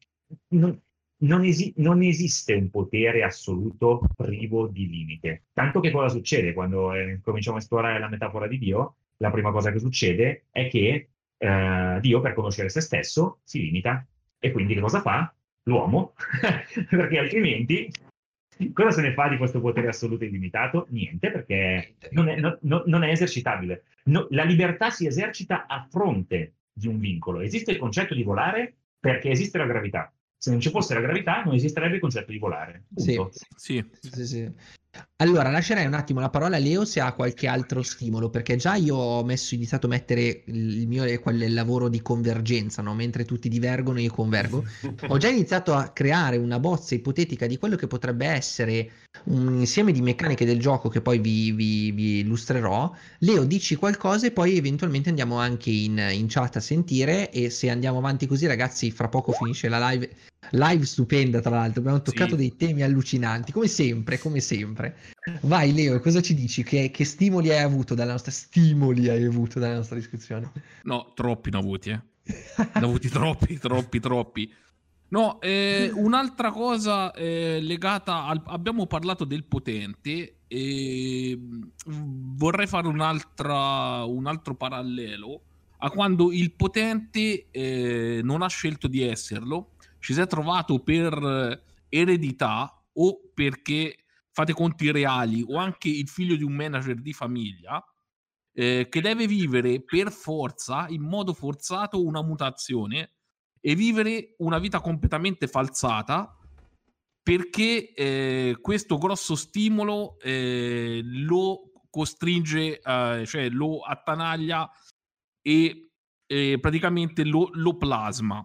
Non, 0.49 0.79
non, 1.23 1.43
esi- 1.43 1.73
non, 1.77 2.03
esiste 2.03 2.53
un 2.53 2.69
potere 2.69 3.23
assoluto 3.23 4.01
privo 4.15 4.67
di 4.67 4.87
limite. 4.87 5.45
Tanto 5.51 5.79
che 5.79 5.89
cosa 5.89 6.09
succede 6.09 6.53
quando 6.53 6.93
eh, 6.93 7.19
cominciamo 7.23 7.57
a 7.57 7.61
esplorare 7.61 7.97
la 7.97 8.09
metafora 8.09 8.45
di 8.45 8.59
Dio? 8.59 8.97
La 9.17 9.31
prima 9.31 9.51
cosa 9.51 9.71
che 9.71 9.79
succede 9.79 10.45
è 10.51 10.67
che 10.67 11.09
eh, 11.35 11.97
Dio, 11.99 12.21
per 12.21 12.33
conoscere 12.33 12.69
se 12.69 12.81
stesso, 12.81 13.39
si 13.43 13.59
limita. 13.59 14.05
E 14.37 14.51
quindi 14.51 14.75
che 14.75 14.81
cosa 14.81 15.01
fa? 15.01 15.33
L'uomo, 15.63 16.13
perché 16.89 17.17
altrimenti 17.17 17.91
Cosa 18.73 18.91
se 18.91 19.01
ne 19.01 19.13
fa 19.13 19.27
di 19.27 19.37
questo 19.37 19.59
potere 19.59 19.87
assoluto 19.87 20.23
e 20.23 20.27
illimitato? 20.27 20.87
Niente, 20.89 21.31
perché 21.31 21.95
non 22.11 22.29
è, 22.29 22.39
no, 22.39 22.57
no, 22.61 22.83
non 22.85 23.03
è 23.03 23.09
esercitabile. 23.09 23.83
No, 24.05 24.27
la 24.31 24.43
libertà 24.43 24.89
si 24.89 25.07
esercita 25.07 25.65
a 25.67 25.85
fronte 25.89 26.53
di 26.71 26.87
un 26.87 26.99
vincolo. 26.99 27.41
Esiste 27.41 27.71
il 27.71 27.77
concetto 27.77 28.13
di 28.13 28.23
volare 28.23 28.75
perché 28.99 29.29
esiste 29.29 29.57
la 29.57 29.65
gravità. 29.65 30.11
Se 30.37 30.51
non 30.51 30.59
ci 30.59 30.69
fosse 30.69 30.93
la 30.93 31.01
gravità, 31.01 31.43
non 31.43 31.53
esisterebbe 31.53 31.95
il 31.95 32.01
concetto 32.01 32.31
di 32.31 32.37
volare. 32.37 32.85
Sì, 32.95 33.19
sì, 33.55 33.85
sì, 34.01 34.25
sì. 34.25 34.51
Allora, 35.23 35.49
lascerei 35.49 35.85
un 35.85 35.93
attimo 35.93 36.19
la 36.19 36.29
parola 36.29 36.57
a 36.57 36.59
Leo 36.59 36.83
se 36.83 36.99
ha 36.99 37.13
qualche 37.13 37.47
altro 37.47 37.81
stimolo, 37.81 38.29
perché 38.29 38.57
già 38.57 38.75
io 38.75 38.95
ho 38.95 39.23
messo, 39.23 39.55
iniziato 39.55 39.85
a 39.85 39.89
mettere 39.89 40.43
il 40.47 40.85
mio 40.85 41.05
il 41.05 41.53
lavoro 41.53 41.87
di 41.87 42.01
convergenza, 42.01 42.81
no? 42.81 42.93
mentre 42.93 43.23
tutti 43.23 43.47
divergono 43.47 44.01
io 44.01 44.11
convergo. 44.11 44.65
ho 45.07 45.17
già 45.17 45.29
iniziato 45.29 45.73
a 45.73 45.89
creare 45.89 46.35
una 46.35 46.59
bozza 46.59 46.93
ipotetica 46.93 47.47
di 47.47 47.57
quello 47.57 47.77
che 47.77 47.87
potrebbe 47.87 48.25
essere 48.25 48.91
un 49.25 49.59
insieme 49.59 49.93
di 49.93 50.01
meccaniche 50.01 50.45
del 50.45 50.59
gioco 50.59 50.89
che 50.89 50.99
poi 50.99 51.19
vi, 51.19 51.53
vi, 51.53 51.91
vi 51.91 52.19
illustrerò. 52.19 52.91
Leo, 53.19 53.45
dici 53.45 53.75
qualcosa 53.75 54.27
e 54.27 54.31
poi 54.31 54.57
eventualmente 54.57 55.07
andiamo 55.07 55.37
anche 55.37 55.69
in, 55.69 56.05
in 56.11 56.27
chat 56.27 56.57
a 56.57 56.59
sentire 56.59 57.31
e 57.31 57.49
se 57.49 57.69
andiamo 57.69 57.99
avanti 57.99 58.27
così 58.27 58.45
ragazzi, 58.45 58.91
fra 58.91 59.07
poco 59.07 59.31
finisce 59.31 59.69
la 59.69 59.89
live 59.89 60.09
live 60.51 60.85
stupenda 60.85 61.41
tra 61.41 61.51
l'altro, 61.51 61.81
abbiamo 61.81 62.01
toccato 62.01 62.31
sì. 62.31 62.35
dei 62.37 62.55
temi 62.55 62.83
allucinanti, 62.83 63.51
come 63.51 63.67
sempre, 63.67 64.19
come 64.19 64.39
sempre. 64.39 64.97
Vai 65.41 65.73
Leo, 65.73 65.99
cosa 65.99 66.21
ci 66.21 66.33
dici? 66.33 66.63
Che, 66.63 66.91
che, 66.91 67.05
stimoli 67.05 67.49
hai 67.49 67.61
avuto 67.61 67.95
dalla 67.95 68.11
nostra 68.11 68.31
stimoli 68.31 69.09
hai 69.09 69.23
avuto 69.23 69.59
dalla 69.59 69.75
nostra 69.75 69.95
discussione? 69.95 70.51
No, 70.83 71.13
troppi 71.13 71.49
ne 71.49 71.57
ho 71.57 71.59
avuti, 71.59 71.89
eh. 71.89 72.01
ne 72.55 72.81
ho 72.81 72.85
avuti 72.85 73.09
troppi, 73.09 73.57
troppi, 73.57 73.99
troppi. 73.99 74.53
No, 75.09 75.39
eh, 75.41 75.91
un'altra 75.93 76.51
cosa 76.51 77.11
eh, 77.11 77.59
legata 77.61 78.25
al... 78.25 78.41
abbiamo 78.45 78.87
parlato 78.87 79.25
del 79.25 79.43
potente 79.43 80.37
e 80.47 81.39
vorrei 81.85 82.65
fare 82.65 82.87
un'altra, 82.87 84.03
un 84.05 84.25
altro 84.25 84.55
parallelo 84.55 85.41
a 85.77 85.89
quando 85.91 86.31
il 86.31 86.51
potente 86.53 87.47
eh, 87.51 88.21
non 88.23 88.41
ha 88.41 88.47
scelto 88.47 88.87
di 88.87 89.03
esserlo 89.03 89.72
ci 90.03 90.13
si 90.13 90.19
è 90.19 90.27
trovato 90.27 90.79
per 90.79 91.13
eh, 91.13 91.63
eredità 91.87 92.85
o 92.95 93.31
perché 93.33 94.03
fate 94.31 94.51
conti 94.51 94.91
reali 94.91 95.45
o 95.47 95.55
anche 95.57 95.87
il 95.87 96.09
figlio 96.09 96.35
di 96.35 96.43
un 96.43 96.51
manager 96.51 96.99
di 96.99 97.13
famiglia 97.13 97.81
eh, 98.51 98.87
che 98.89 98.99
deve 98.99 99.27
vivere 99.27 99.81
per 99.81 100.11
forza, 100.11 100.87
in 100.89 101.03
modo 101.03 101.33
forzato, 101.33 102.03
una 102.03 102.21
mutazione 102.21 103.13
e 103.61 103.75
vivere 103.75 104.35
una 104.39 104.59
vita 104.59 104.81
completamente 104.81 105.47
falsata 105.47 106.37
perché 107.23 107.93
eh, 107.93 108.57
questo 108.59 108.97
grosso 108.97 109.35
stimolo 109.35 110.19
eh, 110.19 110.99
lo 111.01 111.71
costringe, 111.89 112.81
eh, 112.81 113.23
cioè 113.25 113.49
lo 113.49 113.79
attanaglia 113.79 114.69
e 115.41 115.87
praticamente 116.59 117.23
lo, 117.23 117.49
lo 117.53 117.77
plasma. 117.77 118.43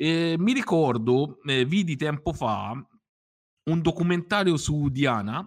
Eh, 0.00 0.36
mi 0.38 0.52
ricordo, 0.52 1.40
eh, 1.44 1.64
vidi 1.64 1.96
tempo 1.96 2.32
fa 2.32 2.70
un 3.64 3.82
documentario 3.82 4.56
su 4.56 4.90
Diana, 4.90 5.44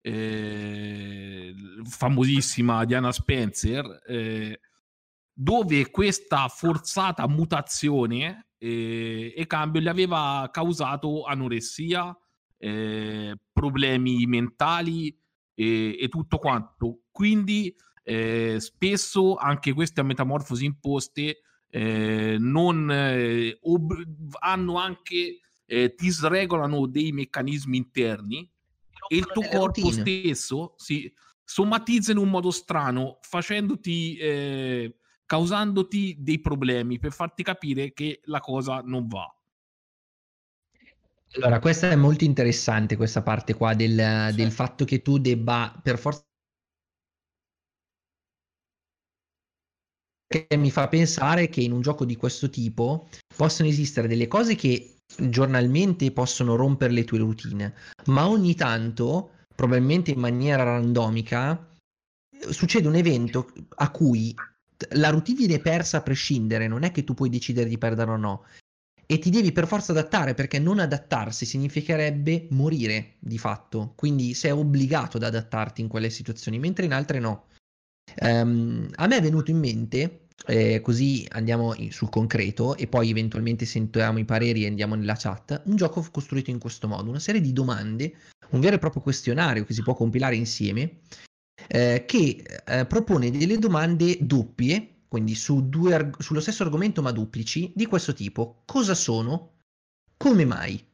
eh, 0.00 1.54
famosissima 1.84 2.84
Diana 2.86 3.12
Spencer, 3.12 4.02
eh, 4.04 4.60
dove 5.32 5.92
questa 5.92 6.48
forzata 6.48 7.28
mutazione 7.28 8.48
eh, 8.58 9.32
e 9.36 9.46
cambio 9.46 9.80
gli 9.80 9.86
aveva 9.86 10.48
causato 10.50 11.22
anoressia, 11.22 12.16
eh, 12.58 13.38
problemi 13.52 14.26
mentali 14.26 15.16
e 15.56 16.08
tutto 16.10 16.38
quanto. 16.38 17.02
Quindi 17.12 17.72
spesso 18.58 19.36
anche 19.36 19.72
queste 19.72 20.02
metamorfosi 20.02 20.64
imposte 20.64 21.43
eh, 21.74 22.36
non, 22.38 22.88
eh, 22.88 23.58
ob- 23.62 24.06
hanno 24.38 24.76
anche, 24.76 25.40
eh, 25.66 25.94
ti 25.96 26.08
sregolano 26.08 26.86
dei 26.86 27.10
meccanismi 27.10 27.76
interni 27.76 28.48
e 29.08 29.16
il 29.16 29.26
tuo 29.26 29.42
corpo 29.42 29.80
routine. 29.80 30.22
stesso 30.22 30.74
si 30.76 31.12
somatizza 31.42 32.12
in 32.12 32.18
un 32.18 32.30
modo 32.30 32.52
strano, 32.52 33.18
facendoti, 33.22 34.16
eh, 34.18 34.98
causandoti 35.26 36.14
dei 36.20 36.38
problemi 36.38 37.00
per 37.00 37.10
farti 37.10 37.42
capire 37.42 37.92
che 37.92 38.20
la 38.26 38.38
cosa 38.38 38.80
non 38.80 39.08
va. 39.08 39.26
Allora, 41.32 41.58
questa 41.58 41.90
è 41.90 41.96
molto 41.96 42.22
interessante, 42.22 42.94
questa 42.94 43.22
parte 43.22 43.54
qua 43.54 43.74
del, 43.74 44.28
sì. 44.30 44.36
del 44.36 44.52
fatto 44.52 44.84
che 44.84 45.02
tu 45.02 45.18
debba 45.18 45.76
per 45.82 45.98
forza 45.98 46.24
che 50.34 50.56
mi 50.56 50.70
fa 50.70 50.88
pensare 50.88 51.48
che 51.48 51.60
in 51.60 51.72
un 51.72 51.80
gioco 51.80 52.04
di 52.04 52.16
questo 52.16 52.50
tipo 52.50 53.08
possono 53.36 53.68
esistere 53.68 54.08
delle 54.08 54.26
cose 54.26 54.56
che 54.56 54.96
giornalmente 55.16 56.10
possono 56.10 56.56
rompere 56.56 56.92
le 56.92 57.04
tue 57.04 57.18
routine, 57.18 57.74
ma 58.06 58.28
ogni 58.28 58.54
tanto, 58.54 59.30
probabilmente 59.54 60.10
in 60.10 60.18
maniera 60.18 60.64
randomica, 60.64 61.70
succede 62.50 62.88
un 62.88 62.96
evento 62.96 63.52
a 63.76 63.90
cui 63.90 64.34
la 64.90 65.10
routine 65.10 65.38
viene 65.38 65.60
persa 65.60 65.98
a 65.98 66.02
prescindere, 66.02 66.66
non 66.66 66.82
è 66.82 66.90
che 66.90 67.04
tu 67.04 67.14
puoi 67.14 67.28
decidere 67.28 67.68
di 67.68 67.78
perdere 67.78 68.10
o 68.10 68.16
no. 68.16 68.44
E 69.06 69.18
ti 69.18 69.30
devi 69.30 69.52
per 69.52 69.66
forza 69.66 69.92
adattare 69.92 70.34
perché 70.34 70.58
non 70.58 70.78
adattarsi 70.78 71.44
significherebbe 71.44 72.48
morire 72.50 73.16
di 73.18 73.38
fatto. 73.38 73.92
Quindi 73.94 74.32
sei 74.32 74.50
obbligato 74.50 75.18
ad 75.18 75.24
adattarti 75.24 75.82
in 75.82 75.88
quelle 75.88 76.08
situazioni, 76.08 76.58
mentre 76.58 76.86
in 76.86 76.92
altre 76.92 77.20
no. 77.20 77.44
Um, 78.20 78.88
a 78.94 79.06
me 79.06 79.16
è 79.16 79.22
venuto 79.22 79.50
in 79.50 79.58
mente, 79.58 80.23
eh, 80.46 80.80
così 80.80 81.26
andiamo 81.30 81.74
in, 81.74 81.92
sul 81.92 82.10
concreto 82.10 82.76
e 82.76 82.86
poi 82.86 83.10
eventualmente 83.10 83.64
sentiamo 83.64 84.18
i 84.18 84.24
pareri 84.24 84.64
e 84.64 84.68
andiamo 84.68 84.94
nella 84.94 85.14
chat, 85.16 85.62
un 85.66 85.76
gioco 85.76 86.06
costruito 86.10 86.50
in 86.50 86.58
questo 86.58 86.88
modo, 86.88 87.08
una 87.10 87.18
serie 87.18 87.40
di 87.40 87.52
domande, 87.52 88.14
un 88.50 88.60
vero 88.60 88.76
e 88.76 88.78
proprio 88.78 89.02
questionario 89.02 89.64
che 89.64 89.72
si 89.72 89.82
può 89.82 89.94
compilare 89.94 90.36
insieme, 90.36 91.00
eh, 91.68 92.04
che 92.06 92.44
eh, 92.66 92.86
propone 92.86 93.30
delle 93.30 93.58
domande 93.58 94.18
doppie, 94.20 95.02
quindi 95.08 95.34
su 95.34 95.68
due, 95.68 96.10
sullo 96.18 96.40
stesso 96.40 96.62
argomento 96.62 97.00
ma 97.00 97.12
duplici, 97.12 97.72
di 97.74 97.86
questo 97.86 98.12
tipo. 98.12 98.62
Cosa 98.64 98.94
sono? 98.94 99.52
Come 100.16 100.44
mai? 100.44 100.84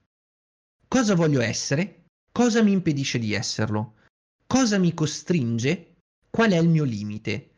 Cosa 0.86 1.14
voglio 1.14 1.41
essere? 1.41 2.05
Cosa 2.30 2.62
mi 2.62 2.72
impedisce 2.72 3.18
di 3.18 3.32
esserlo? 3.32 3.95
Cosa 4.47 4.78
mi 4.78 4.93
costringe 4.93 5.91
Qual 6.30 6.53
è 6.53 6.59
il 6.59 6.68
mio 6.68 6.84
limite? 6.84 7.50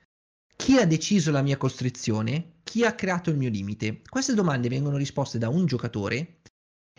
Chi 0.62 0.78
ha 0.78 0.86
deciso 0.86 1.32
la 1.32 1.42
mia 1.42 1.56
costrizione? 1.56 2.52
Chi 2.62 2.84
ha 2.84 2.94
creato 2.94 3.30
il 3.30 3.36
mio 3.36 3.50
limite? 3.50 4.00
Queste 4.08 4.32
domande 4.32 4.68
vengono 4.68 4.96
risposte 4.96 5.36
da 5.36 5.48
un 5.48 5.66
giocatore 5.66 6.36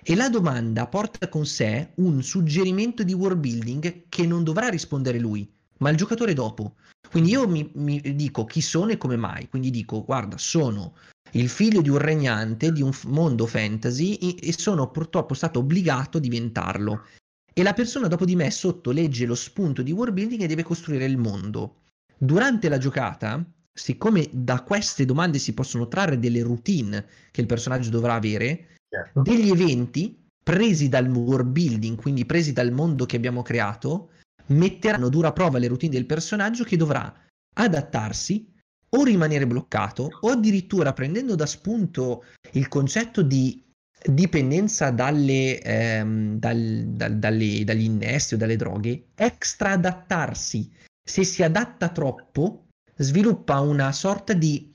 e 0.04 0.16
la 0.16 0.28
domanda 0.28 0.86
porta 0.88 1.30
con 1.30 1.46
sé 1.46 1.92
un 1.96 2.22
suggerimento 2.24 3.04
di 3.04 3.14
world 3.14 3.40
building 3.40 4.10
che 4.10 4.28
non 4.28 4.44
dovrà 4.44 4.68
rispondere 4.68 5.18
lui, 5.18 5.50
ma 5.78 5.90
il 5.90 5.96
giocatore 5.96 6.34
dopo. 6.34 6.76
Quindi 7.10 7.32
io 7.32 7.48
mi, 7.48 7.72
mi 7.76 8.02
dico 8.02 8.44
chi 8.44 8.60
sono 8.60 8.92
e 8.92 8.98
come 8.98 9.16
mai. 9.16 9.48
Quindi 9.48 9.72
dico, 9.72 10.04
guarda, 10.04 10.38
sono 10.38 10.96
il 11.32 11.48
figlio 11.48 11.82
di 11.82 11.90
un 11.90 12.00
regnante 12.00 12.74
di 12.74 12.82
un 12.82 12.92
mondo 13.06 13.48
fantasy 13.48 14.16
e 14.16 14.52
sono 14.52 14.92
purtroppo 14.92 15.34
stato 15.34 15.60
obbligato 15.60 16.18
a 16.18 16.22
diventarlo 16.22 17.06
e 17.54 17.64
la 17.64 17.74
persona 17.74 18.10
dopo 18.10 18.26
di 18.26 18.36
me 18.36 18.52
sotto 18.52 18.92
legge 18.92 19.26
lo 19.26 19.36
spunto 19.36 19.82
di 19.82 19.94
world 19.94 20.14
building 20.14 20.42
e 20.42 20.48
deve 20.48 20.64
costruire 20.64 21.06
il 21.06 21.18
mondo. 21.18 21.78
Durante 22.24 22.70
la 22.70 22.78
giocata, 22.78 23.44
siccome 23.74 24.30
da 24.32 24.62
queste 24.62 25.04
domande 25.04 25.40
si 25.40 25.54
possono 25.54 25.90
trarre 25.90 26.18
delle 26.18 26.42
routine 26.42 27.06
che 27.32 27.42
il 27.42 27.48
personaggio 27.48 27.90
dovrà 27.90 28.14
avere, 28.14 28.78
certo. 28.88 29.22
degli 29.22 29.50
eventi 29.50 30.18
presi 30.42 30.88
dal 30.88 31.10
world 31.10 31.50
building, 31.50 32.00
quindi 32.00 32.26
presi 32.26 32.54
dal 32.54 32.72
mondo 32.72 33.06
che 33.06 33.18
abbiamo 33.18 33.42
creato, 33.42 34.12
metteranno 34.48 35.10
dura 35.10 35.34
prova 35.34 35.58
le 35.58 35.68
routine 35.68 35.92
del 35.92 36.06
personaggio 36.06 36.64
che 36.64 36.78
dovrà 36.78 37.14
adattarsi 37.56 38.50
o 38.96 39.04
rimanere 39.04 39.46
bloccato 39.46 40.08
o 40.22 40.30
addirittura 40.30 40.94
prendendo 40.94 41.36
da 41.36 41.46
spunto 41.46 42.24
il 42.52 42.70
concetto 42.70 43.22
di 43.22 43.62
dipendenza 44.06 44.92
dalle, 44.92 45.60
ehm, 45.60 46.40
dal, 46.40 46.84
dal, 46.88 47.18
dalle, 47.18 47.64
dagli 47.66 47.84
innesti 47.84 48.36
o 48.36 48.38
dalle 48.38 48.56
droghe, 48.56 49.08
extra 49.16 49.72
adattarsi. 49.72 50.72
Se 51.06 51.24
si 51.24 51.44
adatta 51.44 51.90
troppo, 51.90 52.68
sviluppa 52.96 53.60
una 53.60 53.92
sorta 53.92 54.34
di 54.34 54.74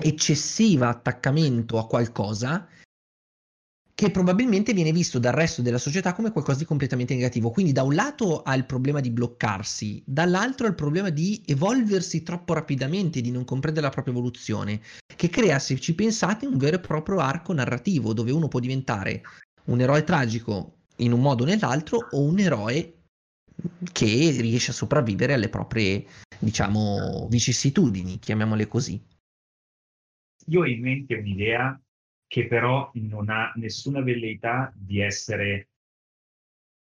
eccessiva 0.00 0.88
attaccamento 0.88 1.78
a 1.78 1.86
qualcosa 1.86 2.68
che 3.98 4.12
probabilmente 4.12 4.72
viene 4.72 4.92
visto 4.92 5.18
dal 5.18 5.32
resto 5.32 5.60
della 5.60 5.76
società 5.76 6.12
come 6.12 6.30
qualcosa 6.30 6.58
di 6.58 6.64
completamente 6.64 7.16
negativo. 7.16 7.50
Quindi 7.50 7.72
da 7.72 7.82
un 7.82 7.96
lato 7.96 8.42
ha 8.42 8.54
il 8.54 8.64
problema 8.64 9.00
di 9.00 9.10
bloccarsi, 9.10 10.00
dall'altro 10.06 10.66
ha 10.66 10.68
il 10.68 10.76
problema 10.76 11.10
di 11.10 11.42
evolversi 11.44 12.22
troppo 12.22 12.52
rapidamente, 12.52 13.20
di 13.20 13.32
non 13.32 13.44
comprendere 13.44 13.86
la 13.86 13.90
propria 13.90 14.14
evoluzione, 14.14 14.80
che 15.16 15.28
crea, 15.28 15.58
se 15.58 15.80
ci 15.80 15.96
pensate, 15.96 16.46
un 16.46 16.58
vero 16.58 16.76
e 16.76 16.80
proprio 16.80 17.18
arco 17.18 17.52
narrativo 17.52 18.12
dove 18.12 18.30
uno 18.30 18.46
può 18.46 18.60
diventare 18.60 19.22
un 19.64 19.80
eroe 19.80 20.04
tragico 20.04 20.76
in 20.98 21.10
un 21.10 21.20
modo 21.20 21.42
o 21.42 21.46
nell'altro 21.46 22.06
o 22.12 22.22
un 22.22 22.38
eroe 22.38 22.97
che 23.92 24.36
riesce 24.40 24.70
a 24.70 24.74
sopravvivere 24.74 25.34
alle 25.34 25.48
proprie, 25.48 26.04
diciamo, 26.38 27.26
vicissitudini, 27.28 28.18
chiamiamole 28.18 28.66
così. 28.68 29.00
Io 30.46 30.60
ho 30.60 30.66
in 30.66 30.80
mente 30.80 31.14
un'idea 31.14 31.80
che 32.26 32.46
però 32.46 32.90
non 32.94 33.30
ha 33.30 33.52
nessuna 33.56 34.02
velleità 34.02 34.72
di 34.74 35.00
essere 35.00 35.68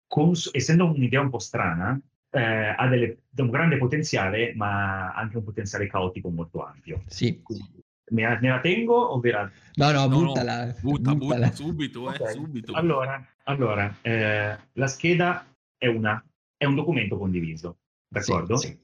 cons- 0.07 0.49
essendo 0.53 0.85
un'idea 0.85 1.21
un 1.21 1.29
po' 1.29 1.39
strana, 1.39 1.99
eh, 2.29 2.75
ha 2.75 2.87
delle, 2.87 3.23
un 3.37 3.49
grande 3.49 3.77
potenziale, 3.77 4.53
ma 4.55 5.13
anche 5.13 5.37
un 5.37 5.43
potenziale 5.43 5.87
caotico 5.87 6.29
molto 6.29 6.65
ampio. 6.65 7.03
Sì. 7.07 7.41
Quindi, 7.41 7.83
me, 8.11 8.23
la, 8.23 8.39
me 8.39 8.49
la 8.49 8.59
tengo 8.59 8.95
o 8.95 9.19
vera... 9.19 9.49
No, 9.75 9.91
no, 9.91 10.07
No, 10.07 10.19
no, 10.19 10.25
buttala. 10.27 10.75
Butta, 10.81 11.15
buttala. 11.15 11.47
butta 11.47 11.55
subito, 11.55 12.13
eh, 12.13 12.21
Ok. 12.21 12.31
subito. 12.31 12.73
Allora, 12.73 13.25
allora 13.43 13.95
eh, 14.01 14.57
la 14.73 14.87
scheda 14.87 15.45
è, 15.77 15.87
una, 15.87 16.23
è 16.57 16.65
un 16.65 16.75
documento 16.75 17.17
condiviso, 17.17 17.79
d'accordo? 18.07 18.57
Sì, 18.57 18.67
sì. 18.67 18.81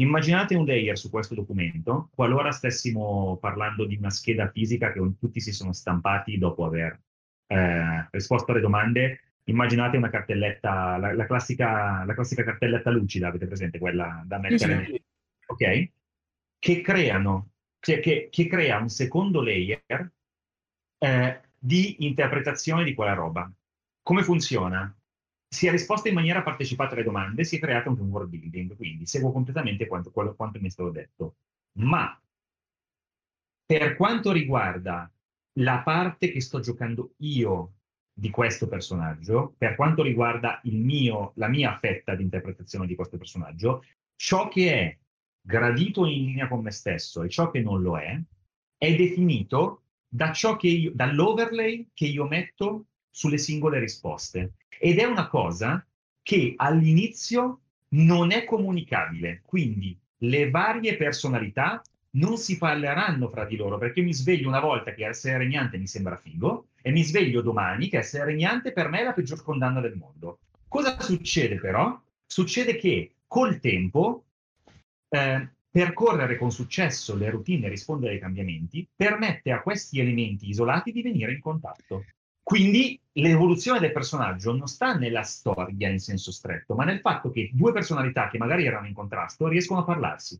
Immaginate 0.00 0.54
un 0.54 0.64
layer 0.64 0.96
su 0.96 1.10
questo 1.10 1.34
documento, 1.34 2.08
qualora 2.14 2.52
stessimo 2.52 3.36
parlando 3.38 3.84
di 3.84 3.96
una 3.96 4.08
scheda 4.08 4.50
fisica 4.50 4.92
che 4.92 5.00
tutti 5.18 5.40
si 5.40 5.52
sono 5.52 5.72
stampati 5.74 6.38
dopo 6.38 6.64
aver 6.64 6.98
eh, 7.46 8.08
risposto 8.10 8.52
alle 8.52 8.62
domande. 8.62 9.34
Immaginate 9.44 9.98
una 9.98 10.08
cartelletta, 10.08 10.96
la, 10.96 11.12
la 11.12 11.26
classica, 11.26 12.04
la 12.04 12.14
classica 12.14 12.44
cartelletta 12.44 12.90
lucida, 12.90 13.28
avete 13.28 13.46
presente 13.46 13.78
quella 13.78 14.22
da 14.24 14.38
mettere? 14.38 14.86
sì. 14.86 15.02
Ok? 15.46 15.90
Che 16.58 16.80
creano, 16.80 17.50
cioè 17.80 18.00
che, 18.00 18.28
che 18.30 18.46
crea 18.46 18.78
un 18.78 18.88
secondo 18.88 19.42
layer 19.42 20.12
eh, 20.98 21.40
di 21.58 22.06
interpretazione 22.06 22.84
di 22.84 22.94
quella 22.94 23.14
roba. 23.14 23.50
Come 24.02 24.22
funziona? 24.22 24.94
Si 25.52 25.66
è 25.66 25.70
risposto 25.70 26.06
in 26.06 26.14
maniera 26.14 26.42
partecipata 26.42 26.94
alle 26.94 27.02
domande, 27.02 27.42
si 27.42 27.56
è 27.56 27.58
creato 27.58 27.88
anche 27.88 28.02
un 28.02 28.10
world 28.10 28.30
building, 28.30 28.76
quindi 28.76 29.04
seguo 29.06 29.32
completamente 29.32 29.88
quanto, 29.88 30.12
quello, 30.12 30.34
quanto 30.34 30.60
mi 30.60 30.68
è 30.68 30.70
stato 30.70 30.90
detto. 30.90 31.34
Ma 31.78 32.16
per 33.66 33.96
quanto 33.96 34.30
riguarda 34.30 35.12
la 35.54 35.82
parte 35.82 36.30
che 36.30 36.40
sto 36.40 36.60
giocando 36.60 37.14
io 37.18 37.74
di 38.12 38.30
questo 38.30 38.68
personaggio, 38.68 39.54
per 39.56 39.74
quanto 39.74 40.02
riguarda 40.02 40.60
mio, 40.64 41.32
la 41.36 41.48
mia 41.48 41.76
fetta 41.78 42.14
di 42.14 42.22
interpretazione 42.22 42.86
di 42.86 42.94
questo 42.94 43.16
personaggio, 43.16 43.84
ciò 44.14 44.48
che 44.48 44.72
è 44.72 44.98
gradito 45.40 46.06
in 46.06 46.26
linea 46.26 46.48
con 46.48 46.60
me 46.62 46.70
stesso 46.70 47.22
e 47.22 47.28
ciò 47.28 47.50
che 47.50 47.60
non 47.60 47.80
lo 47.80 47.98
è, 47.98 48.20
è 48.76 48.94
definito 48.94 49.84
da 50.06 50.32
io, 50.60 50.92
dall'overlay 50.94 51.90
che 51.94 52.06
io 52.06 52.26
metto 52.26 52.86
sulle 53.10 53.38
singole 53.38 53.78
risposte. 53.78 54.52
Ed 54.78 54.98
è 54.98 55.04
una 55.04 55.28
cosa 55.28 55.84
che 56.22 56.54
all'inizio 56.56 57.60
non 57.90 58.30
è 58.30 58.44
comunicabile. 58.44 59.42
Quindi 59.44 59.98
le 60.18 60.50
varie 60.50 60.96
personalità 60.96 61.82
non 62.12 62.36
si 62.36 62.58
parleranno 62.58 63.28
fra 63.28 63.44
di 63.44 63.56
loro 63.56 63.78
perché 63.78 64.00
mi 64.00 64.12
sveglio 64.12 64.48
una 64.48 64.60
volta 64.60 64.92
che 64.92 65.06
essere 65.06 65.38
regnante 65.38 65.78
mi 65.78 65.86
sembra 65.86 66.16
figo 66.16 66.66
e 66.82 66.90
mi 66.90 67.04
sveglio 67.04 67.40
domani 67.40 67.88
che 67.88 67.98
essere 67.98 68.24
regnante 68.24 68.72
per 68.72 68.88
me 68.88 69.00
è 69.00 69.04
la 69.04 69.12
peggior 69.12 69.42
condanna 69.42 69.80
del 69.80 69.96
mondo. 69.96 70.38
Cosa 70.66 70.98
succede 71.00 71.56
però? 71.56 72.00
Succede 72.26 72.76
che 72.76 73.12
col 73.26 73.60
tempo 73.60 74.24
eh, 75.08 75.48
percorrere 75.70 76.36
con 76.36 76.50
successo 76.50 77.14
le 77.16 77.30
routine 77.30 77.66
e 77.66 77.70
rispondere 77.70 78.14
ai 78.14 78.18
cambiamenti 78.18 78.86
permette 78.94 79.52
a 79.52 79.62
questi 79.62 80.00
elementi 80.00 80.48
isolati 80.48 80.90
di 80.90 81.02
venire 81.02 81.32
in 81.32 81.40
contatto. 81.40 82.04
Quindi 82.50 82.98
l'evoluzione 83.12 83.78
del 83.78 83.92
personaggio 83.92 84.52
non 84.52 84.66
sta 84.66 84.94
nella 84.94 85.22
storia 85.22 85.88
in 85.88 86.00
senso 86.00 86.32
stretto, 86.32 86.74
ma 86.74 86.82
nel 86.82 86.98
fatto 86.98 87.30
che 87.30 87.48
due 87.52 87.72
personalità 87.72 88.28
che 88.28 88.38
magari 88.38 88.66
erano 88.66 88.88
in 88.88 88.92
contrasto 88.92 89.46
riescono 89.46 89.78
a 89.78 89.84
parlarsi. 89.84 90.36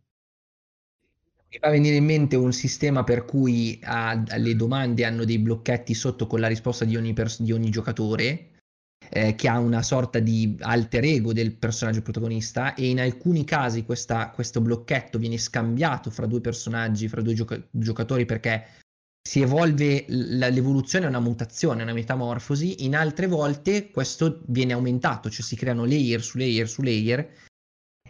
Mi 1.50 1.58
fa 1.61 1.70
venire 1.70 1.94
in 1.94 2.04
mente 2.04 2.34
un 2.34 2.52
sistema 2.52 3.04
per 3.04 3.24
cui 3.24 3.78
ah, 3.84 4.20
le 4.38 4.56
domande 4.56 5.04
hanno 5.04 5.24
dei 5.24 5.38
blocchetti 5.38 5.94
sotto 5.94 6.26
con 6.26 6.40
la 6.40 6.48
risposta 6.48 6.84
di 6.84 6.96
ogni, 6.96 7.12
pers- 7.12 7.42
di 7.42 7.52
ogni 7.52 7.70
giocatore, 7.70 8.58
eh, 9.08 9.36
che 9.36 9.48
ha 9.48 9.61
una 9.61 9.82
sorta 9.82 10.18
di 10.18 10.56
alter 10.62 11.04
ego 11.04 11.32
del 11.32 11.54
personaggio 11.54 12.02
protagonista, 12.02 12.74
e 12.74 12.88
in 12.88 12.98
alcuni 12.98 13.44
casi 13.44 13.84
questa- 13.84 14.30
questo 14.30 14.61
blocchetto 14.61 15.16
viene 15.16 15.38
scambiato 15.38 16.11
fra 16.11 16.26
due 16.26 16.40
personaggi, 16.40 17.06
fra 17.06 17.20
due 17.20 17.34
gioca- 17.34 17.62
giocatori, 17.70 18.24
perché 18.24 18.66
si 19.23 19.41
evolve, 19.41 20.07
l'evoluzione 20.09 21.05
è 21.05 21.09
una 21.09 21.21
mutazione, 21.21 21.83
una 21.83 21.93
metamorfosi, 21.93 22.85
in 22.85 22.97
altre 22.97 23.27
volte 23.27 23.91
questo 23.91 24.43
viene 24.47 24.73
aumentato, 24.73 25.31
cioè 25.31 25.43
si 25.43 25.57
creano 25.57 25.85
layer 25.85 26.23
su 26.23 26.39
layer 26.39 26.68
su 26.68 26.83
layer, 26.83 27.31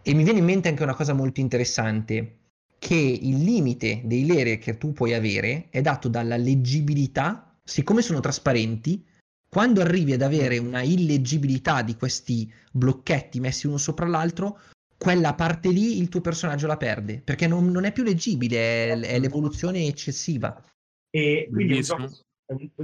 e 0.03 0.15
mi 0.15 0.25
viene 0.25 0.39
in 0.39 0.45
mente 0.45 0.69
anche 0.69 0.83
una 0.83 0.95
cosa 0.95 1.13
molto 1.13 1.41
interessante 1.41 2.37
che 2.79 2.95
il 2.95 3.43
limite 3.43 4.01
dei 4.05 4.27
layer 4.27 4.59
che 4.59 4.79
tu 4.79 4.93
puoi 4.93 5.13
avere 5.13 5.69
è 5.69 5.83
dato 5.83 6.09
dalla 6.09 6.39
leggibilità, 6.39 7.55
siccome 7.63 8.01
sono 8.01 8.21
trasparenti, 8.21 9.05
quando 9.51 9.81
arrivi 9.81 10.13
ad 10.13 10.23
avere 10.23 10.59
una 10.59 10.81
illeggibilità 10.81 11.83
di 11.83 11.97
questi 11.97 12.51
blocchetti 12.73 13.41
messi 13.41 13.67
uno 13.67 13.77
sopra 13.77 14.07
l'altro, 14.07 14.61
quella 14.97 15.35
parte 15.35 15.71
lì 15.71 15.99
il 15.99 16.09
tuo 16.09 16.21
personaggio 16.21 16.67
la 16.67 16.77
perde, 16.77 17.21
perché 17.21 17.47
non, 17.47 17.69
non 17.71 17.85
è 17.85 17.93
più 17.93 18.05
leggibile, 18.05 18.57
è, 18.57 18.99
è 18.99 19.19
l'evoluzione 19.19 19.87
eccessiva. 19.87 20.63
E 21.11 21.49
quindi 21.51 21.75
un 21.75 21.81
gioco- 21.83 22.09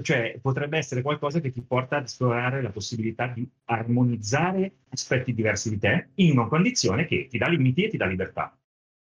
cioè, 0.03 0.39
potrebbe 0.41 0.79
essere 0.79 1.03
qualcosa 1.03 1.41
che 1.41 1.51
ti 1.53 1.61
porta 1.63 1.97
ad 1.97 2.05
esplorare 2.05 2.63
la 2.63 2.71
possibilità 2.71 3.27
di 3.27 3.49
armonizzare 3.65 4.73
aspetti 4.91 5.35
diversi 5.35 5.71
di 5.71 5.79
te 5.79 6.09
in 6.17 6.33
una 6.39 6.47
condizione 6.47 7.07
che 7.07 7.27
ti 7.29 7.39
dà 7.39 7.49
limiti 7.49 7.85
e 7.85 7.89
ti 7.89 7.97
dà 7.97 8.07
libertà. 8.07 8.57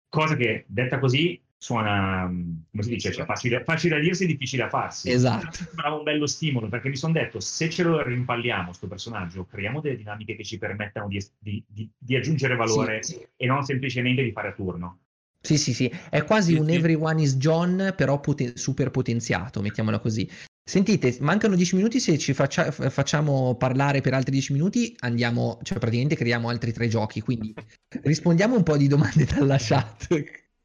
Cosa 0.10 0.36
che, 0.36 0.66
detta 0.68 1.00
così, 1.00 1.40
suona, 1.60 2.28
mm, 2.28 2.54
come 2.72 2.84
si 2.84 2.90
dice, 2.90 3.12
cioè, 3.12 3.26
facile, 3.26 3.64
facile 3.64 3.96
a 3.96 4.00
dirsi 4.00 4.24
e 4.24 4.28
difficile 4.28 4.64
a 4.64 4.70
farsi. 4.70 5.12
Esatto. 5.12 5.52
Sembrava 5.52 5.96
un 5.96 6.04
bello 6.04 6.28
stimolo 6.28 6.70
perché 6.70 6.88
mi 6.90 6.96
sono 6.96 7.14
detto 7.14 7.40
se 7.40 7.70
ce 7.70 7.84
lo 7.84 8.02
rimpalliamo 8.02 8.74
sto 8.74 8.88
personaggio 8.88 9.46
creiamo 9.46 9.82
delle 9.82 9.98
dinamiche 9.98 10.36
che 10.36 10.44
ci 10.44 10.58
permettano 10.60 11.08
di, 11.08 11.20
di- 11.40 11.64
di- 11.68 11.90
di 11.98 12.16
aggiungere 12.16 12.56
valore 12.56 13.02
Sì, 13.04 13.14
sì. 13.14 13.28
e 13.36 13.46
non 13.48 13.64
semplicemente 13.64 14.22
di 14.24 14.32
fare 14.32 14.50
a 14.50 14.54
turno 14.54 15.00
Sì, 15.48 15.58
sì, 15.58 15.74
sì, 15.74 15.90
è 16.10 16.24
quasi 16.26 16.54
Sì, 16.54 16.60
un 16.60 16.70
sì. 16.70 16.76
Everyone 16.76 17.22
is 17.22 17.38
John, 17.38 17.94
però 17.96 18.20
poten- 18.20 18.58
super 18.58 18.92
potenziato, 18.92 19.62
mettiamola 19.62 20.00
così. 20.00 20.30
Sentite, 20.62 21.16
mancano 21.22 21.56
10 21.56 21.76
minuti, 21.78 22.02
se 22.02 22.18
ci 22.18 22.34
faccia- 22.34 22.70
facciamo 22.72 23.56
parlare 23.56 24.02
per 24.02 24.14
altri 24.14 24.32
10 24.32 24.52
minuti 24.52 24.94
andiamo, 25.00 25.60
cioè 25.64 25.80
praticamente 25.80 26.18
creiamo 26.18 26.50
altri 26.50 26.74
tre 26.74 26.90
giochi, 26.90 27.22
quindi 27.22 27.56
rispondiamo 28.04 28.58
un 28.58 28.64
po' 28.64 28.76
di 28.76 28.88
domande 28.90 29.24
dalla 29.24 29.56
chat. 29.58 30.08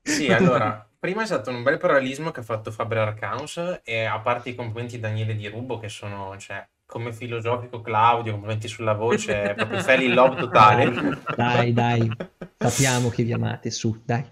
Sì, 0.04 0.30
allora, 0.32 0.86
prima 0.98 1.22
è 1.22 1.26
stato 1.26 1.50
un 1.50 1.62
bel 1.62 1.78
parallelismo 1.78 2.30
che 2.32 2.40
ha 2.40 2.42
fatto 2.42 2.70
Faber 2.72 2.98
Arcaus 2.98 3.80
e 3.84 4.04
a 4.04 4.20
parte 4.20 4.50
i 4.50 4.54
complimenti 4.54 4.96
di 4.96 5.00
Daniele 5.00 5.34
Di 5.36 5.48
Rubo 5.48 5.78
che 5.78 5.88
sono, 5.88 6.36
cioè, 6.38 6.68
come 6.84 7.12
filosofico 7.12 7.80
Claudio, 7.80 8.32
complimenti 8.32 8.68
sulla 8.68 8.94
voce, 8.94 9.54
proprio 9.56 9.78
fell 9.78 10.02
in 10.02 10.12
love 10.14 10.36
totale. 10.36 10.90
Dai, 11.34 11.72
dai, 11.72 12.16
sappiamo 12.56 13.08
che 13.08 13.22
vi 13.24 13.32
amate, 13.32 13.70
su, 13.70 14.00
dai. 14.04 14.24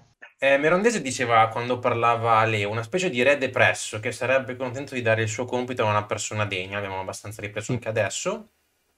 Eh, 0.43 0.57
Merondese 0.57 1.03
diceva 1.03 1.49
quando 1.49 1.79
parlava 1.79 2.39
a 2.39 2.47
Leo 2.47 2.71
una 2.71 2.83
specie 2.83 3.11
di 3.11 3.23
re 3.23 3.37
depresso 3.37 4.01
che 4.01 4.11
sarebbe 4.11 4.57
contento 4.57 4.95
di 4.95 5.03
dare 5.03 5.21
il 5.23 5.29
suo 5.29 5.45
compito 5.45 5.85
a 5.85 5.91
una 5.91 6.05
persona 6.05 6.47
degna, 6.47 6.79
abbiamo 6.79 6.99
abbastanza 7.01 7.43
ripreso 7.43 7.73
anche 7.73 7.89
adesso. 7.91 8.49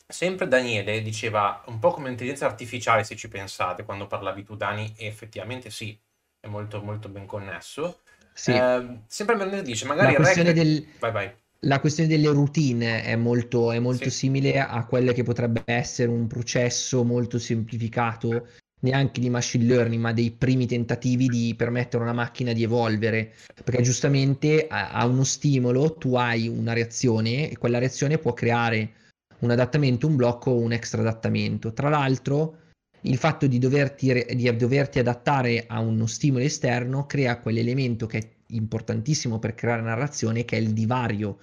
Sempre 0.06 0.46
Daniele 0.46 1.02
diceva 1.02 1.62
un 1.66 1.80
po' 1.80 1.90
come 1.90 2.10
intelligenza 2.10 2.46
artificiale 2.46 3.02
se 3.02 3.16
ci 3.16 3.28
pensate 3.28 3.82
quando 3.84 4.06
parlavi 4.06 4.44
tu 4.44 4.54
Dani 4.54 4.94
e 4.96 5.06
effettivamente 5.06 5.70
sì, 5.70 5.98
è 6.38 6.46
molto 6.46 6.80
molto 6.80 7.08
ben 7.08 7.26
connesso. 7.26 8.02
Sì, 8.32 8.52
Eh, 8.52 8.98
sempre 9.08 9.34
Merondese 9.34 9.62
dice 9.62 9.84
magari 9.86 10.12
la 10.12 10.18
questione 10.18 10.52
che- 10.52 10.62
del... 10.62 10.86
Vai 11.00 11.10
vai. 11.10 11.34
La 11.64 11.80
questione 11.80 12.08
delle 12.08 12.28
routine 12.28 13.04
è 13.04 13.14
molto, 13.16 13.70
è 13.72 13.78
molto 13.78 14.10
Sì. 14.10 14.16
simile 14.16 14.60
a 14.60 14.84
quelle 14.84 15.12
che 15.12 15.22
potrebbe 15.22 15.62
essere 15.64 16.08
un 16.10 16.26
processo 16.26 17.04
molto 17.04 17.38
semplificato, 17.38 18.48
neanche 18.82 19.20
di 19.20 19.30
machine 19.30 19.64
learning, 19.64 20.00
ma 20.00 20.12
dei 20.12 20.30
primi 20.30 20.66
tentativi 20.66 21.28
di 21.28 21.54
permettere 21.56 22.02
a 22.02 22.06
una 22.06 22.14
macchina 22.14 22.52
di 22.52 22.62
evolvere. 22.62 23.32
Perché 23.64 23.82
giustamente 23.82 24.66
a, 24.68 24.90
a 24.90 25.06
uno 25.06 25.24
stimolo 25.24 25.94
tu 25.94 26.14
hai 26.14 26.48
una 26.48 26.72
reazione 26.72 27.50
e 27.50 27.56
quella 27.58 27.78
reazione 27.78 28.18
può 28.18 28.32
creare 28.32 28.92
un 29.40 29.50
adattamento, 29.50 30.06
un 30.06 30.16
blocco 30.16 30.50
o 30.50 30.58
un 30.58 30.72
extra 30.72 31.00
adattamento. 31.00 31.72
Tra 31.72 31.88
l'altro, 31.88 32.58
il 33.02 33.16
fatto 33.16 33.46
di 33.46 33.58
doverti, 33.58 34.24
di 34.34 34.56
doverti 34.56 34.98
adattare 34.98 35.64
a 35.66 35.80
uno 35.80 36.06
stimolo 36.06 36.44
esterno 36.44 37.06
crea 37.06 37.38
quell'elemento 37.38 38.06
che 38.06 38.18
è 38.18 38.28
importantissimo 38.48 39.38
per 39.38 39.54
creare 39.54 39.82
narrazione, 39.82 40.44
che 40.44 40.56
è 40.56 40.60
il 40.60 40.72
divario. 40.72 41.38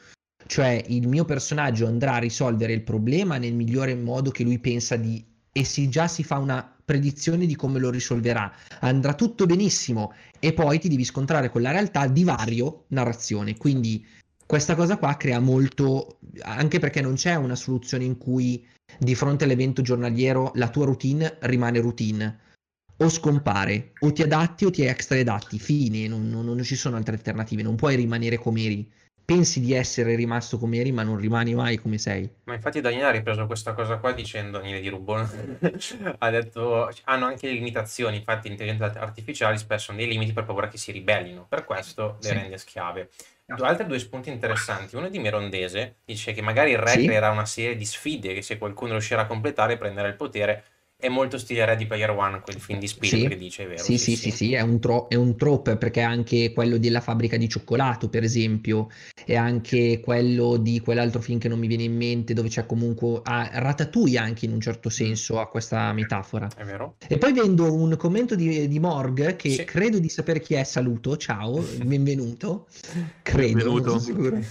Cioè 0.45 0.83
il 0.87 1.07
mio 1.07 1.25
personaggio 1.25 1.85
andrà 1.85 2.15
a 2.15 2.19
risolvere 2.19 2.73
il 2.73 2.83
problema 2.83 3.37
nel 3.37 3.53
migliore 3.53 3.95
modo 3.95 4.31
che 4.31 4.43
lui 4.43 4.59
pensa 4.59 4.95
di... 4.95 5.23
e 5.59 5.65
si 5.65 5.89
già 5.89 6.07
si 6.07 6.23
fa 6.23 6.37
una 6.37 6.73
predizione 6.85 7.45
di 7.45 7.57
come 7.57 7.79
lo 7.79 7.89
risolverà. 7.89 8.49
Andrà 8.79 9.13
tutto 9.13 9.45
benissimo 9.45 10.13
e 10.39 10.53
poi 10.53 10.79
ti 10.79 10.87
devi 10.87 11.03
scontrare 11.03 11.49
con 11.49 11.61
la 11.61 11.71
realtà 11.71 12.07
divario 12.07 12.85
narrazione. 12.87 13.57
Quindi 13.57 14.05
questa 14.45 14.73
cosa 14.75 14.95
qua 14.95 15.17
crea 15.17 15.41
molto, 15.41 16.19
anche 16.43 16.79
perché 16.79 17.01
non 17.01 17.15
c'è 17.15 17.35
una 17.35 17.55
soluzione 17.55 18.05
in 18.05 18.17
cui 18.17 18.65
di 18.97 19.15
fronte 19.15 19.43
all'evento 19.43 19.81
giornaliero 19.81 20.51
la 20.55 20.69
tua 20.69 20.85
routine 20.85 21.37
rimane 21.41 21.81
routine. 21.81 22.39
O 23.01 23.09
scompare, 23.09 23.91
o 23.99 24.13
ti 24.13 24.21
adatti 24.21 24.63
o 24.63 24.71
ti 24.71 24.83
extra 24.83 25.19
adatti, 25.19 25.59
fine, 25.59 26.07
non, 26.07 26.29
non- 26.29 26.45
non 26.45 26.63
ci 26.63 26.77
sono 26.77 26.95
altre 26.95 27.15
alternative, 27.15 27.63
non 27.63 27.75
puoi 27.75 27.97
rimanere 27.97 28.37
come 28.37 28.63
eri 28.63 28.89
pensi 29.29 29.59
di 29.59 29.73
essere 29.73 30.15
rimasto 30.15 30.57
come 30.57 30.77
eri, 30.79 30.91
ma 30.91 31.03
non 31.03 31.17
rimani 31.17 31.53
mai 31.53 31.77
come 31.77 31.99
sei. 31.99 32.27
Ma 32.45 32.55
infatti 32.55 32.81
Daniele 32.81 33.05
ha 33.05 33.11
ripreso 33.11 33.45
questa 33.45 33.73
cosa 33.73 33.97
qua 33.97 34.11
dicendo, 34.11 34.57
Daniele 34.57 34.81
di 34.81 34.89
Rubone, 34.89 35.59
ha 36.17 36.29
detto, 36.31 36.89
hanno 37.03 37.25
anche 37.27 37.45
le 37.45 37.53
limitazioni, 37.53 38.17
infatti 38.17 38.47
le 38.47 38.53
intelligenze 38.55 38.97
artificiali 38.97 39.59
spesso 39.59 39.91
hanno 39.91 39.99
dei 39.99 40.09
limiti 40.09 40.33
per 40.33 40.45
paura 40.45 40.67
che 40.67 40.77
si 40.79 40.91
ribellino, 40.91 41.45
per 41.47 41.63
questo 41.63 42.17
le 42.21 42.27
Sì. 42.27 42.33
rende 42.33 42.57
schiave. 42.57 43.09
Due, 43.45 43.67
altri 43.67 43.85
due 43.85 43.99
spunti 43.99 44.29
interessanti, 44.29 44.95
uno 44.95 45.09
di 45.09 45.19
Mirondese, 45.19 45.97
dice 46.05 46.33
che 46.33 46.41
magari 46.41 46.71
il 46.71 46.79
re 46.79 46.91
Sì. 46.91 47.05
creerà 47.05 47.29
una 47.29 47.45
serie 47.45 47.75
di 47.75 47.85
sfide 47.85 48.33
che 48.33 48.41
se 48.41 48.57
qualcuno 48.57 48.93
riuscirà 48.93 49.21
a 49.21 49.25
completare 49.27 49.77
prenderà 49.77 50.07
il 50.07 50.15
potere, 50.15 50.63
è 51.01 51.07
molto 51.07 51.37
stile 51.37 51.63
Ready 51.63 51.87
Player 51.87 52.09
One, 52.09 52.41
quel 52.41 52.59
film 52.59 52.77
di 52.77 52.87
Spielberg 52.87 53.31
Sì. 53.31 53.39
dice, 53.39 53.63
è 53.63 53.67
vero? 53.67 53.81
Sì, 53.83 53.97
sì, 53.97 54.17
sì, 54.17 54.31
sì, 54.31 54.53
è 54.53 54.59
un, 54.59 54.81
tro- 54.81 55.07
è 55.07 55.15
un 55.15 55.37
trope 55.37 55.77
perché 55.77 56.01
anche 56.01 56.51
quello 56.51 56.77
della 56.77 56.99
fabbrica 56.99 57.37
di 57.37 57.47
cioccolato, 57.47 58.09
per 58.09 58.23
esempio, 58.23 58.89
è 59.25 59.35
anche 59.35 60.01
quello 60.01 60.57
di 60.57 60.81
quell'altro 60.81 61.21
film 61.21 61.39
che 61.39 61.47
non 61.47 61.57
mi 61.57 61.67
viene 61.67 61.83
in 61.83 61.95
mente, 61.95 62.33
dove 62.33 62.49
c'è 62.49 62.65
comunque 62.65 63.21
ah, 63.23 63.49
Ratatouille 63.53 64.17
anche 64.17 64.43
in 64.43 64.51
un 64.51 64.59
certo 64.59 64.89
senso 64.89 65.39
a 65.39 65.47
questa 65.47 65.93
metafora. 65.93 66.49
È 66.53 66.65
vero? 66.65 66.95
E 67.07 67.17
poi 67.17 67.31
vendo 67.31 67.73
un 67.73 67.95
commento 67.95 68.35
di, 68.35 68.67
di 68.67 68.79
Morg 68.79 69.37
che 69.37 69.49
Sì. 69.51 69.63
credo 69.63 69.99
di 69.99 70.09
sapere 70.09 70.41
chi 70.41 70.55
è. 70.55 70.65
Saluto, 70.65 71.15
ciao, 71.15 71.63
benvenuto. 71.81 72.67
Credo, 73.23 73.53
Benvenuto. 73.55 73.99
sicuro. 73.99 74.41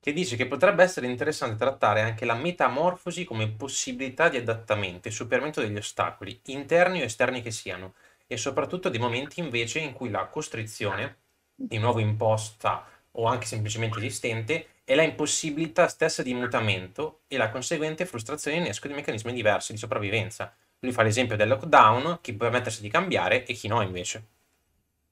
Che 0.00 0.12
dice 0.12 0.36
che 0.36 0.46
potrebbe 0.46 0.82
essere 0.82 1.06
interessante 1.06 1.56
trattare 1.56 2.00
anche 2.00 2.24
la 2.24 2.34
metamorfosi 2.34 3.24
come 3.24 3.48
possibilità 3.48 4.28
di 4.28 4.38
adattamento 4.38 5.08
e 5.08 5.10
superamento 5.10 5.60
degli 5.60 5.76
ostacoli, 5.76 6.40
interni 6.46 7.00
o 7.02 7.04
esterni 7.04 7.42
che 7.42 7.50
siano, 7.50 7.94
e 8.26 8.36
soprattutto 8.36 8.88
dei 8.88 8.98
momenti 9.00 9.40
invece 9.40 9.80
in 9.80 9.92
cui 9.92 10.08
la 10.10 10.26
costrizione, 10.26 11.18
di 11.54 11.78
nuovo 11.78 11.98
imposta 11.98 12.86
o 13.12 13.26
anche 13.26 13.46
semplicemente 13.46 13.98
esistente, 13.98 14.66
è 14.84 14.94
la 14.94 15.02
impossibilità 15.02 15.86
stessa 15.88 16.22
di 16.22 16.34
mutamento 16.34 17.20
e 17.28 17.36
la 17.36 17.50
conseguente 17.50 18.06
frustrazione 18.06 18.56
innesco 18.56 18.88
di 18.88 18.94
meccanismi 18.94 19.32
diversi 19.32 19.72
di 19.72 19.78
sopravvivenza. 19.78 20.54
Lui 20.80 20.92
fa 20.92 21.02
l'esempio 21.02 21.36
del 21.36 21.48
lockdown, 21.48 22.18
chi 22.20 22.32
può 22.32 22.48
permettersi 22.48 22.80
di 22.80 22.88
cambiare 22.88 23.44
e 23.44 23.52
chi 23.52 23.68
no 23.68 23.82
invece. 23.82 24.24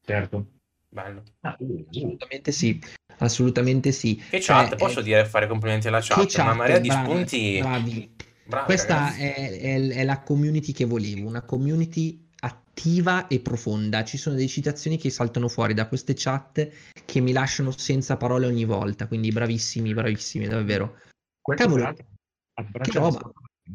Certo. 0.04 0.57
Bello. 0.90 1.22
Ah, 1.40 1.56
uh, 1.58 1.64
uh. 1.64 1.86
Assolutamente 1.90 2.52
sì, 2.52 2.80
assolutamente 3.18 3.92
sì. 3.92 4.16
Che 4.16 4.38
chat, 4.40 4.68
Cioè, 4.70 4.78
posso 4.78 5.00
eh, 5.00 5.02
dire 5.02 5.24
fare 5.26 5.46
complimenti 5.46 5.88
alla 5.88 6.00
che 6.00 6.14
chat, 6.14 6.34
una 6.36 6.54
marea 6.54 6.78
di 6.78 6.90
spunti. 6.90 7.58
bravi. 7.60 8.16
Bravi, 8.44 8.64
Questa 8.64 9.14
è, 9.14 9.34
è- 9.60 9.88
è 9.88 10.04
la 10.04 10.22
community 10.22 10.72
che 10.72 10.86
volevo, 10.86 11.28
una 11.28 11.42
community 11.42 12.26
attiva 12.40 13.26
e 13.26 13.40
profonda. 13.40 14.04
Ci 14.04 14.16
sono 14.16 14.36
delle 14.36 14.48
citazioni 14.48 14.96
che 14.96 15.10
saltano 15.10 15.48
fuori 15.48 15.74
da 15.74 15.86
queste 15.86 16.14
chat 16.16 16.66
che 17.04 17.20
mi 17.20 17.32
lasciano 17.32 17.70
senza 17.72 18.16
parole 18.16 18.46
ogni 18.46 18.64
volta, 18.64 19.06
quindi 19.06 19.30
bravissimi, 19.30 19.92
bravissimi, 19.92 20.46
davvero. 20.46 20.98
Questo 21.42 21.64
Cavolo, 21.64 21.92
che 21.92 22.92
roba. 22.92 23.30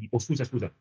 Oh, 0.09 0.20
scusa, 0.20 0.43
scusa. 0.43 0.74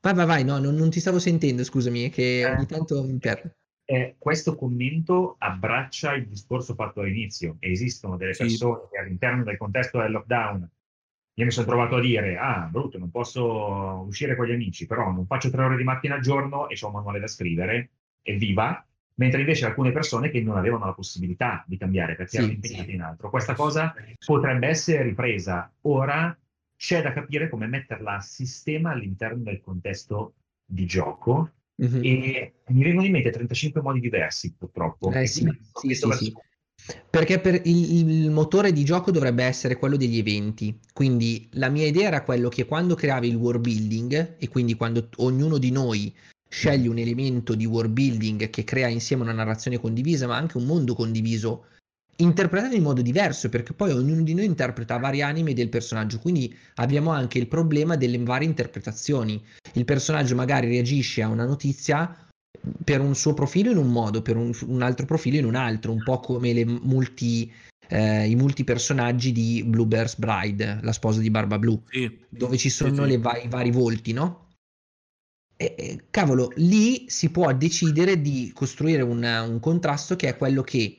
Vai, 0.00 0.14
vai, 0.14 0.26
vai, 0.26 0.44
no, 0.44 0.58
non, 0.58 0.76
non 0.76 0.90
ti 0.90 1.00
stavo 1.00 1.18
sentendo, 1.18 1.64
scusami, 1.64 2.10
che 2.10 2.40
Eh. 2.40 2.46
ogni 2.46 2.66
tanto 2.66 3.02
mi 3.02 3.18
perdo. 3.18 3.50
Eh, 3.84 4.14
questo 4.18 4.54
commento 4.54 5.36
abbraccia 5.38 6.14
il 6.14 6.26
discorso 6.26 6.74
fatto 6.74 7.00
all'inizio. 7.00 7.56
Esistono 7.58 8.16
delle 8.16 8.34
Sì. 8.34 8.42
persone 8.44 8.82
che 8.90 8.98
all'interno 8.98 9.42
del 9.44 9.56
contesto 9.56 9.98
del 9.98 10.12
lockdown 10.12 10.70
io 11.34 11.44
mi 11.44 11.50
sono 11.50 11.66
trovato 11.66 11.96
a 11.96 12.00
dire: 12.00 12.36
Ah, 12.36 12.68
brutto, 12.70 12.98
non 12.98 13.10
posso 13.10 14.04
uscire 14.06 14.36
con 14.36 14.46
gli 14.46 14.52
amici, 14.52 14.86
però 14.86 15.10
non 15.10 15.26
faccio 15.26 15.50
tre 15.50 15.64
ore 15.64 15.76
di 15.76 15.84
macchina 15.84 16.14
al 16.14 16.20
giorno 16.20 16.68
e 16.68 16.76
ho 16.80 16.86
un 16.86 16.92
manuale 16.92 17.20
da 17.20 17.26
scrivere, 17.26 17.90
evviva. 18.22 18.86
Mentre 19.14 19.40
invece 19.40 19.66
alcune 19.66 19.92
persone 19.92 20.30
che 20.30 20.40
non 20.40 20.56
avevano 20.56 20.86
la 20.86 20.94
possibilità 20.94 21.62
di 21.66 21.76
cambiare 21.76 22.14
perché 22.16 22.30
Sì, 22.30 22.36
erano 22.38 22.52
impegnate 22.52 22.90
in 22.92 23.02
altro. 23.02 23.30
Questa 23.30 23.54
cosa 23.54 23.94
potrebbe 24.24 24.68
essere 24.68 25.02
ripresa. 25.02 25.70
Ora 25.82 26.36
c'è 26.76 27.02
da 27.02 27.12
capire 27.12 27.48
come 27.48 27.66
metterla 27.66 28.14
a 28.14 28.20
sistema 28.20 28.90
all'interno 28.90 29.42
del 29.42 29.60
contesto 29.60 30.34
di 30.64 30.86
gioco 30.86 31.50
Mhm. 31.76 32.00
e 32.04 32.52
mi 32.68 32.82
vengono 32.82 33.06
in 33.06 33.12
mente 33.12 33.30
35 33.30 33.80
modi 33.80 34.00
diversi 34.00 34.54
purtroppo. 34.56 35.10
Eh 35.12 35.26
sì, 35.26 35.48
sì, 35.74 35.94
sì, 35.94 36.10
sì. 36.12 36.34
Perché 37.08 37.38
per 37.38 37.60
il, 37.64 38.10
il 38.10 38.30
motore 38.30 38.72
di 38.72 38.84
gioco 38.84 39.10
dovrebbe 39.10 39.44
essere 39.44 39.76
quello 39.76 39.96
degli 39.96 40.18
eventi. 40.18 40.76
Quindi 40.92 41.48
la 41.52 41.68
mia 41.68 41.86
idea 41.86 42.08
era 42.08 42.22
quello 42.22 42.48
che 42.48 42.64
quando 42.64 42.94
creavi 42.94 43.28
il 43.28 43.36
world 43.36 43.60
building 43.60 44.36
e 44.38 44.48
quindi 44.48 44.74
quando 44.74 45.08
t- 45.08 45.14
ognuno 45.18 45.58
di 45.58 45.70
noi 45.70 46.12
sceglie 46.48 46.88
un 46.88 46.98
elemento 46.98 47.54
di 47.54 47.64
world 47.64 47.92
building 47.92 48.50
che 48.50 48.64
crea 48.64 48.88
insieme 48.88 49.22
una 49.22 49.32
narrazione 49.32 49.78
condivisa, 49.78 50.26
ma 50.26 50.36
anche 50.36 50.58
un 50.58 50.64
mondo 50.64 50.94
condiviso, 50.94 51.66
interpretato 52.22 52.74
in 52.74 52.82
modo 52.82 53.02
diverso, 53.02 53.48
perché 53.48 53.72
poi 53.72 53.92
ognuno 53.92 54.22
di 54.22 54.34
noi 54.34 54.44
interpreta 54.44 54.96
varie 54.96 55.22
anime 55.22 55.54
del 55.54 55.68
personaggio. 55.68 56.18
Quindi 56.18 56.54
abbiamo 56.76 57.10
anche 57.10 57.38
il 57.38 57.48
problema 57.48 57.96
delle 57.96 58.18
varie 58.18 58.48
interpretazioni. 58.48 59.42
Il 59.74 59.84
personaggio 59.84 60.34
magari 60.34 60.68
reagisce 60.68 61.22
a 61.22 61.28
una 61.28 61.44
notizia 61.44 62.26
per 62.84 63.00
un 63.00 63.14
suo 63.14 63.34
profilo 63.34 63.70
in 63.70 63.76
un 63.76 63.90
modo, 63.90 64.22
per 64.22 64.36
un, 64.36 64.52
un 64.66 64.82
altro 64.82 65.06
profilo 65.06 65.36
in 65.36 65.44
un 65.44 65.54
altro, 65.54 65.92
un 65.92 66.02
po' 66.02 66.20
come 66.20 66.52
le 66.52 66.64
multi, 66.64 67.50
eh, 67.88 68.28
i 68.28 68.36
multi 68.36 68.64
personaggi 68.64 69.32
di 69.32 69.64
Bluebird's 69.66 70.16
Bride, 70.16 70.78
la 70.82 70.92
sposa 70.92 71.20
di 71.20 71.30
Barba 71.30 71.58
Blu, 71.58 71.82
Sì. 71.90 72.18
dove 72.28 72.56
ci 72.56 72.70
sono 72.70 73.04
sì. 73.04 73.10
le 73.10 73.18
va- 73.18 73.40
i 73.40 73.48
vari 73.48 73.70
volti, 73.70 74.12
no? 74.12 74.48
E, 75.56 75.74
e, 75.76 76.04
cavolo, 76.10 76.52
lì 76.56 77.04
si 77.08 77.30
può 77.30 77.52
decidere 77.52 78.20
di 78.20 78.52
costruire 78.54 79.02
un, 79.02 79.22
un 79.22 79.60
contrasto 79.60 80.16
che 80.16 80.28
è 80.28 80.36
quello 80.36 80.62
che 80.62 80.98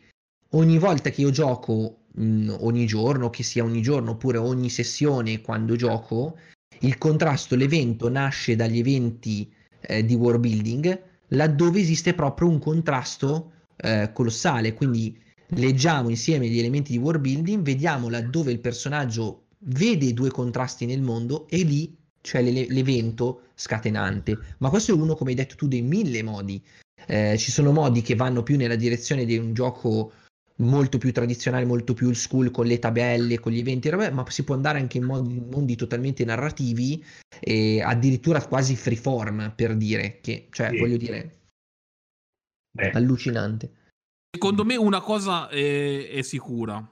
ogni 0.53 0.77
volta 0.77 1.09
che 1.09 1.21
io 1.21 1.29
gioco, 1.29 1.97
mh, 2.13 2.55
ogni 2.59 2.85
giorno, 2.85 3.29
che 3.29 3.43
sia 3.43 3.63
ogni 3.63 3.81
giorno 3.81 4.11
oppure 4.11 4.37
ogni 4.37 4.69
sessione 4.69 5.41
quando 5.41 5.75
gioco, 5.75 6.37
il 6.79 6.97
contrasto, 6.97 7.55
l'evento 7.55 8.09
nasce 8.09 8.55
dagli 8.55 8.79
eventi 8.79 9.51
eh, 9.81 10.03
di 10.03 10.15
world 10.15 10.41
building, 10.41 11.01
laddove 11.29 11.79
esiste 11.79 12.13
proprio 12.13 12.49
un 12.49 12.59
contrasto 12.59 13.51
eh, 13.77 14.11
colossale. 14.13 14.73
Quindi 14.73 15.17
leggiamo 15.47 16.09
insieme 16.09 16.47
gli 16.47 16.59
elementi 16.59 16.91
di 16.91 16.97
world 16.97 17.21
building, 17.21 17.63
vediamo 17.63 18.09
laddove 18.09 18.51
il 18.51 18.59
personaggio 18.59 19.45
vede 19.65 20.13
due 20.13 20.29
contrasti 20.29 20.85
nel 20.85 21.01
mondo 21.01 21.47
e 21.47 21.63
lì 21.63 21.95
c'è 22.21 22.41
l'ele- 22.41 22.67
l'evento 22.69 23.43
scatenante. 23.55 24.37
Ma 24.59 24.69
questo 24.69 24.91
è 24.91 24.95
uno, 24.95 25.15
come 25.15 25.31
hai 25.31 25.35
detto 25.35 25.55
tu, 25.55 25.67
dei 25.67 25.81
mille 25.81 26.23
modi. 26.23 26.61
Eh, 27.05 27.35
ci 27.37 27.51
sono 27.51 27.71
modi 27.71 28.01
che 28.01 28.15
vanno 28.15 28.43
più 28.43 28.55
nella 28.55 28.75
direzione 28.75 29.25
di 29.25 29.37
un 29.37 29.53
gioco 29.53 30.11
molto 30.63 30.97
più 30.97 31.11
tradizionale, 31.11 31.65
molto 31.65 31.93
più 31.93 32.07
old 32.07 32.15
school 32.15 32.51
con 32.51 32.65
le 32.65 32.79
tabelle, 32.79 33.39
con 33.39 33.51
gli 33.51 33.59
eventi, 33.59 33.89
ma 33.89 34.23
si 34.29 34.43
può 34.43 34.55
andare 34.55 34.79
anche 34.79 34.97
in 34.97 35.03
modi- 35.03 35.39
mondi 35.39 35.75
totalmente 35.75 36.25
narrativi 36.25 37.03
e 37.39 37.81
addirittura 37.81 38.45
quasi 38.45 38.75
freeform 38.75 39.53
per 39.55 39.75
dire 39.75 40.19
che, 40.21 40.47
cioè, 40.51 40.69
Sì. 40.69 40.77
voglio 40.77 40.97
dire, 40.97 41.39
Beh, 42.71 42.89
allucinante. 42.91 43.81
Secondo 44.31 44.65
me 44.65 44.75
una 44.75 44.99
cosa 44.99 45.47
è, 45.47 46.09
è 46.09 46.21
sicura. 46.23 46.83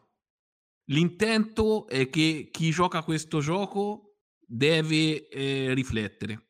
L'intento 0.92 1.88
è 1.88 2.10
che 2.10 2.50
chi 2.52 2.70
gioca 2.70 3.02
questo 3.02 3.40
gioco 3.40 4.18
deve 4.40 5.28
eh, 5.28 5.74
riflettere. 5.74 6.50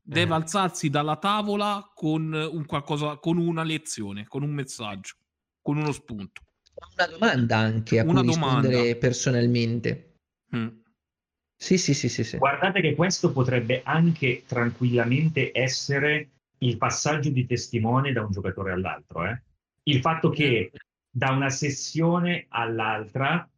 Deve 0.00 0.26
Mhm. 0.26 0.32
alzarsi 0.32 0.88
dalla 0.88 1.16
tavola 1.16 1.90
con 1.94 2.32
un 2.32 2.64
qualcosa, 2.66 3.16
con 3.16 3.36
una 3.36 3.62
lezione, 3.64 4.26
con 4.26 4.42
un 4.42 4.50
messaggio, 4.50 5.16
con 5.64 5.78
uno 5.78 5.92
spunto. 5.92 6.42
Una 6.96 7.06
domanda 7.06 7.56
anche 7.56 7.98
a 7.98 8.04
Una 8.04 8.20
cui 8.20 8.28
rispondere 8.28 8.76
domanda. 8.76 8.98
personalmente. 8.98 10.14
Mm. 10.54 10.68
Sì, 11.56 11.78
sì, 11.78 11.94
sì, 11.94 12.08
sì, 12.10 12.22
sì. 12.22 12.36
Guardate 12.36 12.80
che 12.82 12.94
questo 12.94 13.32
potrebbe 13.32 13.80
anche 13.82 14.44
tranquillamente 14.46 15.50
essere 15.54 16.28
il 16.58 16.76
passaggio 16.76 17.30
di 17.30 17.46
testimone 17.46 18.12
da 18.12 18.22
un 18.22 18.30
giocatore 18.30 18.72
all'altro. 18.72 19.24
eh. 19.24 19.42
Il 19.84 20.00
fatto 20.00 20.28
che 20.28 20.70
da 21.10 21.30
una 21.30 21.48
sessione 21.48 22.44
all'altra 22.50 23.48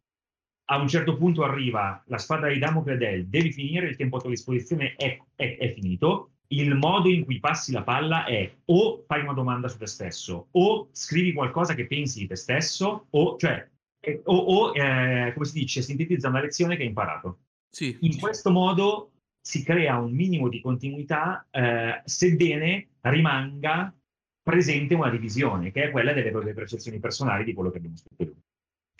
a 0.69 0.77
un 0.77 0.87
certo 0.87 1.17
punto 1.17 1.43
arriva 1.43 2.01
la 2.07 2.17
spada 2.17 2.47
di 2.47 2.59
Damocle 2.59 2.97
del 2.97 3.27
devi 3.27 3.51
finire, 3.51 3.87
il 3.89 3.95
tempo 3.97 4.17
a 4.17 4.19
tua 4.21 4.29
disposizione 4.29 4.95
è, 4.95 5.17
è- 5.35 5.57
è 5.57 5.73
finito. 5.73 6.31
Il 6.49 6.75
modo 6.75 7.09
in 7.09 7.25
cui 7.25 7.39
passi 7.39 7.71
la 7.71 7.83
palla 7.83 8.25
è 8.25 8.49
o 8.65 9.03
fai 9.05 9.21
una 9.21 9.33
domanda 9.33 9.67
su 9.67 9.77
te 9.77 9.87
stesso, 9.87 10.47
o 10.51 10.89
scrivi 10.91 11.33
qualcosa 11.33 11.73
che 11.73 11.87
pensi 11.87 12.19
di 12.19 12.27
te 12.27 12.35
stesso, 12.35 13.07
o 13.09 13.37
cioè, 13.37 13.67
eh, 13.99 14.21
o, 14.25 14.35
o, 14.35 14.73
eh, 14.73 15.31
come 15.33 15.45
si 15.45 15.59
dice, 15.59 15.81
sintetizza 15.81 16.29
una 16.29 16.41
lezione 16.41 16.75
che 16.75 16.83
hai 16.83 16.87
imparato. 16.87 17.39
Sì, 17.69 17.97
In 18.01 18.17
questo 18.17 18.49
modo 18.49 19.11
si 19.41 19.63
crea 19.63 19.97
un 19.97 20.13
minimo 20.13 20.47
di 20.47 20.61
continuità, 20.61 21.45
eh, 21.51 22.01
sebbene 22.05 22.89
rimanga 23.01 23.93
presente 24.41 24.95
una 24.95 25.09
divisione, 25.09 25.71
che 25.71 25.83
è 25.83 25.91
quella 25.91 26.13
delle 26.13 26.31
proprie 26.31 26.53
percezioni 26.53 26.99
personali 26.99 27.43
di 27.43 27.53
quello 27.53 27.69
che 27.69 27.77
abbiamo 27.77 27.97
scritto. 27.97 28.35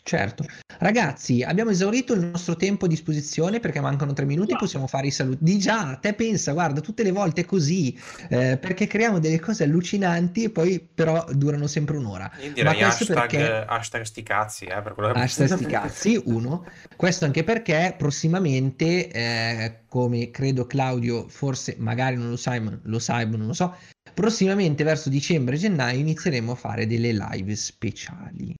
Certo. 0.08 0.46
Ragazzi, 0.80 1.44
abbiamo 1.44 1.72
esaurito 1.72 2.14
il 2.14 2.22
nostro 2.22 2.56
tempo 2.56 2.86
a 2.86 2.88
disposizione 2.88 3.60
perché 3.60 3.82
mancano 3.82 4.14
tre 4.14 4.24
minuti, 4.24 4.56
possiamo 4.56 4.88
fare 4.88 5.08
i 5.08 5.12
saluti. 5.12 5.40
Di 5.42 5.60
già, 5.60 5.98
te 6.00 6.14
pensa, 6.14 6.54
guarda, 6.54 6.80
tutte 6.80 7.04
le 7.04 7.12
volte 7.12 7.42
è 7.42 7.46
così, 7.46 7.94
eh, 8.30 8.58
perché 8.58 8.88
creiamo 8.88 9.20
delle 9.20 9.42
cose 9.42 9.66
allucinanti 9.66 10.44
e 10.46 10.50
poi 10.50 10.80
però 10.80 11.26
durano 11.34 11.68
sempre 11.68 11.98
un'ora. 11.98 12.32
Io 12.42 12.54
direi 12.54 12.80
Ma 12.80 12.88
hashtag, 12.88 13.14
perché- 13.14 13.66
hashtag 13.68 14.02
sti 14.04 14.24
cazzi, 14.24 14.64
eh, 14.64 14.82
per 14.82 14.94
quello 14.94 15.12
che 15.12 15.20
Hashtag 15.20 15.54
sti 15.56 15.66
cazzi, 15.68 16.22
uno. 16.24 16.66
Questo 16.96 17.26
anche 17.26 17.44
perché 17.44 17.94
prossimamente, 17.98 19.12
eh, 19.12 19.80
come 19.90 20.32
credo 20.32 20.66
Claudio, 20.68 21.28
forse 21.28 21.76
magari 21.80 22.16
non 22.16 22.30
lo 22.30 22.38
sai, 22.38 22.62
ma 22.62 22.80
lo 22.82 23.00
sai, 23.00 23.28
ma 23.28 23.36
non 23.36 23.48
lo 23.48 23.54
so, 23.54 23.76
prossimamente 24.14 24.86
verso 24.86 25.10
dicembre-gennaio 25.10 26.00
inizieremo 26.00 26.54
a 26.54 26.56
fare 26.56 26.88
delle 26.88 27.12
live 27.12 27.54
speciali. 27.58 28.56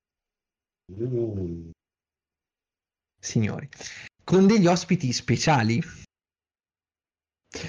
Signori, 3.20 3.68
con 4.24 4.48
degli 4.48 4.68
ospiti 4.68 5.12
speciali. 5.12 5.84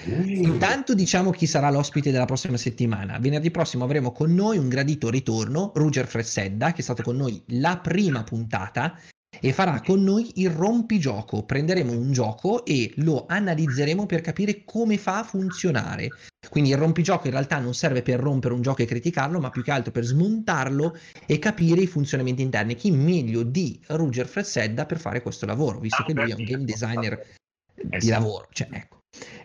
Intanto 0.06 0.94
diciamo 0.94 1.30
chi 1.32 1.46
sarà 1.46 1.68
l'ospite 1.70 2.12
della 2.12 2.26
prossima 2.26 2.56
settimana. 2.56 3.18
Venerdì 3.18 3.50
prossimo 3.50 3.82
avremo 3.82 4.12
con 4.12 4.32
noi 4.32 4.56
un 4.58 4.68
gradito 4.68 5.10
ritorno, 5.10 5.72
Ruger 5.74 6.06
Fressedda, 6.06 6.72
che 6.72 6.78
è 6.80 6.82
stato 6.82 7.02
con 7.02 7.16
noi 7.16 7.42
la 7.46 7.78
prima 7.78 8.22
puntata 8.22 8.96
e 9.40 9.52
farà 9.52 9.80
con 9.80 10.02
noi 10.02 10.30
il 10.36 10.50
rompigioco. 10.50 11.44
Prenderemo 11.44 11.90
un 11.90 12.12
gioco 12.12 12.64
e 12.64 12.92
lo 12.96 13.26
analizzeremo 13.26 14.06
per 14.06 14.20
capire 14.20 14.64
come 14.64 14.96
fa 14.96 15.18
a 15.18 15.24
funzionare. 15.24 16.08
Quindi 16.48 16.70
il 16.70 16.76
rompigioco 16.76 17.26
in 17.26 17.32
realtà 17.32 17.58
non 17.58 17.74
serve 17.74 18.02
per 18.02 18.20
rompere 18.20 18.54
un 18.54 18.62
gioco 18.62 18.82
e 18.82 18.86
criticarlo, 18.86 19.40
ma 19.40 19.50
più 19.50 19.62
che 19.62 19.70
altro 19.70 19.92
per 19.92 20.04
smontarlo 20.04 20.96
e 21.26 21.38
capire 21.38 21.82
i 21.82 21.86
funzionamenti 21.86 22.42
interni. 22.42 22.74
Chi 22.74 22.90
meglio 22.90 23.42
di 23.42 23.80
Ruger 23.88 24.26
Fressedda 24.26 24.86
per 24.86 24.98
fare 24.98 25.22
questo 25.22 25.46
lavoro, 25.46 25.78
visto 25.78 26.02
che 26.04 26.12
lui 26.14 26.30
è 26.30 26.34
un 26.34 26.44
game 26.44 26.64
designer 26.64 27.36
Eh 27.74 27.98
di 27.98 28.08
lavoro. 28.08 28.48
Cioè, 28.50 28.68
ecco. 28.70 28.96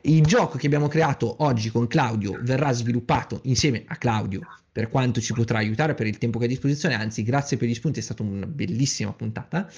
Il 0.02 0.24
gioco 0.24 0.58
che 0.58 0.66
abbiamo 0.66 0.88
creato 0.88 1.44
oggi 1.44 1.70
con 1.70 1.88
Claudio 1.88 2.38
verrà 2.42 2.72
sviluppato 2.74 3.40
insieme 3.44 3.84
a 3.88 3.96
Claudio 3.96 4.42
per 4.72 4.90
quanto 4.90 5.22
ci 5.22 5.34
potrà 5.34 5.60
aiutare 5.60 5.94
per 5.94 6.08
il 6.08 6.18
tempo 6.18 6.38
che 6.38 6.46
ha 6.46 6.48
a 6.48 6.52
disposizione, 6.52 6.96
anzi 6.96 7.24
grazie 7.24 7.58
per 7.58 7.68
gli 7.68 7.74
spunti, 7.74 8.00
è 8.00 8.04
stata 8.04 8.24
una 8.24 8.48
bellissima 8.48 9.14
puntata 9.14 9.70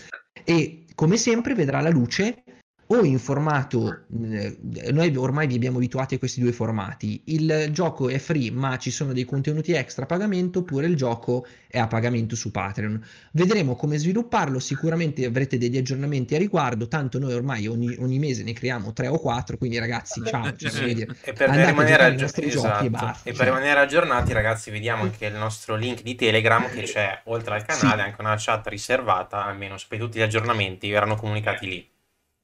e 0.44 0.86
come 0.96 1.18
sempre 1.18 1.54
vedrà 1.54 1.82
la 1.82 1.90
luce 1.90 2.44
o 2.88 3.04
in 3.04 3.18
formato, 3.18 4.04
eh, 4.32 4.58
noi 4.92 5.16
ormai 5.16 5.48
vi 5.48 5.56
abbiamo 5.56 5.78
abituati 5.78 6.16
a 6.16 6.20
questi 6.20 6.40
due 6.40 6.52
formati, 6.52 7.20
il 7.26 7.70
gioco 7.72 8.10
è 8.10 8.20
free 8.20 8.52
ma 8.52 8.78
ci 8.78 8.92
sono 8.92 9.12
dei 9.12 9.26
contenuti 9.26 9.72
extra 9.74 10.04
a 10.04 10.08
pagamento 10.08 10.60
oppure 10.60 10.86
il 10.86 10.96
gioco 10.96 11.48
è 11.68 11.80
a 11.80 11.88
pagamento 11.88 12.36
su 12.36 12.52
Patreon. 12.52 13.04
Vedremo 13.32 13.76
come 13.76 13.98
svilupparlo, 13.98 14.60
sicuramente 14.60 15.26
avrete 15.26 15.58
degli 15.58 15.78
aggiornamenti 15.78 16.36
a 16.36 16.38
riguardo, 16.38 16.88
tanto 16.88 17.18
noi 17.18 17.34
ormai 17.34 17.66
ogni, 17.68 17.96
ogni 18.00 18.20
mese 18.20 18.44
ne 18.44 18.54
creiamo 18.54 18.94
tre 18.94 19.08
o 19.08 19.18
quattro, 19.20 19.58
quindi 19.58 19.80
ragazzi 19.80 20.22
ciao, 20.24 20.54
ci 20.56 20.70
si 20.70 20.84
vede. 20.84 21.08
E 21.24 21.34
per 21.34 21.50
Andate 21.50 21.70
rimanere, 21.72 22.04
aggi- 22.04 22.26
giochi 22.26 22.46
esatto. 22.46 22.86
e 22.86 22.90
basta, 22.92 23.30
E 23.30 23.32
per 23.32 23.36
cioè. 23.36 23.46
rimanere 23.46 23.80
aggiornati, 23.80 24.32
ragazzi, 24.32 24.70
vediamo 24.70 25.04
anche 25.04 25.26
il 25.26 25.34
nostro 25.34 25.76
link 25.76 26.02
di 26.04 26.16
Telegram 26.16 26.70
che 26.70 26.84
c'è 26.84 27.22
oltre 27.26 27.56
al 27.56 27.66
canale, 27.66 28.02
Sì. 28.02 28.08
anche 28.10 28.22
una 28.22 28.36
chat 28.38 28.68
riservata, 28.68 29.44
almeno 29.44 29.76
per 29.88 29.98
tutti 30.00 30.20
gli 30.20 30.22
aggiornamenti 30.22 30.90
verranno 30.90 31.16
comunicati 31.16 31.68
lì. 31.68 31.94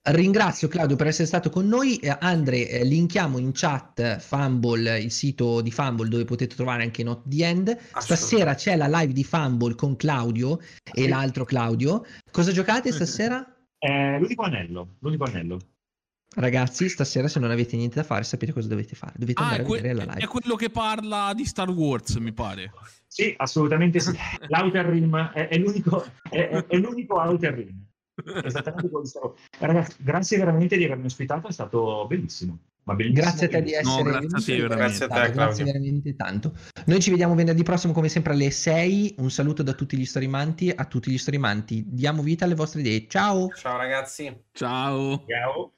Ringrazio 0.04 0.68
Claudio 0.68 0.96
per 0.96 1.06
essere 1.08 1.28
stato 1.28 1.52
con 1.52 1.68
noi. 1.68 1.98
Eh, 1.98 2.16
Andre, 2.22 2.68
eh, 2.68 2.84
linkiamo 2.84 3.38
in 3.38 3.52
chat 3.54 4.18
Fumble, 4.18 5.00
il 5.00 5.12
sito 5.12 5.62
di 5.62 5.70
Fumble 5.70 6.10
dove 6.10 6.26
potete 6.26 6.56
trovare 6.56 6.82
anche 6.82 7.04
Not 7.04 7.22
the 7.28 7.46
End. 7.46 7.78
Stasera 8.00 8.56
c'è 8.56 8.76
la 8.76 8.88
live 8.88 9.14
di 9.14 9.24
Fumble 9.24 9.76
con 9.76 9.96
Claudio 9.96 10.60
e 10.60 11.04
Sì. 11.04 11.08
l'altro 11.08 11.46
Claudio. 11.46 12.04
Cosa 12.32 12.52
giocate 12.52 12.92
stasera? 12.92 13.46
Eh, 13.78 14.18
l'unico 14.20 14.42
anello, 14.42 14.96
l'unico 15.02 15.26
anello. 15.26 15.60
Ragazzi, 16.34 16.90
stasera 16.90 17.28
se 17.28 17.40
non 17.40 17.52
avete 17.52 17.76
niente 17.76 17.96
da 17.98 18.04
fare 18.04 18.24
sapete 18.24 18.54
cosa 18.54 18.68
dovete 18.70 18.96
fare. 18.96 19.14
Dovete 19.18 19.40
Ah, 19.40 19.44
andare 19.44 19.62
è, 19.62 19.66
a 19.66 19.68
que- 19.68 19.82
vedere 19.82 19.94
la 19.94 20.04
è 20.14 20.16
live. 20.16 20.28
quello 20.28 20.56
che 20.56 20.70
parla 20.72 21.32
di 21.36 21.46
Star 21.46 21.70
Wars, 21.70 22.16
mi 22.16 22.34
pare. 22.34 22.72
Sì, 23.06 23.34
assolutamente 23.38 24.00
sì. 24.00 24.18
L'Outer 24.50 24.86
Rim 24.88 25.16
è, 25.34 25.48
è 25.48 25.58
l'unico, 25.60 26.04
è, 26.28 26.48
è- 26.48 26.66
è 26.66 26.78
l'unico 26.78 27.16
Outer 27.22 27.54
Rim. 27.54 27.86
Esattamente 28.44 28.90
quello 28.90 29.02
che 29.02 29.08
stavo- 29.08 29.38
Ragazzi, 29.60 29.96
grazie 30.00 30.38
veramente 30.38 30.78
di 30.78 30.84
avermi 30.86 31.06
ospitato, 31.06 31.48
è 31.48 31.52
stato 31.52 32.06
bellissimo. 32.08 32.58
Ma 32.84 32.96
bellissimo 32.96 33.22
Grazie 33.22 33.46
a 33.46 33.50
te 33.50 33.62
di 33.62 33.74
essere 33.74 34.04
No, 34.04 34.20
grazie 34.28 34.56
a 34.56 34.58
te, 34.58 34.62
veramente. 34.62 34.76
Grazie 34.76 35.06
a 35.06 35.08
te, 35.08 35.14
Grazie 35.14 35.34
Claudio. 35.34 35.66
veramente 35.66 36.16
tanto. 36.16 36.54
Noi 36.88 37.00
ci 37.00 37.10
vediamo 37.12 37.36
venerdì 37.36 37.62
prossimo 37.64 37.94
come 37.94 38.10
sempre 38.10 38.34
alle 38.34 38.50
6. 38.50 39.16
Un 39.20 39.30
saluto 39.30 39.62
da 39.62 39.74
tutti 39.74 39.96
gli 39.98 40.06
storimanti. 40.06 40.72
A 40.72 40.86
tutti 40.86 41.12
gli 41.12 41.18
storimanti. 41.20 41.84
Diamo 41.88 42.24
vita 42.24 42.46
alle 42.46 42.56
vostre 42.56 42.80
idee. 42.80 43.06
Ciao! 43.08 43.50
Ciao 43.50 43.78
ragazzi. 43.78 44.36
Ciao. 44.52 45.24
Ciao. 45.28 45.74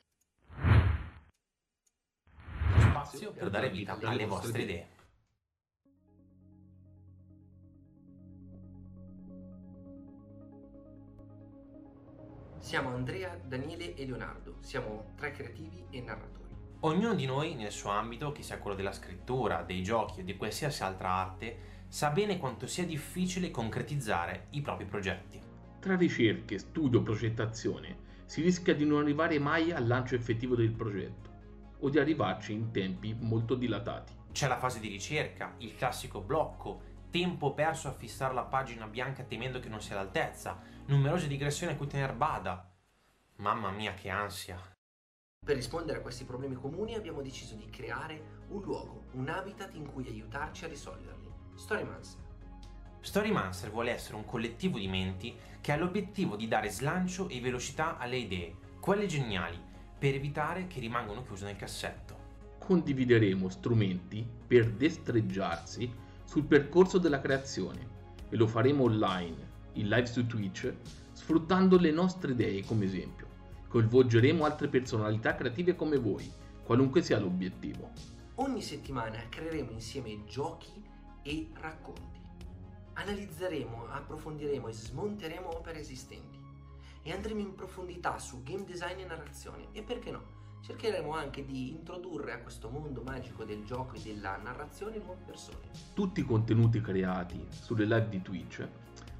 Spazio 2.79 3.33
per 3.33 3.49
dare 3.49 3.69
vita 3.69 3.97
alle 4.01 4.25
vostre 4.25 4.61
idee. 4.61 4.87
Siamo 12.63 12.93
Andrea, 12.93 13.37
Daniele 13.43 13.93
e 13.93 14.05
Leonardo, 14.05 14.55
siamo 14.61 15.11
tre 15.17 15.31
creativi 15.31 15.83
e 15.89 15.99
narratori. 15.99 16.55
Ognuno 16.79 17.13
di 17.13 17.25
noi 17.25 17.55
nel 17.55 17.73
suo 17.73 17.89
ambito, 17.89 18.31
che 18.31 18.41
sia 18.41 18.57
quello 18.57 18.77
della 18.77 18.93
scrittura, 18.93 19.63
dei 19.63 19.83
giochi 19.83 20.21
o 20.21 20.23
di 20.23 20.37
qualsiasi 20.37 20.81
altra 20.81 21.09
arte, 21.09 21.57
sa 21.89 22.09
bene 22.11 22.37
quanto 22.37 22.65
sia 22.65 22.85
difficile 22.85 23.51
concretizzare 23.51 24.47
i 24.51 24.61
propri 24.61 24.85
progetti. 24.85 25.41
Tra 25.77 25.97
ricerche, 25.97 26.57
studio, 26.57 27.03
progettazione 27.03 27.97
si 28.27 28.41
rischia 28.41 28.73
di 28.73 28.85
non 28.85 29.01
arrivare 29.01 29.37
mai 29.39 29.73
al 29.73 29.85
lancio 29.85 30.15
effettivo 30.15 30.55
del 30.55 30.71
progetto 30.71 31.31
o 31.79 31.89
di 31.89 31.99
arrivarci 31.99 32.53
in 32.53 32.71
tempi 32.71 33.13
molto 33.13 33.55
dilatati. 33.55 34.13
C'è 34.31 34.47
la 34.47 34.57
fase 34.57 34.79
di 34.79 34.87
ricerca, 34.87 35.55
il 35.57 35.75
classico 35.75 36.21
blocco, 36.21 36.92
tempo 37.13 37.53
perso 37.53 37.89
a 37.89 37.93
fissare 37.93 38.33
la 38.33 38.41
pagina 38.41 38.87
bianca 38.87 39.21
temendo 39.21 39.59
che 39.59 39.69
non 39.69 39.79
sia 39.79 39.93
all'altezza, 39.93 40.59
numerose 40.87 41.27
digressioni 41.27 41.71
a 41.71 41.75
cui 41.75 41.85
tener 41.85 42.15
bada. 42.15 42.67
Mamma 43.35 43.69
mia 43.69 43.93
che 43.93 44.09
ansia. 44.09 44.59
Per 45.45 45.55
rispondere 45.55 45.99
a 45.99 46.01
questi 46.01 46.23
problemi 46.23 46.55
comuni 46.55 46.95
abbiamo 46.95 47.21
deciso 47.21 47.53
di 47.53 47.69
creare 47.69 48.45
un 48.47 48.63
luogo, 48.63 49.03
un 49.11 49.29
habitat 49.29 49.75
in 49.75 49.91
cui 49.91 50.07
aiutarci 50.07 50.65
a 50.65 50.69
risolverli. 50.69 51.31
Storymancer. 51.53 52.19
Storymancer 52.99 53.69
vuole 53.69 53.91
essere 53.91 54.15
un 54.15 54.25
collettivo 54.25 54.79
di 54.79 54.87
menti 54.87 55.35
che 55.61 55.71
ha 55.71 55.77
l'obiettivo 55.77 56.35
di 56.35 56.47
dare 56.47 56.71
slancio 56.71 57.29
e 57.29 57.39
velocità 57.39 57.99
alle 57.99 58.17
idee, 58.17 58.55
quelle 58.79 59.05
geniali, 59.05 59.61
per 59.99 60.15
evitare 60.15 60.65
che 60.65 60.79
rimangano 60.79 61.21
chiuse 61.21 61.45
nel 61.45 61.57
cassetto. 61.57 62.21
Condivideremo 62.57 63.49
strumenti 63.49 64.27
per 64.47 64.71
destreggiarsi 64.71 66.01
sul 66.23 66.45
percorso 66.45 66.97
della 66.97 67.19
creazione 67.19 67.87
e 68.29 68.35
lo 68.35 68.47
faremo 68.47 68.83
online, 68.83 69.51
in 69.73 69.87
live 69.87 70.05
su 70.05 70.25
Twitch, 70.25 70.73
sfruttando 71.11 71.77
le 71.77 71.91
nostre 71.91 72.31
idee 72.31 72.63
come 72.65 72.85
esempio. 72.85 73.27
Coinvolgeremo 73.67 74.45
altre 74.45 74.67
personalità 74.67 75.35
creative 75.35 75.75
come 75.75 75.97
voi, 75.97 76.31
qualunque 76.63 77.01
sia 77.01 77.19
l'obiettivo. 77.19 77.91
Ogni 78.35 78.61
settimana 78.61 79.17
creeremo 79.29 79.71
insieme 79.71 80.23
giochi 80.25 80.83
e 81.21 81.49
racconti. 81.59 82.21
Analizzeremo, 82.93 83.87
approfondiremo 83.89 84.67
e 84.67 84.73
smonteremo 84.73 85.57
opere 85.57 85.79
esistenti. 85.79 86.39
E 87.03 87.11
andremo 87.11 87.41
in 87.41 87.55
profondità 87.55 88.17
su 88.17 88.43
game 88.43 88.63
design 88.63 88.99
e 88.99 89.05
narrazione. 89.05 89.67
E 89.71 89.81
perché 89.81 90.11
no? 90.11 90.32
Cercheremo 90.65 91.13
anche 91.13 91.43
di 91.43 91.71
introdurre 91.71 92.31
a 92.31 92.39
questo 92.39 92.69
mondo 92.69 93.01
magico 93.01 93.43
del 93.43 93.65
gioco 93.65 93.95
e 93.95 93.99
della 93.99 94.37
narrazione 94.37 94.97
nuove 94.97 95.19
persone. 95.25 95.57
Tutti 95.93 96.21
i 96.21 96.23
contenuti 96.23 96.79
creati 96.79 97.45
sulle 97.49 97.83
live 97.83 98.07
di 98.07 98.21
Twitch 98.21 98.65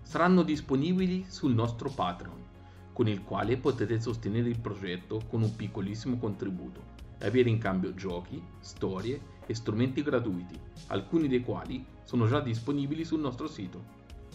saranno 0.01 0.43
disponibili 0.43 1.25
sul 1.27 1.53
nostro 1.53 1.89
Patreon, 1.89 2.45
con 2.93 3.09
il 3.09 3.25
quale 3.25 3.57
potete 3.57 3.99
sostenere 3.99 4.47
il 4.47 4.61
progetto 4.61 5.19
con 5.27 5.41
un 5.41 5.53
piccolissimo 5.53 6.17
contributo 6.17 6.81
e 7.19 7.27
avere 7.27 7.49
in 7.49 7.57
cambio 7.57 7.93
giochi, 7.93 8.41
storie 8.59 9.19
e 9.45 9.53
strumenti 9.53 10.01
gratuiti, 10.01 10.57
alcuni 10.87 11.27
dei 11.27 11.41
quali 11.41 11.85
sono 12.03 12.25
già 12.25 12.39
disponibili 12.39 13.03
sul 13.03 13.19
nostro 13.19 13.49
sito. 13.49 13.83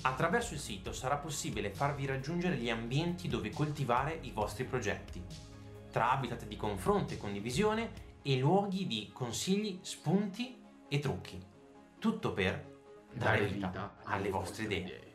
Attraverso 0.03 0.53
il 0.53 0.61
sito 0.61 0.93
sarà 0.93 1.17
possibile 1.17 1.71
farvi 1.71 2.05
raggiungere 2.05 2.57
gli 2.57 2.69
ambienti 2.69 3.29
dove 3.29 3.49
coltivare 3.49 4.19
i 4.21 4.31
vostri 4.31 4.65
progetti, 4.65 5.25
tra 5.91 6.12
habitat 6.12 6.47
di 6.47 6.57
confronto 6.57 7.14
e 7.14 7.18
condivisione 7.18 8.07
e 8.22 8.39
luoghi 8.39 8.86
di 8.86 9.11
consigli, 9.12 9.78
spunti 9.82 10.62
e 10.89 10.99
trucchi. 10.99 11.41
Tutto 11.99 12.32
per 12.32 12.76
dare 13.12 13.47
vita 13.47 13.97
alle 14.05 14.30
vostre 14.30 14.64
idee. 14.64 15.08